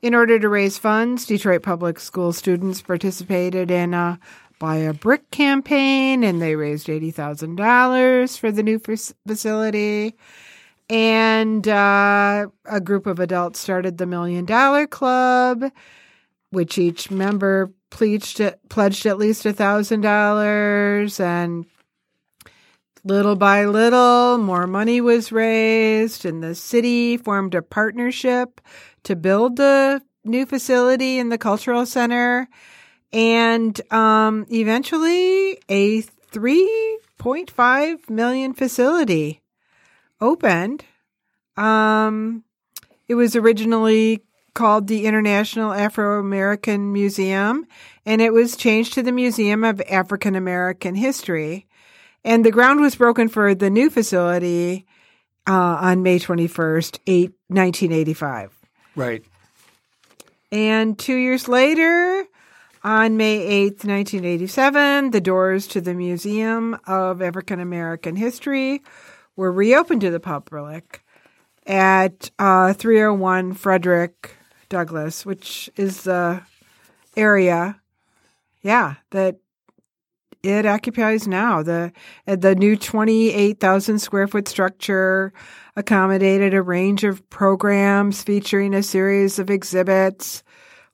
in 0.01 0.13
order 0.13 0.39
to 0.39 0.49
raise 0.49 0.77
funds, 0.77 1.25
Detroit 1.25 1.63
Public 1.63 1.99
School 1.99 2.33
students 2.33 2.81
participated 2.81 3.71
in 3.71 3.93
a 3.93 4.19
buy 4.59 4.77
a 4.77 4.93
brick 4.93 5.29
campaign 5.31 6.23
and 6.23 6.41
they 6.41 6.55
raised 6.55 6.87
$80,000 6.87 8.37
for 8.37 8.51
the 8.51 8.63
new 8.63 8.79
facility. 8.79 10.15
And 10.93 11.67
uh, 11.67 12.45
a 12.65 12.79
group 12.79 13.07
of 13.07 13.19
adults 13.19 13.59
started 13.59 13.97
the 13.97 14.05
Million 14.05 14.45
Dollar 14.45 14.85
Club, 14.85 15.63
which 16.51 16.77
each 16.77 17.09
member 17.09 17.73
pledged, 17.89 18.39
pledged 18.69 19.07
at 19.07 19.17
least 19.17 19.43
$1,000 19.45 21.19
and 21.19 21.65
Little 23.05 23.35
by 23.35 23.65
little, 23.65 24.37
more 24.37 24.65
money 24.65 25.01
was 25.01 25.33
raised, 25.33 26.23
and 26.23 26.41
the 26.41 26.55
city 26.55 27.17
formed 27.17 27.53
a 27.53 27.61
partnership 27.61 28.61
to 29.03 29.17
build 29.17 29.57
the 29.57 30.01
new 30.23 30.45
facility 30.45 31.19
in 31.19 31.27
the 31.27 31.37
cultural 31.37 31.85
center. 31.85 32.47
And 33.11 33.81
um, 33.91 34.45
eventually, 34.49 35.59
a 35.67 36.03
3.5 36.31 38.09
million 38.09 38.53
facility 38.53 39.42
opened. 40.23 40.85
Um, 41.57 42.43
it 43.07 43.15
was 43.15 43.35
originally 43.35 44.23
called 44.53 44.87
the 44.87 45.05
International 45.05 45.73
Afro 45.73 46.19
American 46.19 46.93
Museum, 46.93 47.65
and 48.05 48.21
it 48.21 48.33
was 48.33 48.55
changed 48.55 48.93
to 48.93 49.03
the 49.03 49.11
Museum 49.11 49.63
of 49.63 49.81
African 49.89 50.35
American 50.35 50.95
History. 50.95 51.67
And 52.23 52.45
the 52.45 52.51
ground 52.51 52.79
was 52.79 52.95
broken 52.95 53.27
for 53.27 53.53
the 53.53 53.69
new 53.69 53.89
facility 53.89 54.85
uh, 55.47 55.51
on 55.51 56.03
May 56.03 56.19
21st, 56.19 56.99
8, 57.05 57.31
1985. 57.47 58.53
Right. 58.95 59.23
And 60.51 60.97
two 60.97 61.15
years 61.15 61.47
later, 61.47 62.25
on 62.83 63.17
May 63.17 63.69
8th, 63.69 63.85
1987, 63.85 65.11
the 65.11 65.19
doors 65.19 65.67
to 65.67 65.81
the 65.81 65.93
Museum 65.93 66.77
of 66.85 67.21
African 67.21 67.59
American 67.59 68.15
History 68.15 68.81
were 69.35 69.51
reopened 69.51 70.01
to 70.01 70.11
the 70.11 70.19
public 70.19 71.03
at 71.65 72.29
uh, 72.39 72.73
301 72.73 73.53
Frederick 73.53 74.35
Douglass, 74.69 75.25
which 75.25 75.69
is 75.75 76.03
the 76.03 76.41
area, 77.15 77.79
yeah, 78.61 78.95
that 79.11 79.37
it 80.43 80.65
occupies 80.65 81.27
now. 81.27 81.63
The 81.63 81.93
the 82.25 82.55
new 82.55 82.75
28,000 82.75 83.99
square 83.99 84.27
foot 84.27 84.47
structure 84.47 85.31
accommodated 85.75 86.53
a 86.53 86.61
range 86.61 87.03
of 87.03 87.27
programs 87.29 88.21
featuring 88.23 88.73
a 88.73 88.83
series 88.83 89.39
of 89.39 89.49
exhibits, 89.49 90.43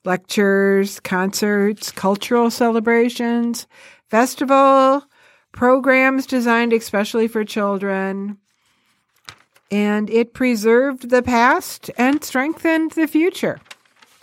lectures, 0.04 1.00
concerts, 1.00 1.90
cultural 1.90 2.50
celebrations, 2.50 3.66
festival 4.08 5.04
programs 5.52 6.26
designed 6.26 6.72
especially 6.72 7.28
for 7.28 7.44
children. 7.44 8.38
And 9.70 10.10
it 10.10 10.34
preserved 10.34 11.10
the 11.10 11.22
past 11.22 11.90
and 11.96 12.22
strengthened 12.24 12.92
the 12.92 13.06
future. 13.06 13.60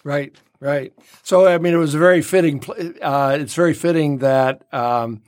Right. 0.04 0.36
Right. 0.60 0.94
So, 1.22 1.48
I 1.48 1.60
mean, 1.60 1.74
it 1.74 1.78
was 1.78 1.94
a 1.94 2.00
very 2.00 2.22
fitting. 2.22 2.64
Uh, 3.02 3.38
it's 3.40 3.54
very 3.54 3.76
fitting 3.76 4.20
that 4.20 4.64
um, 4.74 5.22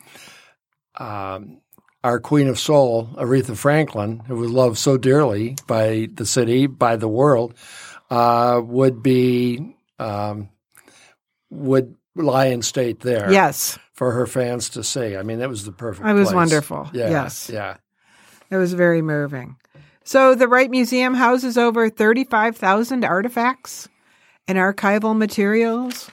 um, 0.97 1.62
our 2.04 2.20
Queen 2.20 2.47
of 2.47 2.58
Soul, 2.58 3.10
Aretha 3.16 3.56
Franklin, 3.56 4.20
who 4.20 4.38
was 4.38 4.50
loved 4.50 4.78
so 4.78 4.97
dearly 4.97 5.56
by 5.68 6.08
the 6.12 6.26
city, 6.26 6.66
by 6.66 6.95
the 6.95 7.08
world, 7.08 7.54
uh, 8.10 8.60
would 8.64 9.04
be 9.04 9.76
um, 10.00 10.50
would 11.52 11.95
lie 12.16 12.47
in 12.47 12.62
state 12.62 13.02
there. 13.02 13.32
Yes. 13.32 13.78
For 14.00 14.14
her 14.14 14.26
fans 14.26 14.70
to 14.70 14.82
see. 14.82 15.18
I 15.18 15.24
mean, 15.24 15.39
that 15.39 15.50
was 15.50 15.66
the 15.66 15.74
perfect. 15.74 16.08
It 16.08 16.14
was 16.14 16.30
place. 16.30 16.36
wonderful. 16.36 16.89
Yeah, 16.93 17.10
yes. 17.10 17.50
Yeah. 17.50 17.76
It 18.50 18.56
was 18.56 18.72
very 18.72 19.02
moving. 19.02 19.58
So 20.06 20.36
the 20.36 20.47
Wright 20.47 20.72
Museum 20.72 21.16
houses 21.16 21.58
over 21.58 21.89
thirty-five 21.89 22.56
thousand 22.56 23.04
artifacts 23.04 23.89
and 24.47 24.58
archival 24.58 25.18
materials 25.18 26.10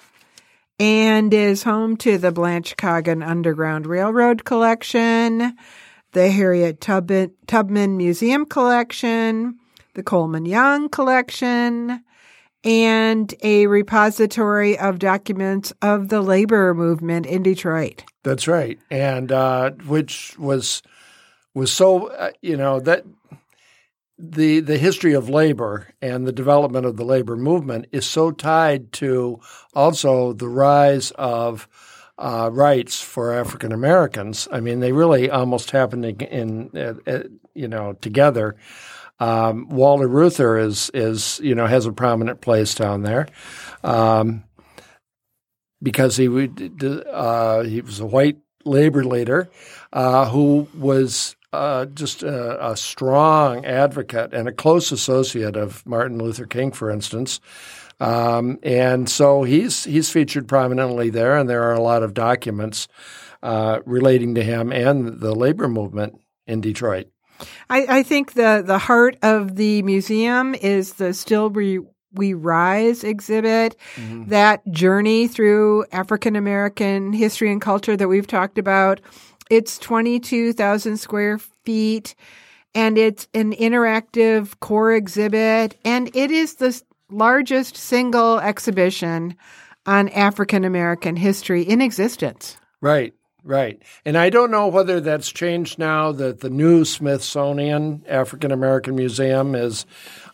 and 0.80 1.32
is 1.32 1.62
home 1.62 1.97
to 1.99 2.18
the 2.18 2.32
Blanche 2.32 2.76
Coggin 2.76 3.22
Underground 3.22 3.87
Railroad 3.87 4.45
Collection, 4.45 5.57
the 6.11 6.28
Harriet 6.28 6.80
Tubman, 6.80 7.34
Tubman 7.47 7.97
Museum 7.97 8.47
Collection, 8.47 9.61
the 9.95 10.03
Coleman 10.03 10.45
Young 10.45 10.89
Collection, 10.89 12.03
and 12.66 13.32
a 13.42 13.68
repository 13.68 14.76
of 14.76 14.98
documents 14.98 15.72
of 15.80 16.08
the 16.08 16.20
labor 16.20 16.74
movement 16.74 17.24
in 17.24 17.44
Detroit. 17.44 18.04
That's 18.24 18.48
right, 18.48 18.78
and 18.90 19.30
uh, 19.30 19.70
which 19.86 20.36
was 20.36 20.82
was 21.54 21.72
so 21.72 22.08
uh, 22.08 22.32
you 22.42 22.56
know 22.56 22.80
that 22.80 23.04
the 24.18 24.60
the 24.60 24.78
history 24.78 25.14
of 25.14 25.28
labor 25.28 25.88
and 26.02 26.26
the 26.26 26.32
development 26.32 26.86
of 26.86 26.96
the 26.96 27.04
labor 27.04 27.36
movement 27.36 27.86
is 27.92 28.04
so 28.04 28.32
tied 28.32 28.90
to 28.92 29.40
also 29.72 30.32
the 30.32 30.48
rise 30.48 31.12
of 31.12 31.68
uh, 32.18 32.50
rights 32.52 33.00
for 33.00 33.32
African 33.32 33.72
Americans. 33.72 34.48
I 34.50 34.60
mean, 34.60 34.80
they 34.80 34.92
really 34.92 35.30
almost 35.30 35.70
happened 35.70 36.04
in, 36.04 36.20
in 36.22 36.70
uh, 36.76 36.94
uh, 37.06 37.22
you 37.54 37.68
know 37.68 37.92
together. 37.94 38.56
Um, 39.18 39.68
Walter 39.68 40.08
Reuther 40.08 40.58
is 40.58 40.90
is 40.92 41.40
you 41.42 41.54
know 41.54 41.66
has 41.66 41.86
a 41.86 41.92
prominent 41.92 42.40
place 42.40 42.74
down 42.74 43.02
there. 43.02 43.26
Um, 43.82 44.44
because 45.82 46.16
he 46.16 46.26
would, 46.26 46.82
uh, 47.12 47.62
he 47.62 47.80
was 47.80 48.00
a 48.00 48.06
white 48.06 48.38
labor 48.64 49.04
leader 49.04 49.48
uh, 49.92 50.28
who 50.28 50.68
was 50.76 51.36
uh, 51.52 51.86
just 51.86 52.22
a, 52.22 52.72
a, 52.72 52.76
strong 52.76 53.64
advocate 53.64 54.34
and 54.34 54.48
a 54.48 54.52
close 54.52 54.90
associate 54.92 55.56
of 55.56 55.86
Martin 55.86 56.18
Luther 56.18 56.46
King, 56.46 56.72
for 56.72 56.90
instance. 56.90 57.40
Um, 57.98 58.58
and 58.62 59.08
so 59.08 59.42
he's 59.44 59.84
he's 59.84 60.10
featured 60.10 60.48
prominently 60.48 61.08
there, 61.08 61.38
and 61.38 61.48
there 61.48 61.62
are 61.62 61.72
a 61.72 61.80
lot 61.80 62.02
of 62.02 62.12
documents 62.12 62.88
uh, 63.42 63.80
relating 63.86 64.34
to 64.34 64.42
him 64.42 64.70
and 64.70 65.20
the 65.20 65.34
labor 65.34 65.68
movement 65.68 66.20
in 66.46 66.60
Detroit. 66.60 67.08
I, 67.70 67.99
I, 67.99 68.03
think 68.03 68.34
the 68.34 68.62
the 68.64 68.78
heart 68.78 69.16
of 69.22 69.57
the 69.57 69.82
museum 69.82 70.55
is 70.55 70.95
the 70.95 71.12
Still 71.14 71.51
We, 71.51 71.80
we 72.12 72.34
Rise 72.34 73.05
exhibit, 73.05 73.76
mm-hmm. 73.97 74.28
that 74.28 74.66
journey 74.70 75.28
through 75.28 75.84
African 75.93 76.37
American 76.37 77.12
history 77.12 77.51
and 77.51 77.61
culture 77.61 77.97
that 77.97 78.09
we've 78.09 78.26
talked 78.26 78.59
about 78.59 79.01
it's 79.51 79.78
22,000 79.78 80.97
square 80.97 81.39
feet 81.64 82.14
and 82.74 82.99
it's 82.99 83.28
an 83.32 83.53
interactive 83.55 84.59
core 84.61 84.93
exhibit 84.93 85.78
and 85.84 86.14
it 86.14 86.30
is 86.30 86.57
the 86.57 86.80
largest 87.11 87.76
single 87.76 88.39
exhibition 88.41 89.37
on 89.87 90.09
African 90.09 90.64
American 90.64 91.14
history 91.16 91.62
in 91.62 91.80
existence. 91.80 92.57
Right. 92.80 93.14
Right. 93.47 93.80
And 94.05 94.18
I 94.18 94.28
don't 94.28 94.51
know 94.51 94.68
whether 94.68 95.01
that's 95.01 95.30
changed 95.32 95.78
now 95.78 96.12
that 96.12 96.40
the 96.40 96.51
new 96.51 96.84
Smithsonian 96.84 98.05
African 98.09 98.53
American 98.53 98.94
Museum 98.97 99.55
is 99.55 99.86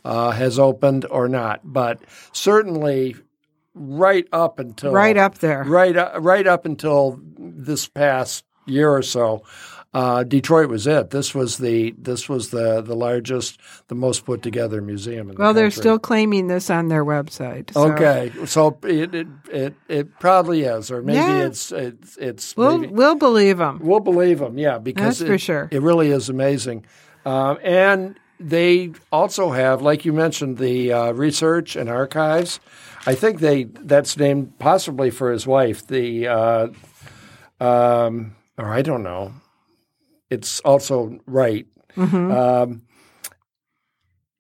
uh, 0.05 0.31
has 0.33 0.59
opened 0.59 1.07
or 1.11 1.29
not, 1.29 1.61
but 1.63 2.01
certainly 2.33 3.15
right 3.75 4.27
up 4.33 4.59
until 4.59 4.93
Right 4.93 5.17
up 5.17 5.39
there. 5.39 5.63
right 5.65 5.97
uh, 5.97 6.19
right 6.21 6.47
up 6.47 6.67
until 6.67 7.21
this 7.39 7.87
past 7.89 8.45
year 8.67 8.91
or 8.91 9.03
so. 9.03 9.45
Uh, 9.95 10.23
Detroit 10.25 10.71
was 10.71 10.87
it. 10.87 11.11
This 11.11 11.35
was 11.35 11.59
the 11.59 11.95
this 11.99 12.27
was 12.27 12.49
the 12.51 12.81
the 12.81 12.97
largest, 12.97 13.61
the 13.89 13.95
most 13.95 14.25
put 14.25 14.41
together 14.41 14.81
museum 14.81 15.29
in 15.29 15.37
the 15.37 15.43
Well, 15.43 15.53
they're 15.53 15.71
still 15.71 15.99
claiming 15.99 16.47
this 16.47 16.71
on 16.71 16.89
their 16.89 17.05
website. 17.05 17.73
so 17.75 17.93
Okay, 17.93 18.33
so 18.47 18.79
it 18.85 19.15
it, 19.15 19.27
it 19.51 19.75
it 19.89 20.19
probably 20.19 20.63
is, 20.63 20.91
or 20.91 21.03
maybe 21.03 21.19
Yeah. 21.19 21.45
it's 21.45 21.71
it's 21.73 22.17
it's 22.17 22.57
We'll 22.57 22.79
maybe, 22.79 22.93
we'll 22.95 23.17
believe 23.17 23.59
them. 23.59 23.81
we'll 23.83 24.01
believe 24.01 24.39
them, 24.39 24.57
yeah, 24.57 24.79
because 24.79 25.19
That's 25.19 25.29
for 25.31 25.37
sure. 25.39 25.69
it 25.71 25.83
really 25.83 26.11
is 26.11 26.31
amazing, 26.31 26.87
um, 27.27 27.59
and 27.63 28.19
they 28.41 28.93
also 29.13 29.51
have, 29.51 29.83
like 29.83 30.07
you 30.07 30.15
mentioned, 30.15 30.57
the 30.57 30.91
uh, 30.93 31.13
research 31.13 31.77
and 31.77 31.91
archives. 31.91 32.61
I 33.07 33.15
think 33.15 33.41
they 33.41 33.65
that's 33.65 34.17
named 34.17 34.59
possibly 34.59 35.11
for 35.11 35.31
his 35.33 35.47
wife, 35.47 35.87
the 35.87 36.29
uh, 36.29 36.69
um, 37.61 38.37
or 38.57 38.73
I 38.73 38.81
don't 38.81 39.03
know. 39.03 39.33
It's 40.33 40.61
also 40.61 41.19
right. 41.27 41.67
Um, 42.33 42.83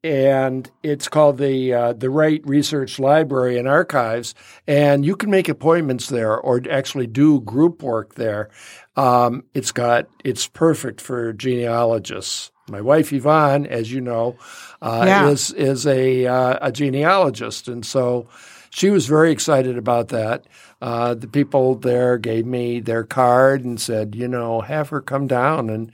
and 0.05 0.69
it's 0.83 1.07
called 1.09 1.39
the 1.39 1.73
uh, 1.73 1.93
the 1.93 2.11
Wright 2.11 2.43
Research 2.45 2.99
Library 2.99 3.57
and 3.59 3.69
Archives, 3.69 4.35
and 4.67 5.05
you 5.05 5.15
can 5.15 5.31
make 5.31 5.49
appointments 5.49 6.09
there 6.09 6.37
or 6.37 6.61
actually 6.71 7.07
do 7.07 7.41
group 7.41 7.83
work 7.83 8.15
there. 8.17 8.51
Um, 8.97 9.45
it's 9.55 9.71
got 9.71 10.09
it's 10.25 10.49
perfect 10.49 11.01
for 11.01 11.33
genealogists. 11.33 12.51
My 12.69 12.81
wife 12.81 13.13
Yvonne, 13.13 13.67
as 13.67 13.93
you 13.93 14.01
know, 14.01 14.37
uh, 14.81 15.05
Yeah. 15.07 15.29
is 15.29 15.53
is 15.53 15.87
a 15.87 16.27
uh, 16.27 16.59
a 16.63 16.73
genealogist, 16.73 17.69
and 17.69 17.87
so 17.87 18.29
she 18.71 18.91
was 18.91 19.07
very 19.07 19.31
excited 19.31 19.79
about 19.79 20.09
that. 20.09 20.47
Uh, 20.83 21.15
the 21.15 21.29
people 21.29 21.77
there 21.77 22.19
gave 22.19 22.45
me 22.45 22.81
their 22.81 23.05
card 23.05 23.65
and 23.65 23.81
said, 23.81 24.17
you 24.17 24.27
know, 24.27 24.61
have 24.61 24.91
her 24.91 25.01
come 25.01 25.27
down 25.27 25.71
and. 25.71 25.93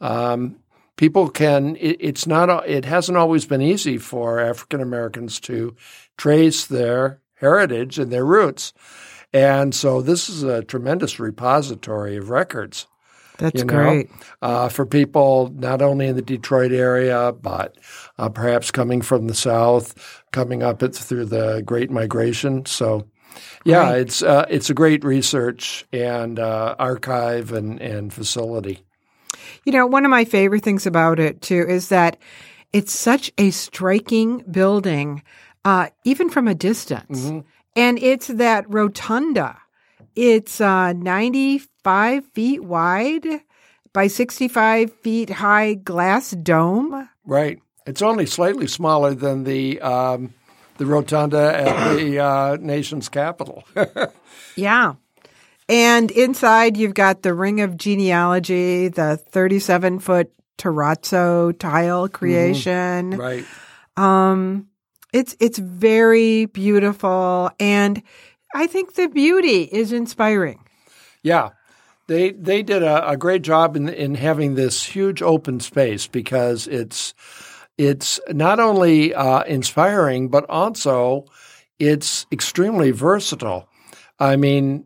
Um, 0.00 0.60
people 0.94 1.28
can 1.28 1.74
it, 1.76 1.96
it's 1.98 2.26
not 2.26 2.68
it 2.68 2.84
hasn't 2.84 3.18
always 3.18 3.46
been 3.46 3.62
easy 3.62 3.98
for 3.98 4.38
african 4.38 4.80
americans 4.80 5.40
to 5.40 5.74
trace 6.16 6.66
their 6.66 7.20
heritage 7.34 7.98
and 7.98 8.12
their 8.12 8.24
roots 8.24 8.72
and 9.32 9.74
so 9.74 10.02
this 10.02 10.28
is 10.28 10.42
a 10.42 10.62
tremendous 10.62 11.18
repository 11.18 12.16
of 12.16 12.30
records 12.30 12.86
That's 13.38 13.60
you 13.60 13.64
know, 13.64 13.84
great. 13.84 14.10
uh, 14.42 14.68
for 14.68 14.84
people 14.86 15.52
not 15.54 15.82
only 15.82 16.08
in 16.08 16.16
the 16.16 16.22
Detroit 16.22 16.72
area, 16.72 17.32
but 17.32 17.76
uh, 18.18 18.28
perhaps 18.30 18.72
coming 18.72 19.00
from 19.00 19.28
the 19.28 19.34
south, 19.34 20.24
coming 20.32 20.64
up 20.64 20.80
through 20.80 21.26
the 21.26 21.62
Great 21.64 21.90
Migration. 21.90 22.66
So, 22.66 23.06
yeah, 23.64 23.90
Right. 23.90 23.98
it's 23.98 24.22
uh, 24.22 24.46
it's 24.48 24.70
a 24.70 24.74
great 24.74 25.04
research 25.04 25.86
and 25.92 26.38
uh, 26.38 26.74
archive 26.78 27.52
and, 27.52 27.80
and 27.80 28.12
facility. 28.12 28.80
You 29.64 29.72
know, 29.72 29.86
one 29.86 30.04
of 30.04 30.10
my 30.10 30.24
favorite 30.24 30.62
things 30.62 30.86
about 30.86 31.18
it 31.18 31.40
too 31.42 31.64
is 31.68 31.88
that 31.88 32.16
it's 32.72 32.92
such 32.92 33.30
a 33.38 33.50
striking 33.50 34.38
building, 34.50 35.22
uh, 35.64 35.88
even 36.04 36.30
from 36.30 36.48
a 36.48 36.54
distance. 36.54 37.26
Mm-hmm. 37.26 37.40
And 37.76 37.98
it's 37.98 38.26
that 38.28 38.64
rotunda. 38.68 39.58
It's 40.16 40.60
uh, 40.60 40.92
95 40.94 42.24
feet 42.26 42.64
wide 42.64 43.26
by 43.92 44.06
65 44.06 44.92
feet 44.92 45.30
high 45.30 45.74
glass 45.74 46.30
dome. 46.32 47.08
Right. 47.24 47.60
It's 47.86 48.02
only 48.02 48.26
slightly 48.26 48.66
smaller 48.66 49.14
than 49.14 49.44
the 49.44 49.80
um, 49.80 50.34
the 50.78 50.86
rotunda 50.86 51.54
at 51.56 51.96
the 51.96 52.18
uh, 52.18 52.56
nation's 52.60 53.08
capital. 53.08 53.64
Yeah. 54.56 54.94
And 55.68 56.10
inside, 56.10 56.76
you've 56.76 56.94
got 56.94 57.22
the 57.22 57.32
Ring 57.32 57.60
of 57.60 57.76
Genealogy, 57.76 58.88
the 58.88 59.16
37 59.16 60.00
foot 60.00 60.32
terrazzo 60.56 61.56
tile 61.56 62.08
creation. 62.08 63.10
right. 63.10 63.44
Um, 63.96 64.68
it's 65.12 65.36
it's 65.40 65.58
very 65.58 66.46
beautiful, 66.46 67.50
and 67.58 68.02
I 68.54 68.66
think 68.66 68.94
the 68.94 69.08
beauty 69.08 69.62
is 69.62 69.92
inspiring. 69.92 70.62
Yeah, 71.22 71.50
they 72.08 72.32
they 72.32 72.62
did 72.62 72.82
a, 72.82 73.10
a 73.10 73.16
great 73.16 73.42
job 73.42 73.74
in 73.74 73.88
in 73.88 74.14
having 74.16 74.54
this 74.54 74.84
huge 74.84 75.22
open 75.22 75.60
space 75.60 76.06
because 76.06 76.66
it's 76.66 77.14
it's 77.78 78.20
not 78.28 78.60
only 78.60 79.14
uh, 79.14 79.44
inspiring 79.44 80.28
but 80.28 80.44
also 80.50 81.24
it's 81.78 82.26
extremely 82.32 82.90
versatile. 82.90 83.68
I 84.18 84.36
mean, 84.36 84.84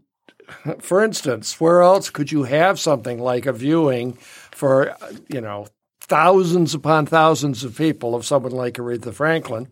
for 0.79 1.03
instance, 1.03 1.61
where 1.61 1.81
else 1.81 2.11
could 2.11 2.31
you 2.31 2.43
have 2.45 2.79
something 2.79 3.19
like 3.19 3.47
a 3.47 3.53
viewing 3.53 4.15
for 4.51 4.95
you 5.29 5.41
know 5.41 5.67
thousands 6.01 6.75
upon 6.75 7.07
thousands 7.07 7.65
of 7.65 7.77
people 7.77 8.15
of 8.15 8.27
someone 8.27 8.53
like 8.53 8.75
Aretha 8.75 9.15
Franklin, 9.15 9.69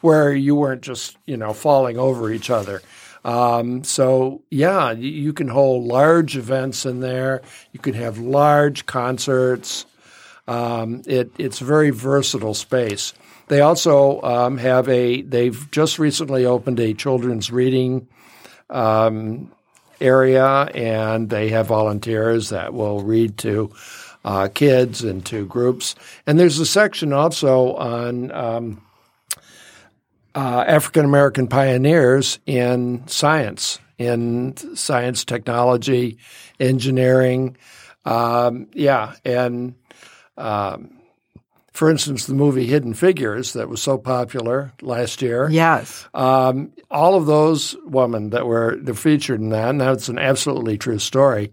where 0.00 0.32
you 0.32 0.54
weren't 0.54 0.82
just 0.82 1.16
you 1.26 1.36
know 1.36 1.52
falling 1.52 1.98
over 1.98 2.30
each 2.30 2.50
other. 2.50 2.82
Um, 3.24 3.84
so 3.84 4.42
yeah, 4.50 4.92
you 4.92 5.32
can 5.32 5.48
hold 5.48 5.84
large 5.84 6.36
events 6.36 6.86
in 6.86 7.00
there. 7.00 7.42
You 7.72 7.80
can 7.80 7.94
have 7.94 8.18
large 8.18 8.86
concerts. 8.86 9.84
Um, 10.50 11.02
it, 11.06 11.30
it's 11.38 11.60
a 11.60 11.64
very 11.64 11.90
versatile 11.90 12.54
space. 12.54 13.14
They 13.46 13.60
also 13.60 14.20
um, 14.22 14.58
have 14.58 14.88
a. 14.88 15.22
They've 15.22 15.70
just 15.70 16.00
recently 16.00 16.44
opened 16.44 16.80
a 16.80 16.92
children's 16.92 17.52
reading 17.52 18.08
um, 18.68 19.52
area, 20.00 20.46
and 20.74 21.30
they 21.30 21.50
have 21.50 21.68
volunteers 21.68 22.48
that 22.48 22.74
will 22.74 23.00
read 23.00 23.38
to 23.38 23.72
uh, 24.24 24.48
kids 24.52 25.04
and 25.04 25.24
to 25.26 25.46
groups. 25.46 25.94
And 26.26 26.36
there's 26.36 26.58
a 26.58 26.66
section 26.66 27.12
also 27.12 27.74
on 27.74 28.32
um, 28.32 28.82
uh, 30.34 30.64
African 30.66 31.04
American 31.04 31.46
pioneers 31.46 32.40
in 32.44 33.06
science, 33.06 33.78
in 33.98 34.56
science, 34.74 35.24
technology, 35.24 36.18
engineering. 36.58 37.56
Um, 38.04 38.66
yeah, 38.72 39.14
and 39.24 39.74
um, 40.36 41.00
for 41.72 41.88
instance, 41.88 42.26
the 42.26 42.34
movie 42.34 42.66
Hidden 42.66 42.94
Figures 42.94 43.52
that 43.52 43.68
was 43.68 43.80
so 43.80 43.96
popular 43.96 44.72
last 44.82 45.22
year. 45.22 45.48
Yes. 45.50 46.06
Um, 46.12 46.72
all 46.90 47.14
of 47.14 47.26
those 47.26 47.76
women 47.84 48.30
that 48.30 48.46
were 48.46 48.78
featured 48.94 49.40
in 49.40 49.50
that, 49.50 49.70
and 49.70 49.80
that's 49.80 50.08
an 50.08 50.18
absolutely 50.18 50.78
true 50.78 50.98
story, 50.98 51.52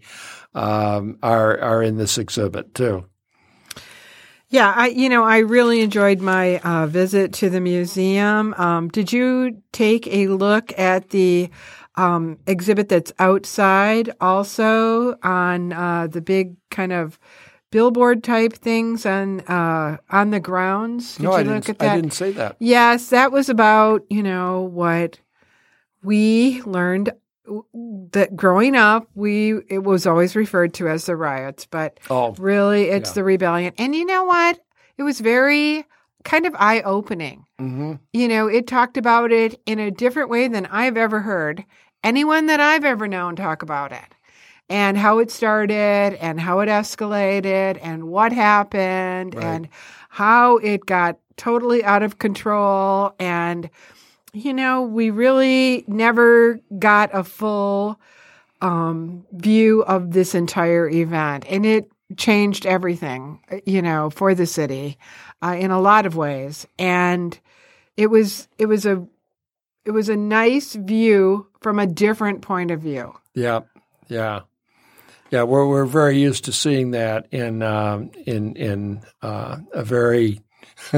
um, 0.55 1.17
are 1.21 1.59
are 1.59 1.83
in 1.83 1.97
this 1.97 2.17
exhibit 2.17 2.73
too. 2.73 3.05
Yeah, 4.49 4.73
I 4.75 4.87
you 4.87 5.09
know 5.09 5.23
I 5.23 5.39
really 5.39 5.81
enjoyed 5.81 6.19
my 6.19 6.59
uh, 6.59 6.87
visit 6.87 7.33
to 7.33 7.49
the 7.49 7.61
museum. 7.61 8.53
Um, 8.57 8.87
did 8.87 9.13
you 9.13 9.61
take 9.71 10.07
a 10.07 10.27
look 10.27 10.77
at 10.79 11.09
the 11.09 11.49
um, 11.95 12.39
exhibit 12.47 12.89
that's 12.89 13.11
outside, 13.19 14.11
also 14.21 15.17
on 15.21 15.73
uh, 15.73 16.07
the 16.07 16.21
big 16.21 16.55
kind 16.69 16.93
of 16.93 17.19
billboard 17.71 18.23
type 18.23 18.53
things 18.53 19.05
on 19.05 19.41
uh, 19.41 19.97
on 20.09 20.29
the 20.31 20.39
grounds? 20.39 21.15
Did 21.15 21.23
no, 21.23 21.31
you 21.31 21.37
I 21.37 21.43
look 21.43 21.65
didn't. 21.65 21.69
at 21.69 21.79
that? 21.79 21.91
I 21.91 21.95
didn't 21.95 22.13
say 22.13 22.31
that. 22.31 22.55
Yes, 22.59 23.09
that 23.09 23.31
was 23.31 23.49
about, 23.49 24.03
you 24.09 24.23
know, 24.23 24.61
what 24.61 25.19
we 26.03 26.61
learned 26.63 27.11
that 28.11 28.35
growing 28.35 28.75
up, 28.75 29.07
we 29.15 29.53
it 29.69 29.83
was 29.83 30.05
always 30.05 30.35
referred 30.35 30.73
to 30.75 30.87
as 30.89 31.05
the 31.05 31.15
riots, 31.15 31.65
but 31.65 31.99
Oh, 32.09 32.35
really 32.37 32.85
it's 32.85 33.11
yeah. 33.11 33.13
the 33.15 33.23
rebellion. 33.23 33.73
And 33.77 33.95
you 33.95 34.05
know 34.05 34.25
what? 34.25 34.59
It 34.97 35.03
was 35.03 35.19
very 35.19 35.85
kind 36.23 36.45
of 36.45 36.55
eye-opening. 36.59 37.45
hmm 37.57 37.93
You 38.11 38.27
know, 38.27 38.47
it 38.47 38.67
talked 38.67 38.97
about 38.97 39.31
it 39.31 39.61
in 39.65 39.79
a 39.79 39.91
different 39.91 40.29
way 40.29 40.47
than 40.49 40.65
I've 40.65 40.97
ever 40.97 41.21
heard 41.21 41.63
anyone 42.03 42.47
that 42.47 42.59
I've 42.59 42.83
ever 42.83 43.07
known 43.07 43.35
talk 43.37 43.61
about 43.61 43.91
it. 43.93 44.13
And 44.69 44.97
how 44.97 45.19
it 45.19 45.31
started 45.31 46.17
and 46.19 46.39
how 46.39 46.59
it 46.59 46.67
escalated 46.67 47.79
and 47.81 48.09
what 48.09 48.33
happened 48.33 49.35
Right. 49.35 49.43
and 49.45 49.69
how 50.09 50.57
it 50.57 50.85
got 50.85 51.19
totally 51.37 51.83
out 51.83 52.03
of 52.03 52.19
control 52.19 53.13
and 53.19 53.69
you 54.33 54.53
know, 54.53 54.83
we 54.83 55.09
really 55.09 55.83
never 55.87 56.59
got 56.77 57.09
a 57.13 57.23
full 57.23 57.99
um, 58.61 59.25
view 59.31 59.81
of 59.83 60.11
this 60.11 60.35
entire 60.35 60.87
event, 60.89 61.45
and 61.49 61.65
it 61.65 61.89
changed 62.17 62.65
everything, 62.65 63.39
you 63.65 63.81
know, 63.81 64.09
for 64.09 64.35
the 64.35 64.45
city 64.45 64.97
uh, 65.41 65.55
in 65.57 65.71
a 65.71 65.79
lot 65.81 66.05
of 66.05 66.15
ways. 66.15 66.67
And 66.77 67.39
it 67.95 68.07
was 68.07 68.47
it 68.59 68.67
was 68.67 68.85
a 68.85 69.07
it 69.85 69.91
was 69.91 70.09
a 70.09 70.17
nice 70.17 70.75
view 70.75 71.47
from 71.59 71.79
a 71.79 71.87
different 71.87 72.41
point 72.41 72.69
of 72.69 72.81
view. 72.81 73.13
Yeah, 73.33 73.61
yeah. 74.07 74.41
Yeah, 75.29 75.43
we're 75.43 75.67
we're 75.67 75.85
very 75.85 76.17
used 76.17 76.45
to 76.45 76.53
seeing 76.53 76.91
that 76.91 77.27
in 77.31 77.61
um, 77.61 78.11
in 78.25 78.55
in 78.55 79.01
uh, 79.21 79.57
a 79.73 79.83
very 79.83 80.39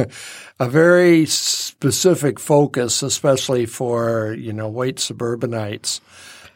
a 0.59 0.69
very 0.69 1.25
specific 1.25 2.39
focus, 2.39 3.01
especially 3.01 3.65
for 3.65 4.35
you 4.37 4.53
know 4.53 4.67
white 4.67 4.99
suburbanites. 4.99 6.01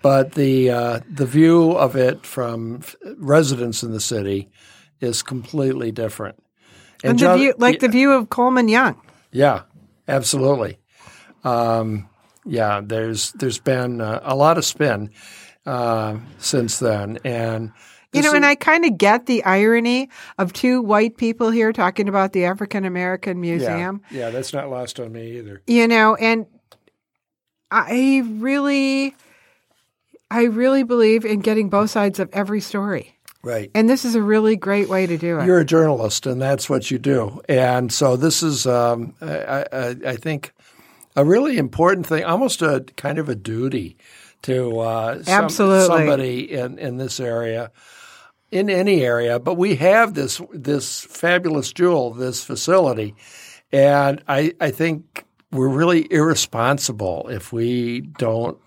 But 0.01 0.33
the 0.33 0.69
uh, 0.69 0.99
the 1.09 1.25
view 1.25 1.71
of 1.71 1.95
it 1.95 2.25
from 2.25 2.81
residents 3.17 3.83
in 3.83 3.91
the 3.91 4.01
city 4.01 4.49
is 4.99 5.23
completely 5.23 5.91
different. 5.91 6.41
And, 7.03 7.19
the 7.19 7.35
view, 7.35 7.53
like 7.57 7.79
the 7.79 7.89
view 7.89 8.11
of 8.11 8.29
Coleman 8.29 8.69
Young. 8.69 8.99
Yeah, 9.31 9.63
absolutely. 10.07 10.77
Um, 11.43 12.09
yeah, 12.45 12.81
there's 12.83 13.31
there's 13.33 13.59
been 13.59 13.99
uh, 13.99 14.19
a 14.23 14.35
lot 14.35 14.57
of 14.57 14.65
spin 14.65 15.09
uh, 15.65 16.17
since 16.39 16.79
then, 16.79 17.19
and 17.23 17.71
you 18.13 18.21
know, 18.21 18.33
and 18.33 18.45
I 18.45 18.55
kind 18.55 18.85
of 18.85 18.97
get 18.97 19.25
the 19.25 19.43
irony 19.43 20.09
of 20.37 20.53
two 20.53 20.81
white 20.81 21.17
people 21.17 21.49
here 21.49 21.73
talking 21.73 22.07
about 22.07 22.33
the 22.33 22.45
African 22.45 22.85
American 22.85 23.41
Museum. 23.41 24.01
Yeah, 24.11 24.19
yeah, 24.19 24.29
that's 24.29 24.53
not 24.53 24.69
lost 24.69 24.99
on 24.99 25.11
me 25.11 25.37
either. 25.37 25.61
You 25.65 25.87
know, 25.87 26.15
and 26.15 26.45
I 27.71 28.23
really, 28.25 29.15
I 30.29 30.43
really 30.43 30.83
believe 30.83 31.25
in 31.25 31.39
getting 31.39 31.69
both 31.69 31.89
sides 31.89 32.19
of 32.19 32.29
every 32.31 32.61
story. 32.61 33.17
Right. 33.41 33.71
And 33.75 33.89
this 33.89 34.05
is 34.05 34.15
a 34.15 34.21
really 34.21 34.55
great 34.55 34.87
way 34.87 35.05
to 35.05 35.17
do 35.17 35.39
it. 35.39 35.45
You're 35.45 35.59
a 35.59 35.65
journalist, 35.65 36.25
and 36.25 36.41
that's 36.41 36.69
what 36.69 36.91
you 36.91 36.97
do. 36.97 37.41
And 37.49 37.91
so 37.91 38.15
this 38.15 38.41
is, 38.41 38.65
um, 38.65 39.15
I, 39.21 39.65
I, 39.71 39.95
I, 40.05 40.15
think, 40.15 40.53
a 41.17 41.25
really 41.25 41.57
important 41.57 42.07
thing, 42.07 42.23
almost 42.23 42.61
a 42.61 42.85
kind 42.95 43.19
of 43.19 43.27
a 43.27 43.35
duty 43.35 43.97
to 44.43 44.79
uh, 44.79 45.23
Absolutely. 45.27 45.87
Some, 45.87 45.97
somebody 45.97 46.51
in, 46.51 46.79
in 46.79 46.97
this 46.97 47.19
area, 47.19 47.71
in 48.51 48.69
any 48.69 49.01
area. 49.01 49.39
But 49.39 49.55
we 49.55 49.75
have 49.75 50.13
this 50.13 50.41
this 50.53 51.01
fabulous 51.01 51.73
jewel, 51.73 52.13
this 52.13 52.43
facility, 52.43 53.15
and 53.71 54.23
I, 54.27 54.53
I 54.61 54.71
think 54.71 55.25
we're 55.51 55.69
really 55.69 56.11
irresponsible 56.11 57.29
if 57.29 57.51
we 57.51 58.01
don't 58.01 58.57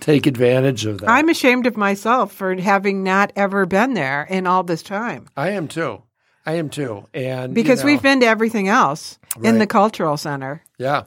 take 0.00 0.26
advantage 0.26 0.86
of 0.86 1.00
that. 1.00 1.10
I'm 1.10 1.28
ashamed 1.28 1.66
of 1.66 1.76
myself 1.76 2.32
for 2.32 2.54
having 2.54 3.02
not 3.02 3.32
ever 3.36 3.66
been 3.66 3.94
there 3.94 4.24
in 4.24 4.46
all 4.46 4.62
this 4.62 4.82
time. 4.82 5.26
I 5.36 5.50
am 5.50 5.68
too. 5.68 6.02
I 6.44 6.54
am 6.54 6.70
too. 6.70 7.06
And 7.12 7.54
because 7.54 7.80
you 7.80 7.86
know, 7.86 7.92
we've 7.92 8.02
been 8.02 8.20
to 8.20 8.26
everything 8.26 8.68
else 8.68 9.18
right. 9.36 9.46
in 9.46 9.58
the 9.58 9.66
cultural 9.66 10.16
center. 10.16 10.62
Yeah. 10.78 11.04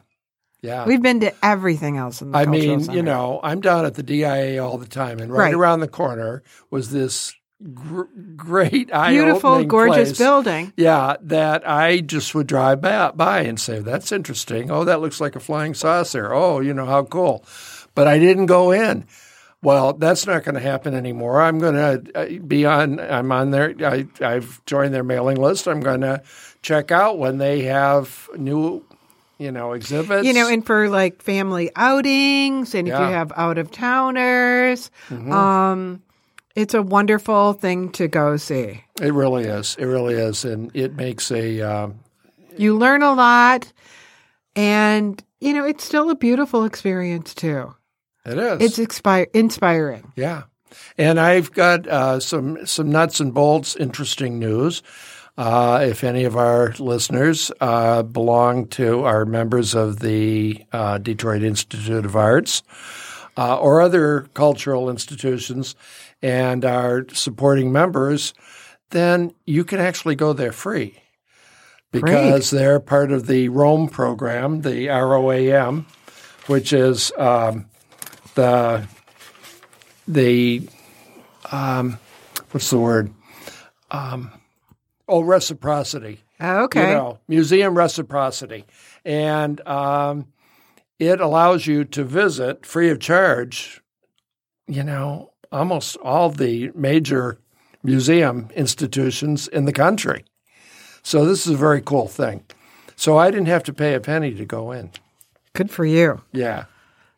Yeah. 0.61 0.85
We've 0.85 1.01
been 1.01 1.21
to 1.21 1.33
everything 1.43 1.97
else 1.97 2.21
in 2.21 2.31
the 2.31 2.37
I 2.37 2.45
mean, 2.45 2.81
center. 2.81 2.97
you 2.97 3.03
know, 3.03 3.39
I'm 3.41 3.61
down 3.61 3.85
at 3.85 3.95
the 3.95 4.03
DIA 4.03 4.63
all 4.63 4.77
the 4.77 4.87
time 4.87 5.19
and 5.19 5.31
right, 5.31 5.45
right. 5.45 5.53
around 5.53 5.79
the 5.79 5.87
corner 5.87 6.43
was 6.69 6.91
this 6.91 7.33
gr- 7.73 8.03
great 8.35 8.91
beautiful 8.91 9.63
gorgeous 9.63 10.09
place. 10.09 10.17
building. 10.17 10.73
Yeah, 10.75 11.15
that 11.21 11.67
I 11.67 12.01
just 12.01 12.35
would 12.35 12.47
drive 12.47 12.81
by, 12.81 13.41
and 13.41 13.59
say 13.59 13.79
that's 13.79 14.11
interesting. 14.11 14.69
Oh, 14.69 14.83
that 14.83 14.99
looks 14.99 15.21
like 15.21 15.35
a 15.35 15.39
flying 15.39 15.73
saucer. 15.73 16.33
Oh, 16.33 16.59
you 16.59 16.73
know 16.73 16.85
how 16.85 17.03
cool 17.03 17.45
but 17.99 18.07
I 18.07 18.17
didn't 18.17 18.45
go 18.45 18.71
in. 18.71 19.05
Well, 19.61 19.91
that's 19.91 20.25
not 20.25 20.45
going 20.45 20.55
to 20.55 20.61
happen 20.61 20.93
anymore. 20.93 21.41
I'm 21.41 21.59
going 21.59 21.75
to 21.75 22.17
uh, 22.17 22.39
be 22.47 22.65
on. 22.65 22.97
I'm 22.97 23.29
on 23.33 23.51
their. 23.51 23.75
I, 23.81 24.07
I've 24.21 24.63
joined 24.65 24.93
their 24.93 25.03
mailing 25.03 25.35
list. 25.35 25.67
I'm 25.67 25.81
going 25.81 25.99
to 26.01 26.23
check 26.61 26.91
out 26.91 27.17
when 27.17 27.39
they 27.39 27.63
have 27.63 28.29
new, 28.37 28.85
you 29.39 29.51
know, 29.51 29.71
exhibits. 29.71 30.27
You 30.27 30.33
know, 30.33 30.47
and 30.47 30.63
for 30.63 30.89
like 30.89 31.23
family 31.23 31.71
outings, 31.75 32.75
and 32.75 32.87
if 32.87 32.93
you 32.93 32.99
have 32.99 33.31
out 33.35 33.57
of 33.57 33.71
towners, 33.71 34.91
mm-hmm. 35.07 35.31
um, 35.31 36.03
it's 36.55 36.73
a 36.73 36.81
wonderful 36.81 37.53
thing 37.53 37.91
to 37.93 38.07
go 38.07 38.37
see. 38.37 38.83
It 39.01 39.13
really 39.13 39.45
is. 39.45 39.75
It 39.79 39.85
really 39.85 40.15
is, 40.15 40.45
and 40.45 40.69
it 40.75 40.93
makes 40.93 41.31
a. 41.31 41.61
Um, 41.61 42.01
you 42.57 42.77
learn 42.77 43.01
a 43.01 43.13
lot, 43.13 43.71
and 44.55 45.23
you 45.39 45.53
know, 45.53 45.65
it's 45.65 45.85
still 45.85 46.09
a 46.09 46.15
beautiful 46.15 46.65
experience 46.65 47.33
too. 47.33 47.73
It 48.25 48.37
is. 48.37 48.61
It's 48.61 48.77
expi- 48.77 49.33
inspiring. 49.33 50.11
Yeah. 50.15 50.43
And 50.97 51.19
I've 51.19 51.51
got 51.51 51.87
uh, 51.87 52.19
some 52.19 52.65
some 52.65 52.91
nuts 52.91 53.19
and 53.19 53.33
bolts 53.33 53.75
interesting 53.75 54.37
news. 54.37 54.83
Uh, 55.39 55.85
if 55.87 56.03
any 56.03 56.25
of 56.25 56.35
our 56.35 56.73
listeners 56.79 57.49
uh, 57.61 58.03
belong 58.03 58.67
to 58.67 59.05
are 59.05 59.23
members 59.23 59.73
of 59.73 59.99
the 59.99 60.61
uh, 60.73 60.97
Detroit 60.97 61.43
Institute 61.43 62.03
of 62.03 62.13
Arts 62.17 62.61
uh, 63.37 63.57
or 63.57 63.79
other 63.79 64.27
cultural 64.33 64.89
institutions 64.89 65.77
and 66.21 66.65
are 66.65 67.05
supporting 67.13 67.71
members, 67.71 68.33
then 68.89 69.33
you 69.45 69.63
can 69.63 69.79
actually 69.79 70.15
go 70.15 70.33
there 70.33 70.51
free 70.51 70.99
because 71.93 72.49
Great. 72.49 72.59
they're 72.59 72.81
part 72.81 73.13
of 73.13 73.27
the 73.27 73.47
ROAM 73.47 73.87
program, 73.87 74.63
the 74.63 74.89
ROAM, 74.89 75.85
which 76.47 76.73
is 76.73 77.13
um, 77.17 77.65
the 78.35 78.85
the 80.05 80.67
um, 81.49 81.97
what's 82.51 82.69
the 82.69 82.77
word? 82.77 83.13
Um, 83.89 84.33
oh, 85.09 85.21
reciprocity. 85.21 86.21
Oh, 86.39 86.63
okay. 86.63 86.91
You 86.91 86.95
know, 86.95 87.19
museum 87.27 87.77
reciprocity, 87.77 88.65
and 89.03 89.59
um, 89.67 90.27
it 90.99 91.19
allows 91.19 91.67
you 91.67 91.83
to 91.85 92.03
visit 92.03 92.65
free 92.65 92.89
of 92.89 92.99
charge. 92.99 93.81
You 94.67 94.83
know, 94.83 95.31
almost 95.51 95.97
all 95.97 96.29
the 96.29 96.71
major 96.75 97.39
museum 97.83 98.49
institutions 98.55 99.47
in 99.47 99.65
the 99.65 99.73
country. 99.73 100.25
So 101.01 101.25
this 101.25 101.47
is 101.47 101.53
a 101.53 101.57
very 101.57 101.81
cool 101.81 102.07
thing. 102.07 102.43
So 102.95 103.17
I 103.17 103.31
didn't 103.31 103.47
have 103.47 103.63
to 103.63 103.73
pay 103.73 103.93
a 103.95 103.99
penny 103.99 104.33
to 104.33 104.45
go 104.45 104.71
in. 104.71 104.91
Good 105.53 105.71
for 105.71 105.85
you. 105.85 106.21
Yeah. 106.31 106.65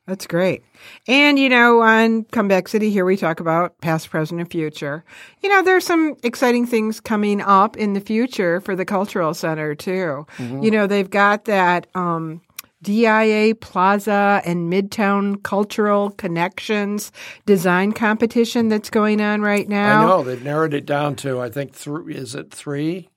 That's 0.07 0.25
great. 0.25 0.63
And, 1.07 1.37
you 1.37 1.47
know, 1.47 1.81
on 1.81 2.23
Comeback 2.25 2.67
City 2.67 2.89
here, 2.89 3.05
we 3.05 3.15
talk 3.15 3.39
about 3.39 3.79
past, 3.81 4.09
present, 4.09 4.41
and 4.41 4.49
future. 4.49 5.03
You 5.41 5.49
know, 5.49 5.61
there's 5.61 5.85
some 5.85 6.15
exciting 6.23 6.65
things 6.65 6.99
coming 6.99 7.39
up 7.39 7.77
in 7.77 7.93
the 7.93 8.01
future 8.01 8.61
for 8.61 8.75
the 8.75 8.83
Cultural 8.83 9.33
Center, 9.33 9.75
too. 9.75 10.25
Mm-hmm. 10.37 10.63
You 10.63 10.71
know, 10.71 10.87
they've 10.87 11.09
got 11.09 11.45
that 11.45 11.85
um, 11.93 12.41
DIA 12.81 13.53
Plaza 13.55 14.41
and 14.43 14.73
Midtown 14.73 15.41
Cultural 15.43 16.09
Connections 16.11 17.11
design 17.45 17.91
competition 17.91 18.69
that's 18.69 18.89
going 18.89 19.21
on 19.21 19.41
right 19.41 19.69
now. 19.69 20.01
I 20.01 20.05
know. 20.07 20.23
They've 20.23 20.43
narrowed 20.43 20.73
it 20.73 20.87
down 20.87 21.15
to, 21.17 21.39
I 21.39 21.49
think, 21.49 21.73
three, 21.73 22.15
is 22.15 22.33
it 22.33 22.51
three? 22.51 23.10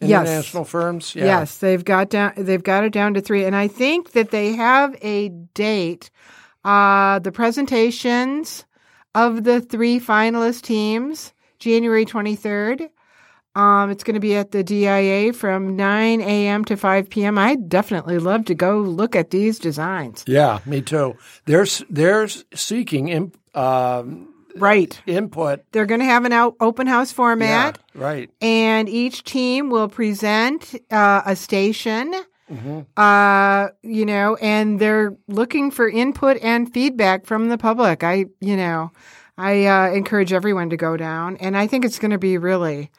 International 0.00 0.64
yes. 0.64 0.70
firms, 0.70 1.14
yeah. 1.14 1.24
yes, 1.24 1.58
they've 1.58 1.84
got 1.84 2.10
down. 2.10 2.32
They've 2.36 2.62
got 2.62 2.84
it 2.84 2.92
down 2.92 3.14
to 3.14 3.20
three, 3.20 3.44
and 3.44 3.56
I 3.56 3.68
think 3.68 4.12
that 4.12 4.30
they 4.30 4.52
have 4.52 4.96
a 5.02 5.28
date 5.28 6.10
uh, 6.64 7.18
the 7.18 7.32
presentations 7.32 8.64
of 9.14 9.44
the 9.44 9.60
three 9.60 10.00
finalist 10.00 10.62
teams, 10.62 11.32
January 11.58 12.06
23rd. 12.06 12.88
Um, 13.54 13.90
it's 13.90 14.02
going 14.02 14.14
to 14.14 14.20
be 14.20 14.34
at 14.34 14.50
the 14.50 14.64
DIA 14.64 15.32
from 15.32 15.76
9 15.76 16.20
a.m. 16.22 16.64
to 16.64 16.76
5 16.76 17.08
p.m. 17.08 17.38
I'd 17.38 17.68
definitely 17.68 18.18
love 18.18 18.46
to 18.46 18.54
go 18.54 18.78
look 18.78 19.14
at 19.14 19.30
these 19.30 19.60
designs. 19.60 20.24
Yeah, 20.26 20.58
me 20.66 20.82
too. 20.82 21.16
They're, 21.44 21.66
they're 21.88 22.26
seeking 22.54 23.32
um, 23.54 24.33
right 24.56 25.00
input. 25.06 25.60
They're 25.72 25.86
going 25.86 26.00
to 26.00 26.06
have 26.06 26.24
an 26.24 26.32
out, 26.32 26.56
open 26.60 26.86
house 26.86 27.12
format. 27.12 27.78
Yeah, 27.94 28.00
right. 28.00 28.30
And 28.40 28.88
each 28.88 29.24
team 29.24 29.70
will 29.70 29.88
present 29.88 30.74
uh, 30.90 31.22
a 31.26 31.36
station 31.36 32.14
Mm-hmm. 32.50 32.80
Uh, 32.96 33.68
you 33.82 34.04
know, 34.04 34.36
and 34.36 34.78
they're 34.78 35.16
looking 35.28 35.70
for 35.70 35.88
input 35.88 36.38
and 36.42 36.72
feedback 36.72 37.26
from 37.26 37.48
the 37.48 37.56
public. 37.56 38.04
I, 38.04 38.26
you 38.40 38.56
know, 38.56 38.92
I 39.38 39.66
uh, 39.66 39.90
encourage 39.92 40.32
everyone 40.32 40.70
to 40.70 40.76
go 40.76 40.96
down, 40.96 41.36
and 41.38 41.56
I 41.56 41.66
think 41.66 41.84
it's 41.84 41.98
going 41.98 42.10
to 42.10 42.18
be 42.18 42.36
really 42.36 42.90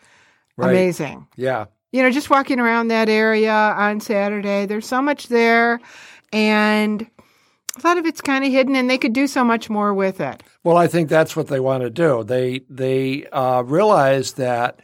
right. 0.58 0.72
amazing. 0.72 1.28
Yeah. 1.36 1.66
You 1.92 2.02
know, 2.02 2.12
just 2.12 2.30
walking 2.30 2.60
around 2.60 2.88
that 2.90 3.08
area 3.08 3.52
on 3.52 4.00
Saturday, 4.00 4.66
there's 4.66 4.88
so 4.88 5.02
much 5.02 5.28
there, 5.28 5.80
and 6.34 7.08
a 7.84 7.88
lot 7.88 7.98
of 7.98 8.06
it's 8.06 8.22
kind 8.22 8.46
of 8.46 8.52
hidden, 8.52 8.76
and 8.76 8.90
they 8.90 8.98
could 8.98 9.14
do 9.14 9.28
so 9.28 9.44
much 9.44 9.70
more 9.70 9.94
with 9.94 10.20
it. 10.20 10.44
Well, 10.64 10.78
I 10.78 10.88
think 10.88 11.10
that's 11.10 11.36
what 11.36 11.48
they 11.48 11.60
want 11.60 11.84
to 11.84 11.90
do. 11.90 12.24
They 12.24 12.62
they 12.70 13.26
uh, 13.28 13.62
realize 13.64 14.34
that 14.34 14.80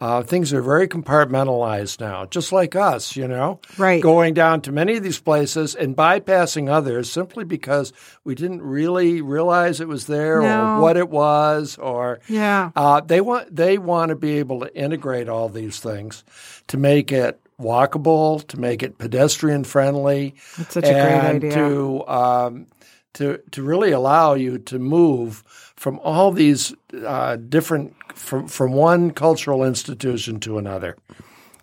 uh, 0.00 0.22
things 0.22 0.52
are 0.52 0.60
very 0.60 0.88
compartmentalized 0.88 2.00
now, 2.00 2.26
just 2.26 2.52
like 2.52 2.74
us, 2.76 3.16
you 3.16 3.26
know? 3.28 3.60
Right. 3.78 4.02
Going 4.02 4.34
down 4.34 4.60
to 4.62 4.72
many 4.72 4.96
of 4.96 5.02
these 5.02 5.20
places 5.20 5.74
and 5.74 5.96
bypassing 5.96 6.68
others 6.68 7.10
simply 7.10 7.44
because 7.44 7.92
we 8.24 8.34
didn't 8.34 8.62
really 8.62 9.22
realize 9.22 9.80
it 9.80 9.88
was 9.88 10.06
there 10.06 10.42
no. 10.42 10.76
or 10.76 10.80
what 10.80 10.96
it 10.96 11.08
was 11.08 11.78
or 11.78 12.20
yeah. 12.28 12.70
Uh, 12.76 13.00
they 13.00 13.20
want 13.20 13.54
they 13.54 13.78
want 13.78 14.10
to 14.10 14.16
be 14.16 14.38
able 14.38 14.60
to 14.60 14.76
integrate 14.76 15.28
all 15.28 15.48
these 15.48 15.78
things 15.78 16.24
to 16.66 16.76
make 16.76 17.12
it 17.12 17.40
walkable, 17.60 18.46
to 18.48 18.58
make 18.60 18.82
it 18.82 18.98
pedestrian 18.98 19.64
friendly. 19.64 20.34
That's 20.58 20.74
such 20.74 20.84
a 20.84 20.92
great 20.92 20.96
and 21.00 21.36
idea. 21.44 21.52
To 21.54 22.06
um, 22.08 22.66
to 23.14 23.38
to 23.52 23.62
really 23.62 23.92
allow 23.92 24.34
you 24.34 24.58
to 24.58 24.78
move 24.78 25.42
from 25.76 25.98
all 26.00 26.32
these 26.32 26.74
uh, 27.06 27.36
different 27.36 27.94
from 28.14 28.48
from 28.48 28.72
one 28.72 29.10
cultural 29.12 29.64
institution 29.64 30.40
to 30.40 30.58
another. 30.58 30.96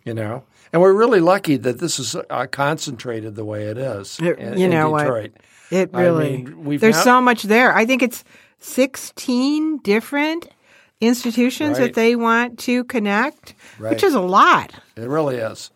You 0.03 0.13
know, 0.15 0.43
and 0.73 0.81
we're 0.81 0.93
really 0.93 1.19
lucky 1.19 1.57
that 1.57 1.79
this 1.79 1.99
is 1.99 2.15
uh, 2.15 2.47
concentrated 2.51 3.35
the 3.35 3.45
way 3.45 3.65
it 3.65 3.77
is. 3.77 4.19
It- 4.19 4.39
in, 4.39 4.57
you 4.57 4.67
know 4.67 4.89
what? 4.89 5.03
Detroit. 5.03 5.31
It 5.69 5.89
I 5.93 6.01
really. 6.01 6.37
mean, 6.37 6.65
we've 6.65 6.81
there's 6.81 6.95
now- 6.97 7.03
so 7.03 7.21
much 7.21 7.43
there. 7.43 7.73
I 7.73 7.85
think 7.85 8.01
it's 8.01 8.23
16 8.59 9.77
different 9.79 10.47
institutions 10.99 11.77
Right. 11.79 11.85
that 11.87 11.93
they 11.95 12.15
want 12.15 12.59
to 12.59 12.83
connect, 12.85 13.53
Right. 13.79 13.91
which 13.91 14.03
is 14.03 14.13
a 14.13 14.19
lot. 14.21 14.71
It 14.95 15.07
really 15.07 15.37
is. 15.37 15.71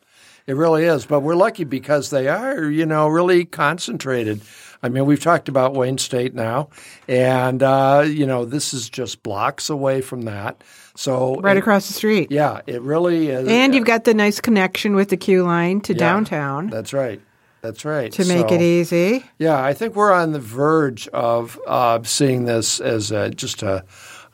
It 0.48 0.56
really 0.56 0.84
is. 0.86 1.06
But 1.06 1.22
we're 1.22 1.36
lucky 1.36 1.64
because 1.64 2.10
they 2.12 2.28
are, 2.28 2.70
you 2.70 2.86
know, 2.86 3.08
really 3.08 3.46
concentrated. 3.46 4.42
I 4.84 4.90
mean, 4.90 5.06
we've 5.06 5.20
talked 5.22 5.50
about 5.50 5.74
Wayne 5.74 5.98
State 5.98 6.36
now, 6.36 6.70
and 7.08 7.64
uh, 7.64 8.04
you 8.06 8.28
know, 8.28 8.46
this 8.46 8.74
is 8.74 8.88
just 8.90 9.24
blocks 9.24 9.70
away 9.70 10.02
from 10.02 10.24
that. 10.24 10.64
So 10.96 11.36
Right 11.42 11.58
it- 11.58 11.60
across 11.60 11.88
the 11.88 11.94
street. 11.94 12.32
Yeah, 12.32 12.62
it 12.68 12.82
really 12.82 13.30
is. 13.30 13.48
And 13.48 13.74
you've 13.74 13.86
got 13.86 14.04
the 14.04 14.14
nice 14.14 14.40
connection 14.40 14.96
with 14.96 15.10
the 15.10 15.18
Q 15.18 15.44
line 15.44 15.82
to 15.82 15.94
Yeah, 15.94 16.00
downtown 16.00 16.70
That's 16.70 16.94
right. 16.94 17.20
That's 17.62 17.84
right. 17.84 18.12
to 18.12 18.26
make 18.26 18.50
So- 18.50 18.56
it 18.56 18.62
easy. 18.62 19.24
Yeah, 19.40 19.60
I 19.62 19.74
think 19.74 19.96
we're 19.96 20.14
on 20.14 20.34
the 20.34 20.40
verge 20.40 21.08
of 21.08 21.60
uh, 21.66 22.04
seeing 22.04 22.46
this 22.46 22.80
as 22.80 23.10
a, 23.12 23.32
just 23.32 23.64
a 23.64 23.84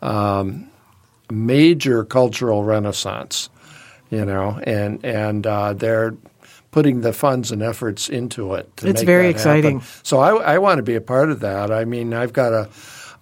um, 0.02 0.68
major 1.32 2.04
cultural 2.04 2.66
renaissance, 2.66 3.50
you 4.12 4.26
know, 4.26 4.60
and 4.64 5.04
and 5.06 5.48
uh, 5.48 5.74
they're 5.74 6.16
putting 6.72 7.02
the 7.02 7.14
funds 7.14 7.52
and 7.52 7.64
efforts 7.64 8.10
into 8.10 8.54
it. 8.56 8.78
To 8.78 8.88
It's 8.90 9.02
make 9.02 9.08
very 9.08 9.34
that 9.34 9.40
happen. 9.40 9.80
exciting. 9.80 9.82
So 10.04 10.20
I, 10.20 10.56
I 10.56 10.60
want 10.60 10.78
to 10.80 10.84
be 10.84 10.96
a 10.96 11.02
part 11.02 11.32
of 11.32 11.42
that. 11.42 11.72
I 11.72 11.86
mean, 11.86 12.14
I've 12.14 12.34
got 12.34 12.54
a 12.54 12.70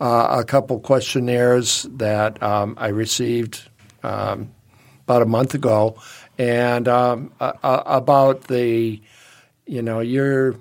uh, 0.02 0.40
a 0.42 0.46
couple 0.46 0.80
questionnaires 0.82 1.84
that 1.98 2.42
um, 2.44 2.76
I 2.78 2.90
received 2.90 3.70
um, 4.04 4.52
about 5.06 5.22
a 5.24 5.26
month 5.28 5.56
ago, 5.56 5.98
and 6.38 6.88
um, 6.88 7.32
uh, 7.40 7.54
about 7.86 8.44
the 8.50 9.02
you 9.68 9.82
know 9.84 10.02
your 10.02 10.56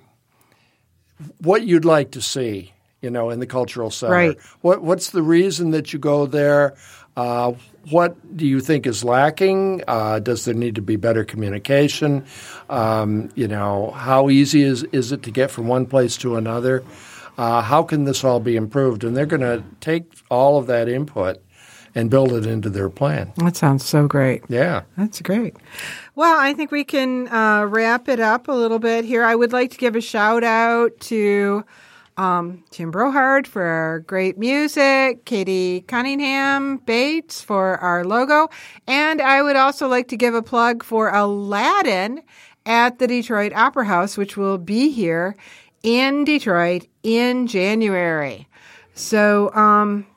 what 1.42 1.62
you'd 1.62 1.84
like 1.84 2.12
to 2.12 2.20
see 2.22 2.72
you 3.00 3.10
know 3.10 3.30
in 3.30 3.40
the 3.40 3.46
cultural 3.46 3.90
center 3.90 4.12
Right. 4.12 4.38
what 4.60 4.82
what's 4.82 5.10
the 5.10 5.22
reason 5.22 5.70
that 5.72 5.92
you 5.92 5.98
go 5.98 6.26
there 6.26 6.76
uh, 7.18 7.50
what 7.90 8.12
do 8.36 8.46
you 8.46 8.60
think 8.60 8.86
is 8.86 9.02
lacking 9.02 9.82
uh, 9.88 10.18
does 10.28 10.44
there 10.44 10.54
need 10.54 10.74
to 10.74 10.82
be 10.82 10.96
better 10.96 11.24
communication 11.24 12.24
um, 12.70 13.28
you 13.34 13.48
know 13.48 13.90
how 13.92 14.28
easy 14.30 14.62
is, 14.62 14.84
is 14.92 15.10
it 15.12 15.22
to 15.22 15.30
get 15.30 15.50
from 15.50 15.66
one 15.68 15.86
place 15.86 16.16
to 16.16 16.36
another 16.36 16.82
uh, 17.38 17.60
how 17.62 17.82
can 17.82 18.04
this 18.04 18.24
all 18.24 18.40
be 18.40 18.56
improved 18.56 19.04
and 19.04 19.16
they're 19.16 19.32
going 19.36 19.48
to 19.54 19.62
take 19.80 20.04
all 20.30 20.58
of 20.58 20.66
that 20.66 20.88
input 20.88 21.36
and 21.94 22.10
build 22.10 22.32
it 22.32 22.44
into 22.46 22.68
their 22.70 22.90
plan 22.90 23.32
That 23.36 23.56
sounds 23.56 23.84
so 23.84 24.06
great. 24.06 24.42
yeah 24.48 24.82
That's 24.96 25.20
great. 25.22 25.56
Well, 26.14 26.38
I 26.38 26.52
think 26.52 26.70
we 26.70 26.84
can 26.84 27.28
uh, 27.28 27.64
wrap 27.64 28.08
it 28.08 28.20
up 28.20 28.48
a 28.48 28.52
little 28.52 28.78
bit 28.80 29.04
here. 29.04 29.24
I 29.24 29.34
would 29.34 29.52
like 29.52 29.70
to 29.70 29.78
give 29.78 29.96
a 29.96 30.00
shout 30.00 30.44
out 30.44 30.90
to 31.12 31.64
um, 32.18 32.64
Tim 32.70 32.90
Brohard 32.90 33.46
for 33.46 33.62
our 33.62 34.00
great 34.00 34.36
music, 34.36 35.24
Katie 35.24 35.82
Cunningham 35.82 36.78
Bates 36.78 37.40
for 37.40 37.78
our 37.78 38.04
logo, 38.04 38.48
and 38.88 39.22
I 39.22 39.40
would 39.40 39.56
also 39.56 39.86
like 39.86 40.08
to 40.08 40.16
give 40.16 40.34
a 40.34 40.42
plug 40.42 40.82
for 40.82 41.10
Aladdin 41.10 42.22
at 42.66 42.98
the 42.98 43.06
Detroit 43.06 43.52
Opera 43.54 43.86
House, 43.86 44.18
which 44.18 44.36
will 44.36 44.58
be 44.58 44.90
here 44.90 45.36
in 45.84 46.24
Detroit 46.24 46.86
in 47.04 47.46
January. 47.46 48.48
So, 48.94 49.54
um, 49.54 50.07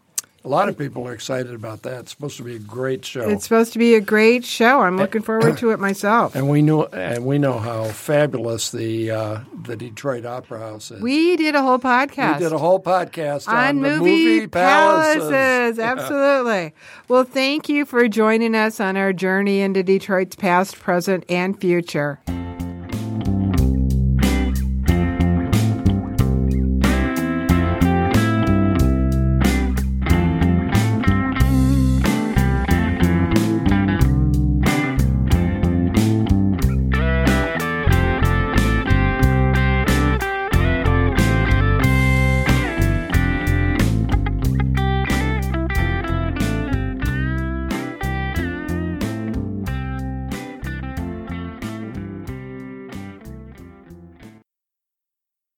a 0.44 0.48
lot 0.48 0.70
of 0.70 0.78
people 0.78 1.08
are 1.08 1.14
excited 1.14 1.54
about 1.54 1.84
that 1.84 2.02
it's 2.02 2.12
supposed 2.12 2.38
to 2.38 2.44
be 2.44 2.56
a 2.56 2.60
great 2.60 3.06
show 3.06 3.30
it's 3.30 3.44
supposed 3.44 3.74
to 3.74 3.80
be 3.80 3.96
a 3.96 4.02
great 4.02 4.46
show. 4.46 4.82
I'm 4.82 4.98
looking 4.98 5.22
forward 5.22 5.58
to 5.58 5.72
it 5.72 5.80
myself. 5.88 6.36
And 6.36 6.50
we 6.50 6.62
know, 6.62 6.86
and 6.86 7.26
we 7.26 7.38
know 7.38 7.60
how 7.60 7.86
fabulous 7.86 8.72
the 8.72 9.12
uh, 9.12 9.40
the 9.64 9.76
Detroit 9.76 10.26
Opera 10.26 10.60
House 10.60 10.92
is. 10.92 11.02
We 11.02 11.36
did 11.38 11.56
a 11.56 11.62
whole 11.62 11.80
podcast. 11.80 12.38
We 12.38 12.44
did 12.44 12.54
a 12.54 12.58
whole 12.58 12.82
podcast 12.82 13.48
on, 13.48 13.56
on 13.56 13.82
the 13.82 13.90
movie, 13.90 14.26
movie 14.36 14.48
palaces. 14.48 15.30
palaces. 15.30 15.78
Yeah. 15.78 15.92
Absolutely. 15.92 16.74
Well, 17.08 17.24
thank 17.24 17.70
you 17.70 17.86
for 17.86 18.08
joining 18.08 18.56
us 18.56 18.80
on 18.80 18.98
our 18.98 19.14
journey 19.14 19.62
into 19.62 19.84
Detroit's 19.84 20.36
past, 20.36 20.80
present, 20.80 21.26
and 21.30 21.60
future. 21.60 22.20